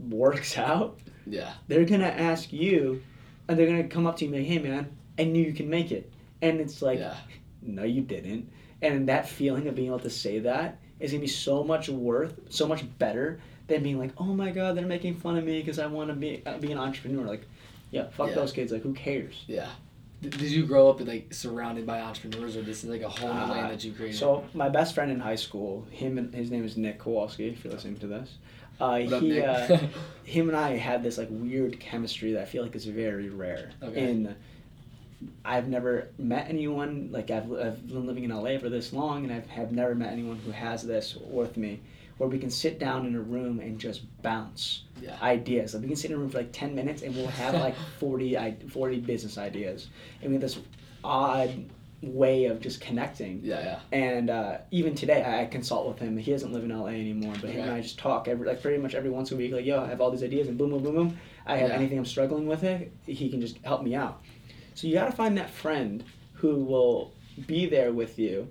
works 0.00 0.56
out 0.58 0.98
Yeah. 1.26 1.52
they're 1.68 1.84
gonna 1.84 2.04
ask 2.06 2.52
you 2.52 3.02
and 3.48 3.58
they're 3.58 3.66
gonna 3.66 3.84
come 3.88 4.06
up 4.06 4.16
to 4.18 4.24
you 4.24 4.34
and 4.34 4.44
be 4.44 4.48
like 4.48 4.62
hey 4.64 4.68
man 4.70 4.95
i 5.18 5.24
knew 5.24 5.42
you 5.42 5.52
can 5.52 5.68
make 5.68 5.90
it 5.92 6.12
and 6.42 6.60
it's 6.60 6.82
like 6.82 6.98
yeah. 6.98 7.16
no 7.62 7.82
you 7.82 8.00
didn't 8.02 8.50
and 8.82 9.08
that 9.08 9.28
feeling 9.28 9.66
of 9.68 9.74
being 9.74 9.88
able 9.88 9.98
to 9.98 10.10
say 10.10 10.38
that 10.40 10.78
is 11.00 11.10
gonna 11.12 11.20
be 11.20 11.26
so 11.26 11.62
much 11.64 11.88
worth 11.88 12.34
so 12.50 12.66
much 12.66 12.84
better 12.98 13.40
than 13.68 13.82
being 13.82 13.98
like 13.98 14.12
oh 14.18 14.24
my 14.34 14.50
god 14.50 14.76
they're 14.76 14.86
making 14.86 15.14
fun 15.14 15.36
of 15.36 15.44
me 15.44 15.58
because 15.60 15.78
i 15.78 15.86
want 15.86 16.08
to 16.08 16.14
be 16.14 16.42
uh, 16.46 16.58
be 16.58 16.72
an 16.72 16.78
entrepreneur 16.78 17.24
like 17.24 17.46
yeah 17.90 18.08
fuck 18.10 18.28
Yeah. 18.30 18.34
those 18.36 18.52
kids 18.52 18.72
like 18.72 18.82
who 18.82 18.92
cares 18.94 19.44
Yeah. 19.46 19.68
Did, 20.22 20.40
you 20.40 20.64
grow 20.64 20.88
up 20.88 20.98
like 21.06 21.32
surrounded 21.34 21.86
by 21.86 22.00
entrepreneurs 22.00 22.56
or 22.56 22.62
this 22.62 22.82
is 22.82 22.88
like 22.90 23.02
a 23.02 23.08
whole 23.08 23.32
new 23.32 23.38
Uh, 23.38 23.48
lane 23.54 23.68
that 23.68 23.84
you 23.84 23.92
created? 23.92 24.16
So 24.18 24.44
my 24.54 24.70
best 24.70 24.94
friend 24.94 25.10
in 25.12 25.20
high 25.20 25.34
school, 25.36 25.86
him 25.90 26.16
and 26.16 26.34
his 26.34 26.50
name 26.50 26.64
is 26.64 26.78
Nick 26.78 26.98
Kowalski. 26.98 27.48
If 27.50 27.62
you're 27.62 27.72
listening 27.74 27.98
to 27.98 28.06
this, 28.06 28.38
uh, 28.80 28.84
up, 28.84 29.20
he, 29.22 29.28
Nick? 29.28 29.44
uh, 29.44 29.76
him 30.24 30.48
and 30.48 30.56
I 30.56 30.78
had 30.78 31.02
this 31.02 31.18
like 31.18 31.28
weird 31.30 31.78
chemistry 31.78 32.32
that 32.32 32.40
I 32.42 32.44
feel 32.46 32.62
like 32.62 32.74
is 32.74 32.86
very 32.86 33.28
rare 33.28 33.72
Okay. 33.82 34.10
in 34.10 34.34
I've 35.44 35.68
never 35.68 36.08
met 36.18 36.48
anyone 36.48 37.08
like 37.10 37.30
I've, 37.30 37.50
I've 37.52 37.86
been 37.88 38.06
living 38.06 38.24
in 38.24 38.30
LA 38.30 38.58
for 38.58 38.68
this 38.68 38.92
long, 38.92 39.24
and 39.24 39.32
I've 39.32 39.46
have 39.48 39.72
never 39.72 39.94
met 39.94 40.12
anyone 40.12 40.36
who 40.38 40.50
has 40.50 40.82
this 40.82 41.16
with 41.16 41.56
me, 41.56 41.80
where 42.18 42.28
we 42.28 42.38
can 42.38 42.50
sit 42.50 42.78
down 42.78 43.06
in 43.06 43.14
a 43.14 43.20
room 43.20 43.58
and 43.60 43.78
just 43.78 44.02
bounce 44.22 44.82
Yeah. 45.00 45.16
ideas. 45.22 45.72
Like 45.74 45.82
we 45.82 45.88
can 45.88 45.96
sit 45.96 46.10
in 46.10 46.16
a 46.16 46.20
room 46.20 46.28
for 46.30 46.38
like 46.38 46.52
ten 46.52 46.74
minutes, 46.74 47.02
and 47.02 47.14
we'll 47.16 47.28
have 47.28 47.54
like 47.54 47.74
40, 48.00 48.36
i- 48.36 48.56
40 48.68 49.00
business 49.00 49.38
ideas, 49.38 49.88
and 50.20 50.30
we 50.30 50.34
have 50.34 50.42
this 50.42 50.58
odd 51.02 51.64
way 52.02 52.44
of 52.44 52.60
just 52.60 52.80
connecting. 52.82 53.40
Yeah, 53.42 53.60
yeah. 53.60 53.78
And 53.90 54.28
uh, 54.28 54.58
even 54.70 54.94
today, 54.94 55.22
I, 55.22 55.42
I 55.42 55.46
consult 55.46 55.88
with 55.88 55.98
him. 55.98 56.18
He 56.18 56.30
doesn't 56.30 56.52
live 56.52 56.62
in 56.62 56.78
LA 56.78 56.88
anymore, 56.88 57.34
but 57.40 57.48
him 57.50 57.62
and 57.62 57.70
I 57.72 57.80
just 57.80 57.98
talk 57.98 58.28
every 58.28 58.46
like 58.46 58.60
pretty 58.60 58.76
much 58.82 58.94
every 58.94 59.08
once 59.10 59.32
a 59.32 59.36
week. 59.36 59.52
Like, 59.52 59.64
yo, 59.64 59.82
I 59.82 59.88
have 59.88 60.02
all 60.02 60.10
these 60.10 60.22
ideas, 60.22 60.48
and 60.48 60.58
boom, 60.58 60.70
boom, 60.70 60.82
boom, 60.82 60.94
boom. 60.94 61.18
I 61.46 61.56
have 61.56 61.70
Yeah. 61.70 61.76
anything 61.76 61.96
I'm 61.96 62.04
struggling 62.04 62.46
with 62.46 62.64
it. 62.64 62.92
He 63.06 63.30
can 63.30 63.40
just 63.40 63.56
help 63.64 63.82
me 63.82 63.94
out. 63.94 64.20
So 64.76 64.86
you 64.86 64.94
got 64.94 65.06
to 65.10 65.16
find 65.16 65.36
that 65.38 65.50
friend 65.50 66.04
who 66.34 66.56
will 66.64 67.12
be 67.46 67.66
there 67.66 67.92
with 67.92 68.18
you 68.18 68.46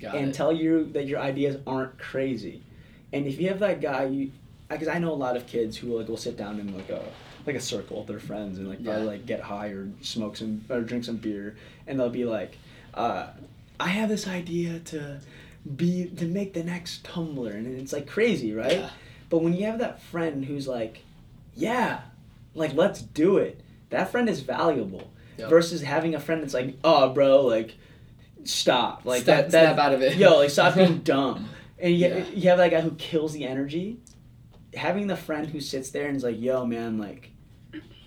Got 0.00 0.14
and 0.16 0.28
it. 0.30 0.34
tell 0.34 0.52
you 0.52 0.90
that 0.94 1.06
your 1.06 1.20
ideas 1.20 1.58
aren't 1.66 1.98
crazy. 1.98 2.62
And 3.12 3.26
if 3.26 3.38
you 3.40 3.48
have 3.48 3.60
that 3.60 3.80
guy, 3.80 4.06
you 4.06 4.32
because 4.70 4.88
I 4.88 4.98
know 4.98 5.12
a 5.12 5.14
lot 5.14 5.36
of 5.36 5.46
kids 5.46 5.76
who 5.76 5.98
like 5.98 6.08
will 6.08 6.16
sit 6.16 6.36
down 6.38 6.58
in 6.58 6.74
like 6.74 6.88
a 6.88 7.04
like 7.46 7.54
a 7.56 7.60
circle 7.60 7.98
with 7.98 8.06
their 8.06 8.18
friends 8.18 8.58
and 8.58 8.66
like 8.68 8.82
probably 8.82 9.02
Yeah. 9.02 9.08
like 9.10 9.26
get 9.26 9.40
high 9.40 9.68
or 9.68 9.88
smoke 10.00 10.36
some 10.36 10.64
or 10.70 10.80
drink 10.80 11.04
some 11.04 11.16
beer, 11.18 11.56
and 11.86 12.00
they'll 12.00 12.08
be 12.08 12.24
like, 12.24 12.56
uh, 12.94 13.26
"I 13.78 13.88
have 13.88 14.08
this 14.08 14.26
idea 14.26 14.78
to 14.86 15.20
be 15.76 16.06
to 16.16 16.24
make 16.24 16.54
the 16.54 16.64
next 16.64 17.04
Tumblr," 17.04 17.54
and 17.54 17.78
it's 17.78 17.92
like 17.92 18.06
crazy, 18.06 18.54
right? 18.54 18.78
Yeah. 18.78 18.90
But 19.28 19.42
when 19.42 19.52
you 19.52 19.66
have 19.66 19.78
that 19.80 20.00
friend 20.00 20.46
who's 20.46 20.66
like, 20.66 21.02
"Yeah, 21.54 22.00
like 22.54 22.72
let's 22.72 23.02
do 23.02 23.36
it," 23.36 23.60
that 23.90 24.10
friend 24.10 24.26
is 24.30 24.40
valuable. 24.40 25.10
Yep. 25.38 25.48
Versus 25.50 25.82
having 25.82 26.14
a 26.14 26.20
friend 26.20 26.42
that's 26.42 26.54
like, 26.54 26.76
"Oh, 26.84 27.08
bro, 27.10 27.42
like." 27.46 27.74
Stop! 28.44 29.04
Like 29.04 29.22
Snap- 29.22 29.50
that. 29.50 29.76
that 29.76 29.78
out 29.78 29.94
of 29.94 30.02
it. 30.02 30.16
Yo, 30.16 30.36
like 30.38 30.50
stop 30.50 30.74
being 30.74 30.98
dumb. 31.04 31.48
And 31.78 31.94
you, 31.94 32.08
Yeah. 32.08 32.24
you 32.34 32.48
have 32.48 32.58
that 32.58 32.70
guy 32.72 32.80
who 32.80 32.90
kills 32.92 33.32
the 33.32 33.44
energy. 33.46 33.98
Having 34.74 35.06
the 35.06 35.16
friend 35.16 35.46
who 35.48 35.60
sits 35.60 35.90
there 35.90 36.08
and 36.08 36.16
is 36.16 36.24
like, 36.24 36.40
"Yo, 36.40 36.66
man, 36.66 36.98
like, 36.98 37.30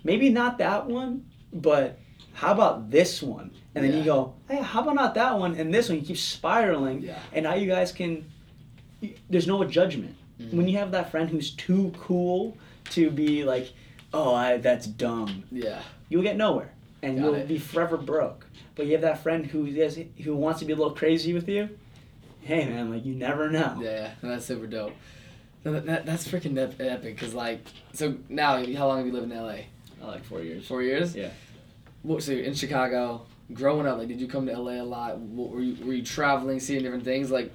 maybe 0.04 0.30
not 0.30 0.58
that 0.58 0.88
one, 0.88 1.26
but 1.54 1.98
how 2.34 2.52
about 2.52 2.90
this 2.92 3.22
one?" 3.24 3.52
And 3.76 3.84
then 3.86 3.98
you 3.98 4.04
go, 4.04 4.34
"Hey, 4.50 4.58
how 4.62 4.82
about 4.82 4.96
not 4.96 5.14
that 5.16 5.40
one 5.40 5.56
and 5.56 5.74
this 5.74 5.88
one?" 5.88 6.00
You 6.00 6.06
keep 6.06 6.18
spiraling, 6.18 7.04
Yeah. 7.04 7.18
and 7.32 7.44
now 7.44 7.54
you 7.56 7.68
guys 7.68 7.92
can. 7.94 8.26
There's 9.30 9.48
no 9.48 9.64
judgment 9.64 10.16
Mhm. 10.42 10.54
when 10.54 10.68
you 10.68 10.78
have 10.80 10.92
that 10.92 11.12
friend 11.12 11.30
who's 11.30 11.52
too 11.52 11.94
cool 11.98 12.58
to 12.92 13.10
be 13.10 13.44
like, 13.46 13.72
"Oh, 14.14 14.34
I, 14.36 14.58
that's 14.58 14.86
dumb." 14.88 15.44
Yeah. 15.52 15.80
You'll 16.10 16.24
get 16.24 16.36
nowhere, 16.36 16.72
and 17.06 17.18
Got 17.18 17.24
you'll 17.26 17.36
it. 17.36 17.48
be 17.48 17.58
forever 17.58 17.98
broke. 17.98 18.46
But 18.76 18.88
you 18.88 18.94
have 18.94 19.02
that 19.02 19.22
friend 19.24 19.46
who 19.46 19.66
is, 19.66 20.00
who 20.24 20.36
wants 20.36 20.60
to 20.60 20.66
be 20.66 20.74
a 20.74 20.76
little 20.76 20.94
crazy 20.94 21.34
with 21.34 21.48
you. 21.48 21.70
Hey, 22.42 22.66
man, 22.66 22.92
like 22.92 23.06
you 23.06 23.16
never 23.16 23.50
know. 23.50 23.80
Yeah, 23.82 23.90
yeah, 23.92 24.12
that's 24.22 24.46
super 24.46 24.68
dope. 24.68 24.94
No, 25.64 25.74
that, 25.74 25.86
that, 25.86 26.06
that's 26.06 26.28
freaking 26.28 26.58
ep- 26.58 26.80
epic. 26.80 27.18
Cause 27.18 27.34
like, 27.34 27.62
so 27.94 28.16
now, 28.30 28.64
how 28.76 28.88
long 28.88 28.98
have 29.00 29.08
you 29.08 29.14
lived 29.14 29.32
in 29.32 29.38
LA? 29.38 29.48
I 29.50 29.66
uh, 30.04 30.08
like 30.08 30.24
four 30.26 30.42
years. 30.42 30.68
Four 30.68 30.84
years. 30.84 31.16
Yeah. 31.16 31.30
What? 32.04 32.22
So 32.22 32.34
you're 32.34 32.44
in 32.44 32.54
Chicago. 32.54 33.26
Growing 33.54 33.86
up, 33.86 34.00
like, 34.00 34.08
did 34.08 34.20
you 34.20 34.28
come 34.28 34.48
to 34.48 34.58
LA 34.60 34.74
a 34.74 34.84
lot? 34.84 35.18
What, 35.20 35.50
were 35.52 35.62
you 35.62 35.86
were 35.86 35.94
you 35.94 36.04
traveling, 36.04 36.60
seeing 36.60 36.82
different 36.84 37.04
things? 37.04 37.30
Like, 37.32 37.52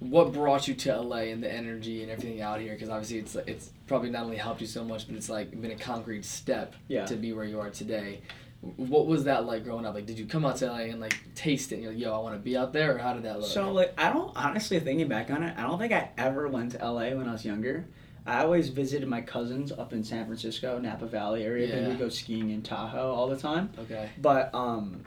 what 0.00 0.32
brought 0.32 0.66
you 0.68 0.74
to 0.74 0.96
LA 1.00 1.18
and 1.32 1.42
the 1.42 1.52
energy 1.52 2.02
and 2.02 2.10
everything 2.10 2.40
out 2.40 2.60
here? 2.60 2.72
Because 2.74 2.88
obviously, 2.88 3.18
it's 3.18 3.34
it's 3.46 3.70
probably 3.86 4.10
not 4.10 4.24
only 4.24 4.36
helped 4.36 4.60
you 4.60 4.66
so 4.66 4.84
much, 4.84 5.06
but 5.06 5.16
it's 5.16 5.28
like 5.28 5.50
been 5.60 5.70
a 5.72 5.76
concrete 5.76 6.24
step 6.24 6.74
Yeah. 6.88 7.06
to 7.06 7.16
be 7.16 7.32
where 7.32 7.44
you 7.44 7.60
are 7.60 7.70
today. 7.70 8.20
What 8.62 9.06
was 9.06 9.24
that 9.24 9.46
like 9.46 9.64
growing 9.64 9.86
up? 9.86 9.94
Like, 9.94 10.04
did 10.06 10.18
you 10.18 10.26
come 10.26 10.44
out 10.44 10.56
to 10.56 10.66
LA 10.66 10.80
and 10.90 11.00
like 11.00 11.16
taste 11.34 11.72
it? 11.72 11.76
And 11.76 11.84
you're 11.84 11.92
like, 11.92 12.00
yo, 12.02 12.14
I 12.14 12.18
want 12.18 12.34
to 12.34 12.40
be 12.40 12.56
out 12.58 12.72
there, 12.74 12.94
or 12.94 12.98
how 12.98 13.14
did 13.14 13.22
that 13.22 13.40
look? 13.40 13.48
So 13.50 13.72
like 13.72 13.94
I 13.98 14.12
don't 14.12 14.36
honestly 14.36 14.78
thinking 14.80 15.08
back 15.08 15.30
on 15.30 15.42
it, 15.42 15.54
I 15.56 15.62
don't 15.62 15.78
think 15.78 15.92
I 15.94 16.10
ever 16.18 16.46
went 16.48 16.72
to 16.72 16.78
LA 16.78 17.10
when 17.10 17.26
I 17.28 17.32
was 17.32 17.44
younger. 17.44 17.86
I 18.26 18.42
always 18.42 18.68
visited 18.68 19.08
my 19.08 19.22
cousins 19.22 19.72
up 19.72 19.94
in 19.94 20.04
San 20.04 20.26
Francisco, 20.26 20.78
Napa 20.78 21.06
Valley 21.06 21.42
area. 21.42 21.68
Then 21.68 21.84
Yeah. 21.84 21.88
we 21.88 21.94
go 21.94 22.10
skiing 22.10 22.50
in 22.50 22.60
Tahoe 22.60 23.12
all 23.12 23.28
the 23.28 23.36
time. 23.38 23.70
okay. 23.78 24.10
But 24.20 24.54
um, 24.54 25.04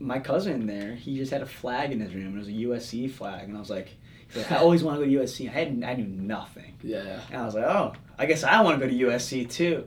my 0.00 0.18
cousin 0.18 0.66
there, 0.66 0.96
he 0.96 1.16
just 1.16 1.30
had 1.30 1.42
a 1.42 1.46
flag 1.46 1.92
in 1.92 2.00
his 2.00 2.12
room. 2.12 2.34
It 2.34 2.38
was 2.38 2.48
a 2.48 2.52
USC 2.52 3.08
flag, 3.10 3.48
and 3.48 3.56
I 3.56 3.60
was 3.60 3.70
like, 3.70 3.90
like, 4.34 4.50
I 4.50 4.56
always 4.56 4.82
want 4.82 4.98
to 4.98 5.06
go 5.06 5.10
to 5.12 5.18
USC. 5.24 5.48
I 5.48 5.52
had 5.52 5.84
I 5.84 5.94
knew 5.94 6.06
nothing, 6.06 6.74
Yeah. 6.82 7.04
yeah. 7.04 7.20
and 7.30 7.40
I 7.40 7.44
was 7.44 7.54
like, 7.54 7.64
oh, 7.64 7.92
I 8.18 8.26
guess 8.26 8.42
I 8.44 8.60
want 8.62 8.80
to 8.80 8.86
go 8.86 8.90
to 8.92 8.98
USC 9.06 9.48
too. 9.48 9.84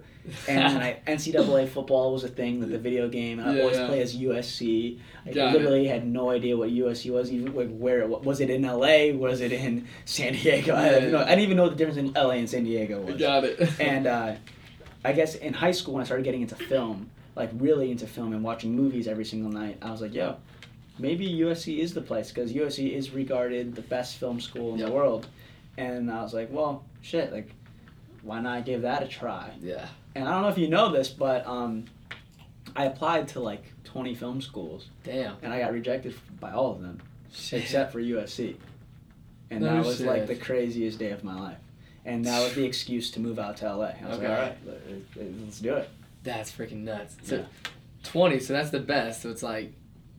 And 0.48 0.78
I, 0.84 1.00
NCAA 1.08 1.68
football 1.68 2.14
was 2.14 2.24
a 2.24 2.28
thing, 2.28 2.60
that 2.62 2.68
the 2.68 2.78
video 2.78 3.10
game, 3.10 3.40
and 3.40 3.50
I 3.50 3.56
Yeah, 3.56 3.62
always 3.64 3.78
yeah. 3.78 3.88
play 3.88 4.02
as 4.02 4.16
USC. 4.16 5.00
I 5.26 5.32
Got 5.32 5.50
it. 5.50 5.58
literally 5.58 5.88
had 5.88 6.08
no 6.08 6.30
idea 6.30 6.56
what 6.56 6.70
USC 6.70 7.12
was, 7.12 7.32
even 7.32 7.54
like 7.56 7.76
where 7.76 8.00
it 8.02 8.08
wa- 8.10 8.20
was. 8.20 8.40
it 8.40 8.50
in 8.50 8.62
LA? 8.62 9.12
Was 9.14 9.42
it 9.42 9.52
in 9.52 9.88
San 10.06 10.34
Diego? 10.34 10.76
I, 10.76 10.98
you 11.00 11.12
know, 11.12 11.20
I 11.22 11.30
didn't 11.30 11.42
even 11.42 11.58
know 11.58 11.70
the 11.70 11.76
difference 11.76 11.98
in 11.98 12.14
LA 12.14 12.32
and 12.32 12.50
San 12.50 12.64
Diego 12.64 13.02
was. 13.02 13.16
Got 13.18 13.44
it. 13.44 13.60
And 13.80 14.08
uh, 14.08 14.36
I 15.04 15.14
guess 15.14 15.36
in 15.36 15.54
high 15.54 15.72
school 15.72 15.96
when 15.96 16.02
I 16.02 16.06
started 16.06 16.24
getting 16.24 16.42
into 16.42 16.56
film, 16.56 17.10
like 17.36 17.50
really 17.56 17.90
into 17.92 18.06
film 18.08 18.34
and 18.34 18.44
watching 18.44 18.76
movies 18.76 19.08
every 19.08 19.26
single 19.26 19.52
night, 19.52 19.78
I 19.82 19.90
was 19.92 20.02
like, 20.02 20.14
yo, 20.14 20.38
maybe 21.00 21.28
USC 21.40 21.80
is 21.80 21.94
the 21.94 22.02
place 22.02 22.30
because 22.32 22.54
USC 22.54 22.94
is 22.94 23.10
regarded 23.12 23.74
the 23.76 23.82
best 23.82 24.18
film 24.18 24.40
school 24.40 24.74
in 24.74 24.80
Yep. 24.80 24.88
the 24.88 24.94
world. 24.94 25.28
And 25.78 26.12
I 26.12 26.22
was 26.22 26.34
like, 26.34 26.50
well, 26.52 26.84
shit, 27.02 27.32
like, 27.34 27.50
why 28.24 28.40
not 28.42 28.66
give 28.66 28.82
that 28.84 29.04
a 29.04 29.08
try? 29.08 29.52
yeah. 29.62 29.88
And 30.16 30.28
I 30.28 30.32
don't 30.32 30.42
know 30.42 30.50
if 30.50 30.58
you 30.58 30.68
know 30.68 30.92
this, 30.92 31.08
but 31.10 31.46
um, 31.48 31.86
I 32.76 32.86
applied 32.86 33.30
to 33.30 33.40
like 33.40 33.64
20 33.86 34.14
film 34.16 34.42
schools 34.42 34.88
Damn. 35.04 35.36
and 35.42 35.54
I 35.54 35.60
got 35.60 35.72
rejected 35.72 36.14
by 36.40 36.52
all 36.52 36.72
of 36.74 36.82
them 36.82 37.02
Shit. 37.32 37.62
except 37.64 37.94
for 37.94 38.02
USC. 38.02 38.56
And 39.50 39.62
No 39.62 39.76
that 39.76 39.86
was 39.86 40.02
like 40.02 40.28
the 40.28 40.36
craziest 40.36 41.00
day 41.00 41.12
of 41.12 41.24
my 41.24 41.40
life. 41.40 41.58
And 42.04 42.26
that 42.26 42.42
was 42.44 42.56
the 42.56 42.66
excuse 42.66 43.12
to 43.12 43.20
move 43.20 43.40
out 43.40 43.58
to 43.58 43.66
LA. 43.74 43.86
I 44.04 44.08
was 44.08 44.18
Okay. 44.18 44.28
like, 44.28 44.38
all 44.38 44.44
right, 44.46 44.58
let- 44.66 44.88
let- 45.16 45.42
let's 45.46 45.60
do 45.60 45.76
it. 45.76 45.90
That's 46.24 46.52
freaking 46.52 46.84
nuts. 46.84 47.16
So 47.24 47.36
Yeah. 47.38 47.44
twenty, 48.04 48.40
so 48.40 48.54
that's 48.54 48.70
the 48.72 48.80
best. 48.80 49.22
So 49.22 49.30
it's 49.30 49.44
like 49.44 49.72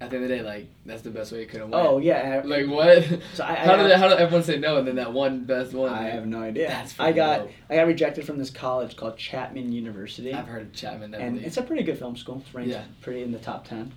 at 0.03 0.11
the 0.11 0.17
end 0.17 0.25
of 0.25 0.31
the 0.31 0.37
day, 0.37 0.43
like 0.43 0.67
that's 0.85 1.03
the 1.03 1.11
best 1.11 1.33
way 1.33 1.41
you 1.41 1.47
could 1.47 1.61
have 1.61 1.71
went. 1.71 1.87
Oh 1.87 1.99
yeah. 1.99 2.43
Like 2.45 2.67
what? 2.67 3.05
So 3.35 3.45
I, 3.45 3.53
I, 3.53 3.55
how 3.57 3.77
did 3.77 3.91
how 3.97 4.09
did 4.09 4.19
everyone 4.19 4.43
say 4.45 4.59
no 4.59 4.77
and 4.79 4.87
then 4.87 4.97
that 4.97 5.13
one 5.13 5.45
best 5.45 5.73
one? 5.73 5.93
I 5.93 6.09
have 6.11 6.27
no 6.27 6.41
idea. 6.43 6.69
That's 6.69 6.99
I 6.99 7.13
got 7.13 7.41
dope. 7.41 7.51
I 7.71 7.77
got 7.77 7.87
rejected 7.87 8.27
from 8.27 8.39
this 8.39 8.51
college 8.51 8.97
called 8.97 9.17
Chapman 9.17 9.73
University, 9.73 10.35
I've 10.35 10.47
heard 10.47 10.63
of 10.63 10.73
Chapman. 10.73 11.15
And 11.15 11.39
it's 11.39 11.57
a 11.57 11.63
pretty 11.63 11.83
good 11.85 11.99
film 11.99 12.17
school. 12.17 12.43
It's 12.45 12.55
ranked 12.55 12.71
Yeah. 12.73 12.85
pretty 13.01 13.23
in 13.23 13.33
the 13.33 13.39
top 13.39 13.67
ten. 13.67 13.93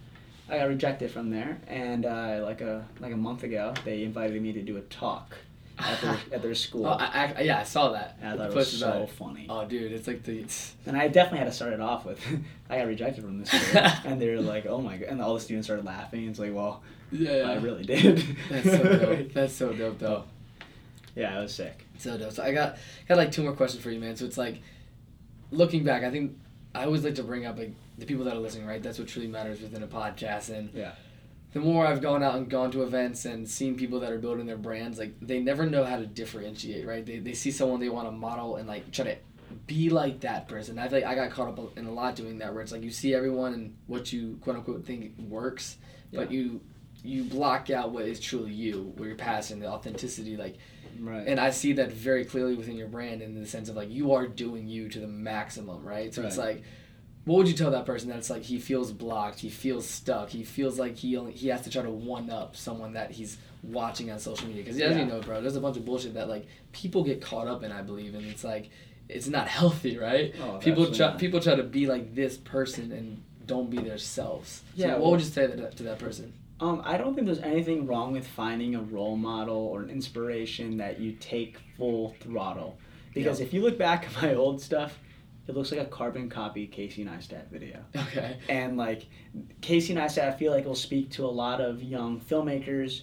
I 0.48 0.60
got 0.60 0.68
rejected 0.68 1.10
from 1.10 1.32
there, 1.32 1.58
and 1.68 2.06
uh, 2.06 2.40
like 2.44 2.62
a 2.62 2.86
like 3.00 3.12
a 3.14 3.18
month 3.18 3.44
ago, 3.44 3.74
they 3.84 4.04
invited 4.04 4.40
me 4.42 4.54
to 4.54 4.62
do 4.62 4.78
a 4.78 4.82
talk 4.82 5.36
at 5.78 6.02
their 6.02 6.18
at 6.34 6.42
their 6.42 6.56
school. 6.56 6.86
Oh, 6.86 6.92
I, 6.92 7.34
I, 7.38 7.42
yeah, 7.42 7.60
I 7.60 7.64
saw 7.64 7.92
that. 7.92 8.18
and 8.22 8.30
I 8.34 8.38
thought 8.38 8.52
it 8.52 8.56
was 8.56 8.72
so 8.80 9.04
it. 9.04 9.10
funny. 9.10 9.46
Oh, 9.50 9.66
dude, 9.66 9.92
it's 9.92 10.08
like 10.08 10.24
the. 10.24 10.46
And 10.86 10.96
I 10.98 11.08
definitely 11.08 11.40
had 11.40 11.48
to 11.48 11.52
start 11.54 11.74
it 11.74 11.82
off 11.82 12.06
with, 12.06 12.20
I 12.70 12.78
got 12.78 12.88
rejected 12.88 13.24
from 13.24 13.40
this 13.40 13.50
school, 13.52 13.82
and 14.06 14.22
they 14.22 14.30
were 14.34 14.42
like, 14.42 14.66
"Oh 14.66 14.80
my 14.82 14.98
god!" 14.98 15.10
And 15.10 15.22
all 15.22 15.34
the 15.34 15.40
students 15.42 15.68
started 15.68 15.86
laughing. 15.86 16.28
It's 16.28 16.40
like, 16.40 16.54
well, 16.54 16.82
Yeah, 17.12 17.38
yeah. 17.38 17.50
I 17.52 17.56
really 17.56 17.84
did. 17.84 18.24
That's 18.50 18.70
so 18.72 18.84
dope. 19.00 19.34
That's 19.34 19.54
so 19.54 19.74
dope, 19.74 20.00
though. 20.00 20.24
yeah, 21.16 21.38
it 21.40 21.42
was 21.44 21.54
sick. 21.54 21.86
So 21.98 22.18
dope. 22.18 22.32
So 22.32 22.44
I 22.44 22.52
got 22.54 22.78
got 23.08 23.18
like 23.18 23.32
two 23.32 23.44
more 23.44 23.54
questions 23.54 23.84
for 23.84 23.92
you, 23.92 24.00
man. 24.00 24.16
So 24.16 24.26
it's 24.26 24.38
like, 24.38 24.62
looking 25.52 25.84
back, 25.84 26.04
I 26.04 26.12
think 26.12 26.38
I 26.74 26.86
always 26.86 27.04
like 27.04 27.16
to 27.16 27.24
bring 27.24 27.46
up 27.46 27.58
like 27.58 27.72
the 27.98 28.06
people 28.06 28.26
that 28.26 28.34
are 28.36 28.40
listening, 28.40 28.66
right? 28.66 28.82
That's 28.82 29.00
what 29.00 29.08
truly 29.08 29.28
matters 29.28 29.62
within 29.62 29.84
a 29.84 29.88
podcast, 29.88 30.50
and 30.50 30.70
Yeah. 30.74 30.92
The 31.56 31.62
more 31.62 31.88
I've 31.88 32.02
gone 32.02 32.22
out 32.22 32.36
and 32.36 32.50
gone 32.50 32.70
to 32.72 32.84
events 32.84 33.24
and 33.24 33.50
seen 33.50 33.78
people 33.78 34.02
that 34.02 34.12
are 34.12 34.18
building 34.18 34.46
their 34.46 34.58
brands, 34.58 35.00
like 35.00 35.16
they 35.22 35.40
never 35.40 35.66
know 35.66 35.86
how 35.86 35.96
to 35.96 36.06
differentiate, 36.06 36.86
right? 36.86 37.06
They, 37.06 37.20
they 37.20 37.32
see 37.32 37.50
someone 37.50 37.80
they 37.80 37.88
want 37.88 38.10
to 38.10 38.12
model 38.12 38.58
and 38.58 38.68
like 38.68 38.92
try 38.92 39.06
to 39.06 39.16
be 39.66 39.90
like 39.90 40.20
that 40.20 40.50
person. 40.50 40.78
I 40.78 40.90
feel 40.90 41.00
like 41.00 41.08
I 41.08 41.16
got 41.16 41.32
caught 41.32 41.48
up 41.48 41.78
in 41.78 41.86
a 41.86 41.92
lot 41.94 42.18
doing 42.18 42.40
that, 42.40 42.54
where 42.54 42.62
it's 42.62 42.74
like 42.74 42.84
you 42.84 42.92
see 42.92 43.16
everyone 43.16 43.54
and 43.54 43.78
what 43.88 44.12
you 44.12 44.38
quote 44.42 44.58
unquote 44.58 44.86
think 44.86 45.14
works, 45.18 45.78
but 46.12 46.30
you 46.30 46.60
you 47.06 47.24
block 47.24 47.70
out 47.70 47.92
what 47.92 48.04
is 48.04 48.20
truly 48.20 48.52
you, 48.52 48.92
where 48.98 49.08
your 49.08 49.18
passion, 49.18 49.62
the 49.62 49.68
authenticity, 49.68 50.36
like. 50.36 50.58
Right. 51.00 51.26
And 51.26 51.40
I 51.40 51.52
see 51.52 51.74
that 51.74 51.92
very 51.92 52.26
clearly 52.26 52.56
within 52.56 52.76
your 52.76 52.88
brand 52.88 53.22
in 53.22 53.34
the 53.34 53.46
sense 53.46 53.70
of 53.70 53.78
like 53.78 53.90
you 53.90 54.14
are 54.14 54.28
doing 54.28 54.68
you 54.68 54.90
to 54.90 55.00
the 55.00 55.08
maximum, 55.08 55.86
right? 55.86 56.14
So 56.14 56.22
it's 56.22 56.38
like, 56.38 56.64
what 57.26 57.38
would 57.38 57.48
you 57.48 57.54
tell 57.56 57.72
that 57.72 57.86
person 57.86 58.10
that 58.10 58.18
it's 58.18 58.30
like 58.30 58.44
he 58.44 58.60
feels 58.60 58.92
blocked, 58.92 59.40
he 59.40 59.50
feels 59.50 59.88
stuck, 59.88 60.30
he 60.30 60.44
feels 60.44 60.80
like 60.80 60.96
he 60.96 61.18
only 61.18 61.34
he 61.34 61.48
has 61.50 61.62
to 61.62 61.70
try 61.70 61.82
to 61.82 61.90
one 61.90 62.30
up 62.30 62.56
someone 62.56 62.94
that 62.94 63.12
he's 63.12 63.38
watching 63.64 64.12
on 64.12 64.20
social 64.20 64.48
media? 64.48 64.64
Because 64.64 64.80
as 64.80 64.96
Yeah. 64.96 65.00
you 65.04 65.06
know, 65.06 65.22
bro, 65.22 65.42
there's 65.42 65.56
a 65.56 65.62
bunch 65.62 65.78
of 65.78 65.86
bullshit 65.86 66.14
that 66.14 66.30
like 66.30 66.46
people 66.72 67.04
get 67.04 67.22
caught 67.22 67.48
up 67.48 67.64
in. 67.64 67.72
I 67.72 67.82
believe, 67.82 68.16
and 68.16 68.26
it's 68.26 68.44
like 68.44 68.70
it's 69.10 69.28
not 69.28 69.48
healthy, 69.60 69.98
right? 69.98 70.34
Oh, 70.42 70.58
people 70.60 70.92
try 70.92 71.08
not. 71.08 71.20
people 71.20 71.40
try 71.40 71.56
to 71.56 71.64
be 71.64 71.88
like 71.88 72.16
this 72.16 72.38
person 72.38 72.92
and 72.92 73.22
don't 73.46 73.70
be 73.70 73.78
themselves. 73.78 74.64
So 74.76 74.86
Yeah, 74.86 74.92
what 74.94 75.02
well- 75.02 75.12
would 75.12 75.20
you 75.22 75.26
say 75.28 75.48
to 75.48 75.56
that, 75.58 75.78
to 75.78 75.84
that 75.84 76.00
person? 76.00 76.34
Um, 76.60 76.82
I 76.86 76.98
don't 76.98 77.16
think 77.16 77.26
there's 77.28 77.40
anything 77.42 77.86
wrong 77.86 78.14
with 78.14 78.26
finding 78.26 78.76
a 78.76 78.82
role 78.82 79.18
model 79.18 79.58
or 79.58 79.82
an 79.82 79.90
inspiration 79.90 80.78
that 80.78 81.00
you 81.02 81.12
take 81.12 81.58
full 81.78 82.16
throttle. 82.22 82.78
Because 83.14 83.42
if 83.42 83.54
you 83.54 83.62
look 83.62 83.78
back 83.78 84.06
at 84.08 84.22
my 84.22 84.34
old 84.36 84.62
stuff, 84.62 84.98
it 85.48 85.56
looks 85.56 85.72
like 85.72 85.80
a 85.80 85.86
carbon 85.86 86.30
copy 86.30 86.68
Casey 86.68 87.06
Neistat 87.06 87.50
video. 87.52 87.80
Okay. 87.96 88.38
And 88.50 88.78
like 88.78 89.06
Casey 89.62 89.94
Neistat, 89.94 90.28
I 90.28 90.32
feel 90.32 90.52
like 90.52 90.66
will 90.66 90.76
speak 90.76 91.12
to 91.12 91.26
a 91.26 91.28
lot 91.28 91.62
of 91.62 91.84
young 91.84 92.20
filmmakers. 92.20 93.02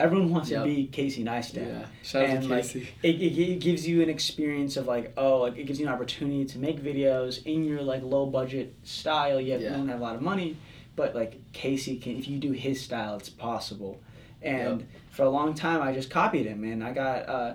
Everyone 0.00 0.30
wants 0.30 0.48
Yep. 0.50 0.62
to 0.62 0.68
be 0.68 0.86
Casey 0.86 1.24
Neistat. 1.24 1.66
Yeah. 1.66 1.86
Shout 2.02 2.24
out 2.24 2.30
And, 2.30 2.42
to 2.44 2.48
like, 2.48 2.62
Casey. 2.62 2.88
It, 3.02 3.16
it, 3.16 3.38
it 3.38 3.60
gives 3.60 3.86
you 3.86 4.00
an 4.02 4.08
experience 4.08 4.76
of 4.76 4.86
like 4.86 5.12
oh 5.16 5.38
like 5.40 5.56
it 5.58 5.64
gives 5.64 5.78
you 5.80 5.86
an 5.86 5.92
opportunity 5.92 6.44
to 6.46 6.58
make 6.58 6.82
videos 6.82 7.44
in 7.44 7.64
your 7.64 7.82
like 7.82 8.02
low 8.02 8.26
budget 8.26 8.74
style. 8.84 9.40
You, 9.40 9.52
have, 9.52 9.60
you 9.62 9.68
don't 9.70 9.88
have 9.88 10.00
a 10.00 10.02
lot 10.02 10.14
of 10.14 10.22
money, 10.22 10.56
but 10.96 11.14
like 11.14 11.52
Casey 11.52 11.96
can 11.98 12.16
if 12.16 12.28
you 12.28 12.38
do 12.38 12.52
his 12.52 12.80
style, 12.80 13.16
it's 13.16 13.28
possible. 13.28 14.00
And 14.40 14.86
for 15.10 15.24
a 15.24 15.30
long 15.30 15.54
time, 15.54 15.82
I 15.82 15.92
just 15.92 16.10
copied 16.10 16.46
him, 16.46 16.62
and 16.62 16.84
I 16.84 16.92
got 16.92 17.28
uh, 17.28 17.54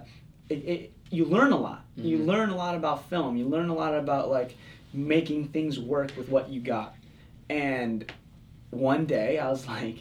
it, 0.49 0.55
it. 0.55 0.92
You 1.13 1.25
learn 1.25 1.51
a 1.51 1.57
lot. 1.59 1.85
You 1.95 2.17
Mhm. 2.17 2.25
learn 2.25 2.49
a 2.49 2.55
lot 2.55 2.75
about 2.75 3.07
film. 3.07 3.37
You 3.37 3.45
learn 3.47 3.69
a 3.69 3.75
lot 3.75 3.93
about 3.93 4.31
like 4.31 4.55
making 4.93 5.49
things 5.49 5.79
work 5.79 6.11
with 6.17 6.27
what 6.29 6.49
you 6.49 6.59
got. 6.59 6.95
And 7.51 8.11
one 8.71 9.05
day, 9.05 9.37
I 9.37 9.47
was 9.51 9.67
like, 9.67 9.99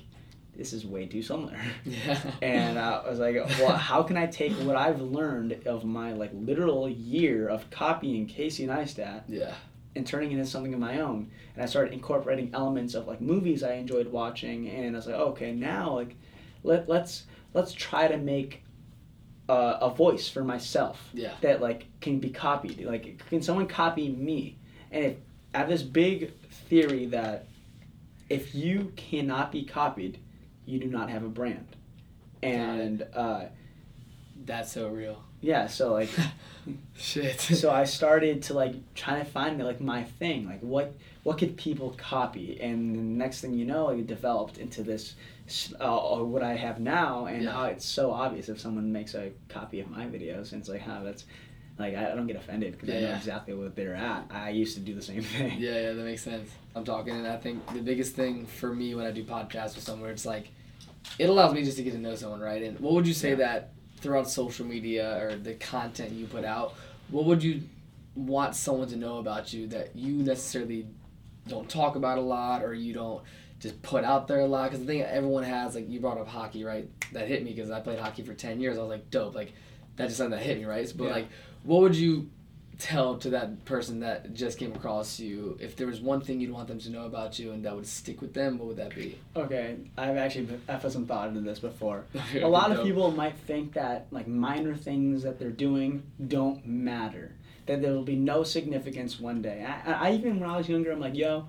"This 0.57 0.73
is 0.73 0.87
way 0.87 1.05
too 1.05 1.21
similar." 1.21 1.59
Yeah. 1.85 2.19
and 2.43 2.79
I 2.79 3.07
was 3.07 3.19
like, 3.19 3.37
"Well, 3.59 3.77
how 3.77 4.03
can 4.03 4.17
I 4.17 4.27
take 4.27 4.53
what 4.65 4.75
I've 4.77 5.03
learned 5.03 5.67
of 5.67 5.85
my 5.85 6.15
like 6.15 6.31
literal 6.33 6.89
year 6.89 7.47
of 7.47 7.69
copying 7.69 8.25
Casey 8.25 8.67
Neistat 8.67 9.25
yeah. 9.29 9.53
and 9.95 10.07
turning 10.07 10.31
it 10.31 10.39
into 10.39 10.47
something 10.47 10.73
of 10.73 10.81
my 10.81 10.99
own?" 11.01 11.31
And 11.55 11.63
I 11.63 11.67
started 11.67 11.93
incorporating 11.93 12.51
elements 12.55 12.95
of 12.95 13.07
like 13.07 13.21
movies 13.21 13.63
I 13.63 13.75
enjoyed 13.75 14.07
watching, 14.11 14.67
and 14.67 14.97
I 14.97 14.99
was 14.99 15.07
like, 15.07 15.17
"Okay, 15.17 15.53
now 15.53 15.95
like, 15.95 16.17
let 16.65 16.89
let's 16.89 17.25
let's 17.53 17.75
try 17.75 18.09
to 18.09 18.17
make 18.17 18.63
uh, 19.53 19.79
a 19.89 19.91
voice 20.05 20.29
for 20.35 20.43
myself 20.45 20.97
Yeah. 21.15 21.33
that 21.43 21.61
like 21.61 21.81
can 22.01 22.19
be 22.27 22.31
copied. 22.31 22.77
Like, 22.95 23.05
can 23.29 23.43
someone 23.43 23.67
copy 23.67 24.09
me?" 24.09 24.57
And 24.91 25.05
if, 25.05 25.17
I 25.55 25.59
have 25.59 25.69
this 25.69 25.83
big 25.83 26.33
theory 26.69 27.07
that 27.07 27.47
if 28.31 28.55
you 28.55 28.93
cannot 28.97 29.53
be 29.53 29.63
copied, 29.65 30.19
you 30.65 30.79
do 30.79 30.87
not 30.89 31.11
have 31.11 31.23
a 31.25 31.29
brand. 31.41 31.69
And 32.43 33.07
uh, 33.15 33.45
That's 34.47 34.73
so 34.73 34.89
real. 34.89 35.23
yeah, 35.41 35.67
so 35.67 35.93
like, 35.93 36.11
Shit. 36.97 37.41
so 37.63 37.71
I 37.71 37.85
started 37.85 38.43
to 38.45 38.55
like 38.55 38.75
trying 38.95 39.25
to 39.25 39.31
find 39.31 39.59
like 39.63 39.81
my 39.81 40.05
thing, 40.05 40.47
like 40.47 40.61
what 40.61 40.95
what 41.23 41.39
could 41.39 41.57
people 41.57 41.95
copy, 41.97 42.61
and 42.61 42.95
the 42.97 43.01
next 43.01 43.41
thing 43.41 43.55
you 43.55 43.65
know, 43.65 43.89
it 43.91 44.07
developed 44.07 44.59
into 44.59 44.83
this 44.83 45.15
uh, 45.81 46.19
what 46.19 46.43
I 46.43 46.55
have 46.55 46.81
now, 46.81 47.27
and 47.27 47.43
Yeah. 47.43 47.51
how 47.53 47.65
it's 47.67 47.85
so 47.85 48.11
obvious 48.11 48.49
if 48.49 48.59
someone 48.61 48.91
makes 48.93 49.15
a 49.15 49.33
copy 49.49 49.81
of 49.81 49.89
my 49.91 50.07
videos, 50.07 50.53
and 50.53 50.61
it's 50.61 50.69
like, 50.69 50.81
how 50.81 51.03
that's 51.03 51.25
like 51.79 51.95
I 51.97 52.15
don't 52.15 52.27
get 52.27 52.37
offended 52.37 52.73
because 52.73 52.91
I 52.91 52.95
know 52.95 53.01
Yeah. 53.09 53.17
exactly 53.17 53.55
what 53.55 53.75
they're 53.75 53.95
at. 53.95 54.27
I 54.31 54.51
used 54.51 54.75
to 54.75 54.81
do 54.81 54.95
the 54.95 55.03
same 55.03 55.23
thing. 55.37 55.59
Yeah, 55.59 55.81
yeah, 55.81 55.93
that 55.93 56.05
makes 56.05 56.23
sense. 56.23 56.51
I'm 56.75 56.85
talking, 56.85 57.15
and 57.15 57.27
I 57.27 57.37
think 57.37 57.67
the 57.73 57.81
biggest 57.81 58.15
thing 58.15 58.47
for 58.47 58.75
me 58.75 58.95
when 58.95 59.07
I 59.07 59.11
do 59.11 59.25
podcasts 59.25 59.75
with 59.75 59.85
someone, 59.85 60.11
it's 60.11 60.27
like, 60.27 60.51
it 61.19 61.29
allows 61.29 61.55
me 61.55 61.63
just 61.65 61.77
to 61.77 61.83
get 61.83 61.93
to 61.93 61.99
know 61.99 62.15
someone, 62.15 62.41
right? 62.41 62.63
And 62.63 62.79
what 62.81 62.95
would 62.95 63.07
you 63.07 63.15
say 63.15 63.31
Yeah. 63.31 63.37
that 63.37 63.73
throughout 63.99 64.29
social 64.29 64.67
media 64.67 65.23
or 65.25 65.37
the 65.37 65.55
content 65.55 66.13
you 66.13 66.27
put 66.27 66.45
out, 66.45 66.75
what 67.11 67.25
would 67.27 67.43
you 67.43 67.63
want 68.15 68.55
someone 68.55 68.89
to 68.89 68.97
know 68.97 69.19
about 69.19 69.53
you 69.53 69.67
that 69.69 69.95
you 69.97 70.15
necessarily 70.23 70.87
don't 71.49 71.69
talk 71.69 71.97
about 71.97 72.19
a 72.19 72.23
lot 72.23 72.63
or 72.63 72.75
you 72.75 72.93
don't 72.95 73.23
just 73.61 73.81
put 73.83 74.05
out 74.05 74.29
there 74.29 74.41
a 74.41 74.47
lot? 74.47 74.71
Because 74.71 74.85
I 74.85 74.87
think 74.87 75.05
everyone 75.05 75.45
has, 75.45 75.75
like, 75.75 75.89
you 75.89 76.01
brought 76.01 76.19
up 76.19 76.29
hockey, 76.29 76.65
right? 76.65 76.89
That 77.13 77.29
hit 77.29 77.45
me 77.45 77.53
because 77.53 77.71
I 77.71 77.81
played 77.81 77.99
hockey 77.99 78.23
for 78.23 78.35
10 78.35 78.61
years. 78.61 78.79
I 78.79 78.81
was 78.81 78.91
like, 78.91 79.11
dope. 79.11 79.35
Like, 79.35 79.53
that's 79.97 80.11
just 80.11 80.19
something 80.19 80.39
that 80.39 80.45
hit 80.45 80.59
me, 80.59 80.65
right? 80.65 80.91
But, 80.97 81.05
Yeah. 81.05 81.11
like, 81.13 81.29
what 81.65 81.81
would 81.83 81.97
you 81.97 82.29
tell 82.79 83.17
to 83.19 83.31
that 83.31 83.65
person 83.65 84.01
that 84.01 84.35
just 84.35 84.59
came 84.59 84.73
across 84.73 85.21
you 85.21 85.57
if 85.61 85.77
there 85.77 85.87
was 85.87 86.01
one 86.01 86.21
thing 86.21 86.41
you'd 86.41 86.51
want 86.51 86.67
them 86.67 86.81
to 86.81 86.91
know 86.91 87.05
about 87.05 87.39
you 87.39 87.53
and 87.53 87.65
that 87.65 87.77
would 87.77 87.87
stick 87.87 88.21
with 88.21 88.35
them 88.35 88.59
what 88.59 88.67
would 88.67 88.77
that 88.79 88.93
be 88.95 89.17
Okay, 89.37 89.77
I've 89.97 90.17
actually 90.17 90.49
I've 90.69 90.81
put 90.83 90.91
some 90.91 91.07
thought 91.07 91.29
into 91.29 91.43
this 91.43 91.61
before. 91.61 92.07
a 92.35 92.49
lot 92.49 92.73
of 92.73 92.83
people 92.83 93.13
might 93.13 93.37
think 93.37 93.75
that 93.75 94.07
like 94.11 94.27
minor 94.27 94.75
things 94.75 95.23
that 95.23 95.39
they're 95.39 95.51
doing 95.51 96.03
don't 96.27 96.67
matter 96.67 97.37
that 97.67 97.81
there 97.83 97.93
will 97.93 98.03
be 98.03 98.17
no 98.17 98.43
significance 98.43 99.21
one 99.21 99.41
day. 99.43 99.65
I, 99.87 99.93
I 99.93 100.13
even 100.13 100.41
when 100.41 100.49
i 100.51 100.57
was 100.57 100.69
younger 100.69 100.91
i'm 100.93 101.01
like 101.01 101.15
yo 101.17 101.47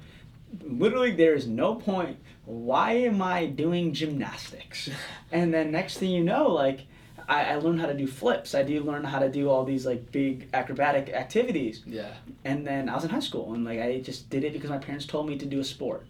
literally 0.63 1.11
there 1.11 1.33
is 1.33 1.47
no 1.47 1.75
point. 1.75 2.17
Why 2.45 2.93
am 2.93 3.21
i 3.21 3.45
doing 3.47 3.93
gymnastics? 3.93 4.89
And 5.31 5.51
then 5.53 5.71
next 5.71 5.97
thing 5.97 6.11
you 6.11 6.23
know 6.23 6.49
like 6.49 6.81
I, 7.27 7.45
I 7.45 7.55
learned 7.55 7.79
how 7.79 7.87
to 7.87 7.93
do 7.93 8.05
flips. 8.05 8.53
I 8.53 8.63
do 8.63 8.81
learn 8.83 9.03
how 9.05 9.19
to 9.19 9.29
do 9.29 9.49
all 9.49 9.63
these 9.63 9.85
like 9.85 10.11
big 10.11 10.49
acrobatic 10.53 11.09
activities. 11.13 11.81
Yeah. 11.85 12.11
And 12.43 12.67
then 12.67 12.89
I 12.89 12.95
was 12.95 13.05
in 13.05 13.09
high 13.11 13.21
school, 13.21 13.53
and 13.53 13.63
like 13.63 13.79
I 13.79 14.01
just 14.01 14.29
did 14.29 14.43
it 14.43 14.51
because 14.53 14.69
my 14.69 14.77
parents 14.77 15.05
told 15.05 15.27
me 15.29 15.37
to 15.37 15.45
do 15.45 15.59
a 15.61 15.63
sport. 15.63 16.05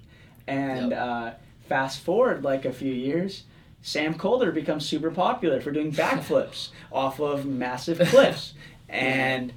And 0.48 0.90
Yep. 0.90 1.00
uh, 1.00 1.32
fast 1.70 2.00
forward 2.02 2.44
like 2.44 2.66
a 2.66 2.74
few 2.74 2.92
years, 2.92 3.44
Sam 3.84 4.16
Kolder 4.16 4.52
becomes 4.52 4.86
super 4.88 5.12
popular 5.12 5.62
for 5.62 5.72
doing 5.72 5.92
backflips 5.92 6.70
off 6.92 7.20
of 7.20 7.46
massive 7.46 8.00
cliffs, 8.10 8.56
and 8.90 9.54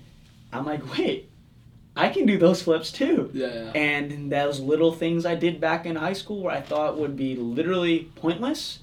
I'm 0.52 0.64
like, 0.64 0.96
wait, 0.96 1.30
I 1.96 2.09
can 2.09 2.26
do 2.26 2.38
those 2.38 2.62
flips 2.62 2.92
too. 2.92 3.30
yeah 3.32 3.46
yeah 3.46 3.72
And 3.74 4.30
those 4.30 4.61
little 4.61 4.92
things 4.92 5.24
I 5.26 5.35
did 5.35 5.61
back 5.61 5.87
in 5.87 5.96
high 5.96 6.12
school 6.12 6.42
where 6.42 6.54
I 6.54 6.61
thought 6.61 6.98
would 6.98 7.16
be 7.16 7.37
literally 7.37 8.11
pointless 8.16 8.80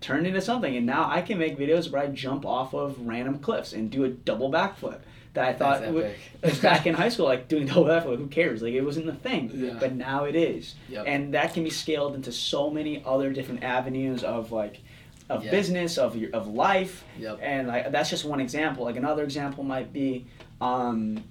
turned 0.00 0.26
into 0.26 0.40
something. 0.40 0.76
And 0.76 0.86
now 0.86 1.08
I 1.10 1.22
can 1.22 1.38
make 1.38 1.58
videos 1.58 1.90
where 1.90 2.02
I 2.02 2.06
jump 2.08 2.44
off 2.46 2.74
of 2.74 3.06
random 3.06 3.38
cliffs 3.38 3.72
and 3.72 3.90
do 3.90 4.04
a 4.04 4.08
double 4.08 4.50
backflip 4.50 5.00
that 5.34 5.44
I 5.46 5.52
thought 5.52 5.80
That's 5.80 5.92
would, 5.92 6.04
epic. 6.04 6.18
it 6.42 6.46
was 6.50 6.58
back 6.60 6.86
in 6.86 6.94
high 7.02 7.08
school, 7.08 7.26
like 7.26 7.48
doing 7.48 7.66
double 7.66 7.84
backflip. 7.84 8.18
Who 8.18 8.26
cares? 8.28 8.62
Like 8.62 8.74
it 8.74 8.82
wasn't 8.82 9.06
the 9.06 9.14
thing. 9.14 9.50
Yeah. 9.54 9.76
But 9.80 9.94
now 9.94 10.24
it 10.24 10.34
is. 10.36 10.74
Yep. 10.88 11.04
And 11.06 11.34
that 11.34 11.54
can 11.54 11.64
be 11.64 11.70
scaled 11.70 12.14
into 12.14 12.32
so 12.32 12.70
many 12.70 13.02
other 13.04 13.32
different 13.32 13.62
avenues 13.64 14.22
of 14.24 14.52
like 14.52 14.80
of 15.28 15.44
Yeah. 15.44 15.50
business, 15.50 15.98
of 15.98 16.16
your 16.16 16.30
of 16.32 16.46
life. 16.48 17.04
Yep. 17.18 17.38
And 17.42 17.68
like 17.68 17.92
that's 17.92 18.08
just 18.10 18.24
one 18.24 18.40
example. 18.40 18.84
Like 18.84 18.96
another 18.96 19.22
example 19.22 19.62
might 19.64 19.92
be 19.92 20.26
um 20.60 21.22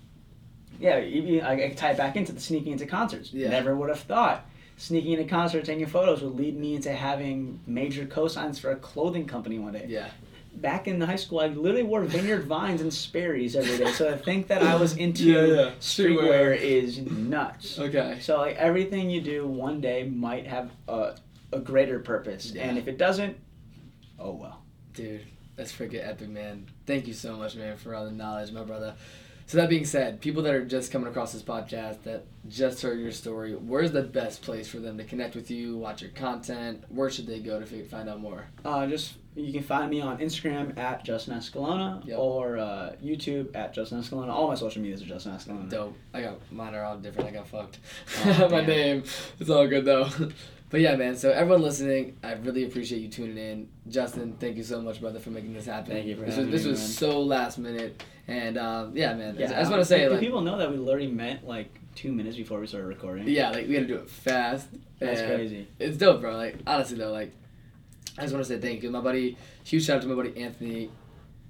yeah, 0.79 0.99
even 1.01 1.43
I, 1.43 1.53
I 1.65 1.69
tie 1.69 1.91
it 1.91 1.97
back 1.97 2.15
into 2.15 2.31
the 2.33 2.39
sneaking 2.39 2.73
into 2.73 2.85
concerts. 2.85 3.33
Yeah. 3.33 3.49
Never 3.49 3.75
would 3.75 3.89
have 3.89 3.99
thought 4.01 4.45
sneaking 4.77 5.13
into 5.13 5.25
concerts, 5.25 5.65
taking 5.67 5.87
photos 5.87 6.21
would 6.21 6.35
lead 6.35 6.55
me 6.57 6.75
into 6.75 6.93
having 6.93 7.59
major 7.65 8.05
cosigns 8.05 8.59
for 8.59 8.69
a 8.71 8.75
clothing 8.75 9.25
company 9.25 9.57
one 9.57 9.73
day. 9.73 9.85
yeah 9.87 10.09
Back 10.53 10.87
in 10.87 10.99
high 11.01 11.15
school, 11.17 11.39
I 11.39 11.47
literally 11.47 11.83
wore 11.83 12.01
Vineyard 12.03 12.45
Vines 12.45 12.81
and 12.81 12.91
Sperry's 12.93 13.55
every 13.55 13.77
day. 13.77 13.91
So 13.91 14.11
I 14.11 14.17
think 14.17 14.47
that 14.47 14.61
I 14.63 14.75
was 14.75 14.95
into 15.05 15.23
Yeah, 15.25 15.45
yeah. 15.45 15.71
streetwear 15.79 16.55
is 16.59 16.99
nuts. 16.99 17.79
okay 17.79 18.17
So 18.21 18.37
like 18.37 18.55
everything 18.57 19.09
you 19.09 19.21
do 19.21 19.47
one 19.47 19.81
day 19.81 20.03
might 20.03 20.45
have 20.45 20.69
a, 20.87 21.15
a 21.53 21.59
greater 21.59 21.99
purpose, 21.99 22.51
Yeah. 22.53 22.67
and 22.69 22.77
if 22.77 22.87
it 22.87 22.97
doesn't, 22.99 23.35
oh 24.19 24.33
well. 24.33 24.61
dude 24.93 25.25
that's 25.55 25.71
freaking 25.71 26.07
epic 26.07 26.29
man 26.29 26.67
thank 26.87 27.05
you 27.07 27.13
so 27.13 27.35
much 27.37 27.55
man 27.55 27.77
for 27.77 27.93
all 27.93 28.05
the 28.05 28.11
knowledge 28.11 28.51
my 28.51 28.63
brother 28.63 28.95
so 29.45 29.57
that 29.57 29.69
being 29.69 29.85
said 29.85 30.19
people 30.19 30.41
that 30.43 30.53
are 30.53 30.65
just 30.65 30.91
coming 30.91 31.07
across 31.07 31.31
this 31.33 31.43
podcast 31.43 32.01
that 32.03 32.25
just 32.49 32.81
heard 32.81 32.99
your 32.99 33.11
story 33.11 33.53
where's 33.53 33.91
the 33.91 34.01
best 34.01 34.41
place 34.41 34.67
for 34.67 34.79
them 34.79 34.97
to 34.97 35.03
connect 35.03 35.35
with 35.35 35.51
you 35.51 35.77
watch 35.77 36.01
your 36.01 36.11
content 36.11 36.83
where 36.89 37.09
should 37.09 37.27
they 37.27 37.39
go 37.39 37.59
to 37.59 37.83
find 37.85 38.09
out 38.09 38.19
more 38.19 38.47
Uh, 38.65 38.87
just 38.87 39.13
you 39.35 39.53
can 39.53 39.61
find 39.61 39.91
me 39.91 40.01
on 40.01 40.17
Instagram 40.17 40.75
at 40.79 41.05
Justin 41.05 41.35
Escalona 41.37 42.03
Yep. 42.07 42.17
or 42.17 42.57
uh, 42.57 42.95
YouTube 43.05 43.55
at 43.55 43.71
Justin 43.71 44.01
Escalona. 44.01 44.29
All 44.29 44.47
my 44.47 44.55
social 44.55 44.81
medias 44.81 45.03
are 45.03 45.05
Justin 45.05 45.33
Escalona. 45.33 45.69
Dope. 45.69 45.95
I 46.11 46.21
got 46.23 46.51
mine 46.51 46.73
are 46.73 46.83
all 46.83 46.97
different. 46.97 47.29
I 47.29 47.33
got 47.33 47.47
fucked. 47.47 47.77
Oh, 48.25 48.49
My 48.51 48.65
name. 48.65 49.03
It's 49.39 49.51
all 49.51 49.67
good 49.67 49.85
though. 49.85 50.09
But 50.69 50.81
yeah, 50.81 50.95
man. 50.95 51.15
So 51.15 51.31
everyone 51.31 51.61
listening, 51.61 52.17
I 52.23 52.33
really 52.33 52.65
appreciate 52.65 53.01
you 53.01 53.07
tuning 53.07 53.37
in. 53.37 53.69
Justin, 53.87 54.35
thank 54.37 54.57
you 54.57 54.63
so 54.63 54.81
much, 54.81 54.99
brother, 54.99 55.19
for 55.19 55.29
making 55.29 55.53
this 55.53 55.65
happen. 55.65 55.93
Thank 55.93 56.05
you 56.07 56.15
for 56.15 56.25
this 56.25 56.35
having 56.35 56.51
was, 56.51 56.61
This 56.61 56.65
me, 56.65 56.71
was 56.71 56.79
man. 56.81 57.11
so 57.11 57.21
last 57.21 57.57
minute, 57.57 58.03
and 58.27 58.57
um, 58.57 58.95
yeah, 58.95 59.13
man. 59.13 59.37
Yeah, 59.39 59.45
I 59.45 59.59
just 59.61 59.71
want 59.71 59.81
to 59.81 59.85
say, 59.85 60.09
like, 60.09 60.19
people 60.19 60.41
know 60.41 60.57
that 60.57 60.69
we 60.69 60.77
literally 60.77 61.07
met 61.07 61.47
like 61.47 61.69
two 61.95 62.11
minutes 62.11 62.35
before 62.35 62.59
we 62.59 62.67
started 62.67 62.87
recording? 62.87 63.27
yeah, 63.29 63.49
like 63.49 63.67
we 63.67 63.75
had 63.75 63.87
to 63.87 63.93
do 63.93 63.99
it 63.99 64.09
fast. 64.09 64.67
that's 64.99 65.21
crazy. 65.21 65.67
It's 65.79 65.97
dope, 65.97 66.21
bro. 66.21 66.35
Like 66.35 66.57
honestly 66.67 66.97
though, 66.97 67.11
like 67.11 67.31
I 68.17 68.23
just 68.23 68.33
want 68.33 68.45
to 68.45 68.53
say 68.53 68.59
thank 68.59 68.83
you, 68.83 68.91
my 68.91 68.99
buddy. 69.01 69.37
Huge 69.63 69.85
shout 69.85 69.97
out 69.97 70.01
to 70.01 70.07
my 70.09 70.15
buddy 70.15 70.37
Anthony 70.41 70.91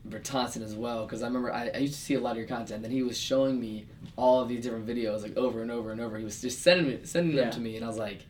Bertonson 0.05 0.61
as 0.61 0.75
well, 0.75 1.05
because 1.05 1.23
I 1.23 1.27
remember 1.27 1.51
I, 1.51 1.69
I 1.73 1.77
used 1.79 1.95
to 1.95 1.99
see 1.99 2.13
a 2.13 2.19
lot 2.19 2.31
of 2.31 2.37
your 2.37 2.47
content, 2.47 2.83
and 2.83 2.93
he 2.93 3.01
was 3.01 3.17
showing 3.17 3.59
me 3.59 3.87
all 4.15 4.41
of 4.41 4.47
these 4.47 4.61
different 4.63 4.85
videos 4.85 5.23
like 5.23 5.35
over 5.37 5.61
and 5.63 5.71
over 5.71 5.91
and 5.91 5.99
over. 5.99 6.17
He 6.19 6.23
was 6.23 6.39
just 6.39 6.61
sending 6.61 6.87
me 6.87 6.99
sending 7.03 7.35
them 7.35 7.49
to 7.51 7.59
me, 7.59 7.75
and 7.77 7.83
I 7.83 7.87
was 7.87 7.97
like, 7.97 8.25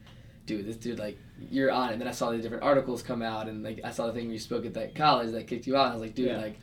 dude, 0.48 0.66
this 0.66 0.78
dude 0.78 0.98
like 0.98 1.20
you're 1.52 1.72
on 1.72 1.90
it. 1.90 1.94
And 1.94 2.02
then 2.02 2.08
I 2.08 2.12
saw 2.12 2.32
the 2.32 2.40
different 2.40 2.64
articles 2.64 3.04
come 3.04 3.22
out, 3.22 3.48
and 3.48 3.64
like 3.64 3.82
I 3.84 3.92
saw 3.92 4.08
the 4.08 4.14
thing 4.14 4.26
where 4.26 4.34
you 4.34 4.40
spoke 4.40 4.66
at 4.66 4.74
that 4.74 4.96
college 4.96 5.32
that 5.34 5.46
kicked 5.46 5.68
you 5.68 5.78
out. 5.78 5.92
I 5.92 5.94
was 5.94 6.02
like, 6.02 6.16
dude, 6.16 6.28
Yeah. 6.30 6.38
like 6.38 6.58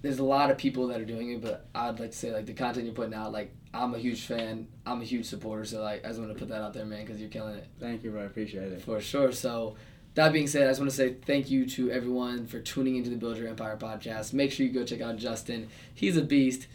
there's 0.00 0.18
a 0.18 0.24
lot 0.24 0.50
of 0.50 0.56
people 0.58 0.86
that 0.88 1.00
are 1.00 1.04
doing 1.04 1.30
it, 1.30 1.40
but 1.42 1.66
I'd 1.74 1.98
like 2.00 2.10
to 2.12 2.16
say 2.16 2.32
like 2.32 2.46
the 2.46 2.52
content 2.54 2.86
you're 2.86 2.94
putting 2.94 3.14
out, 3.14 3.32
like 3.32 3.54
I'm 3.72 3.94
a 3.94 3.98
huge 3.98 4.22
fan, 4.26 4.68
I'm 4.86 5.00
a 5.00 5.04
huge 5.04 5.26
supporter. 5.26 5.64
So 5.64 5.82
like 5.82 6.04
I 6.04 6.08
just 6.08 6.20
want 6.20 6.32
to 6.32 6.38
put 6.38 6.48
that 6.48 6.60
out 6.62 6.72
there, 6.74 6.84
man, 6.86 7.04
because 7.04 7.20
you're 7.20 7.30
killing 7.30 7.56
it. 7.56 7.66
Thank 7.80 8.04
you, 8.04 8.10
bro. 8.10 8.22
I 8.22 8.24
appreciate 8.26 8.70
it. 8.72 8.82
For 8.82 9.00
sure. 9.00 9.32
So, 9.32 9.76
that 10.14 10.32
being 10.32 10.46
said, 10.46 10.62
I 10.62 10.70
just 10.70 10.78
want 10.78 10.90
to 10.92 10.96
say 10.96 11.14
thank 11.26 11.50
you 11.50 11.66
to 11.70 11.90
everyone 11.90 12.46
for 12.46 12.60
tuning 12.60 12.94
into 12.94 13.10
the 13.10 13.16
Build 13.16 13.36
Your 13.36 13.48
Empire 13.48 13.76
podcast. 13.76 14.32
Make 14.32 14.52
sure 14.52 14.64
you 14.64 14.72
go 14.72 14.84
check 14.84 15.00
out 15.00 15.16
Justin. 15.16 15.68
He's 15.92 16.16
a 16.16 16.22
beast. 16.22 16.68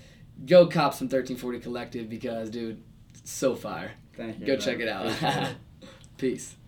go 0.45 0.65
cop 0.67 0.93
some 0.93 1.05
1340 1.05 1.59
Collective 1.59 2.09
because, 2.09 2.49
dude, 2.49 2.83
so 3.23 3.55
fire. 3.55 3.91
Thank 4.17 4.39
you. 4.41 4.45
Go 4.45 4.53
man. 4.53 4.61
check 4.61 4.79
it 4.79 4.89
out. 4.89 5.53
Peace. 6.19 6.58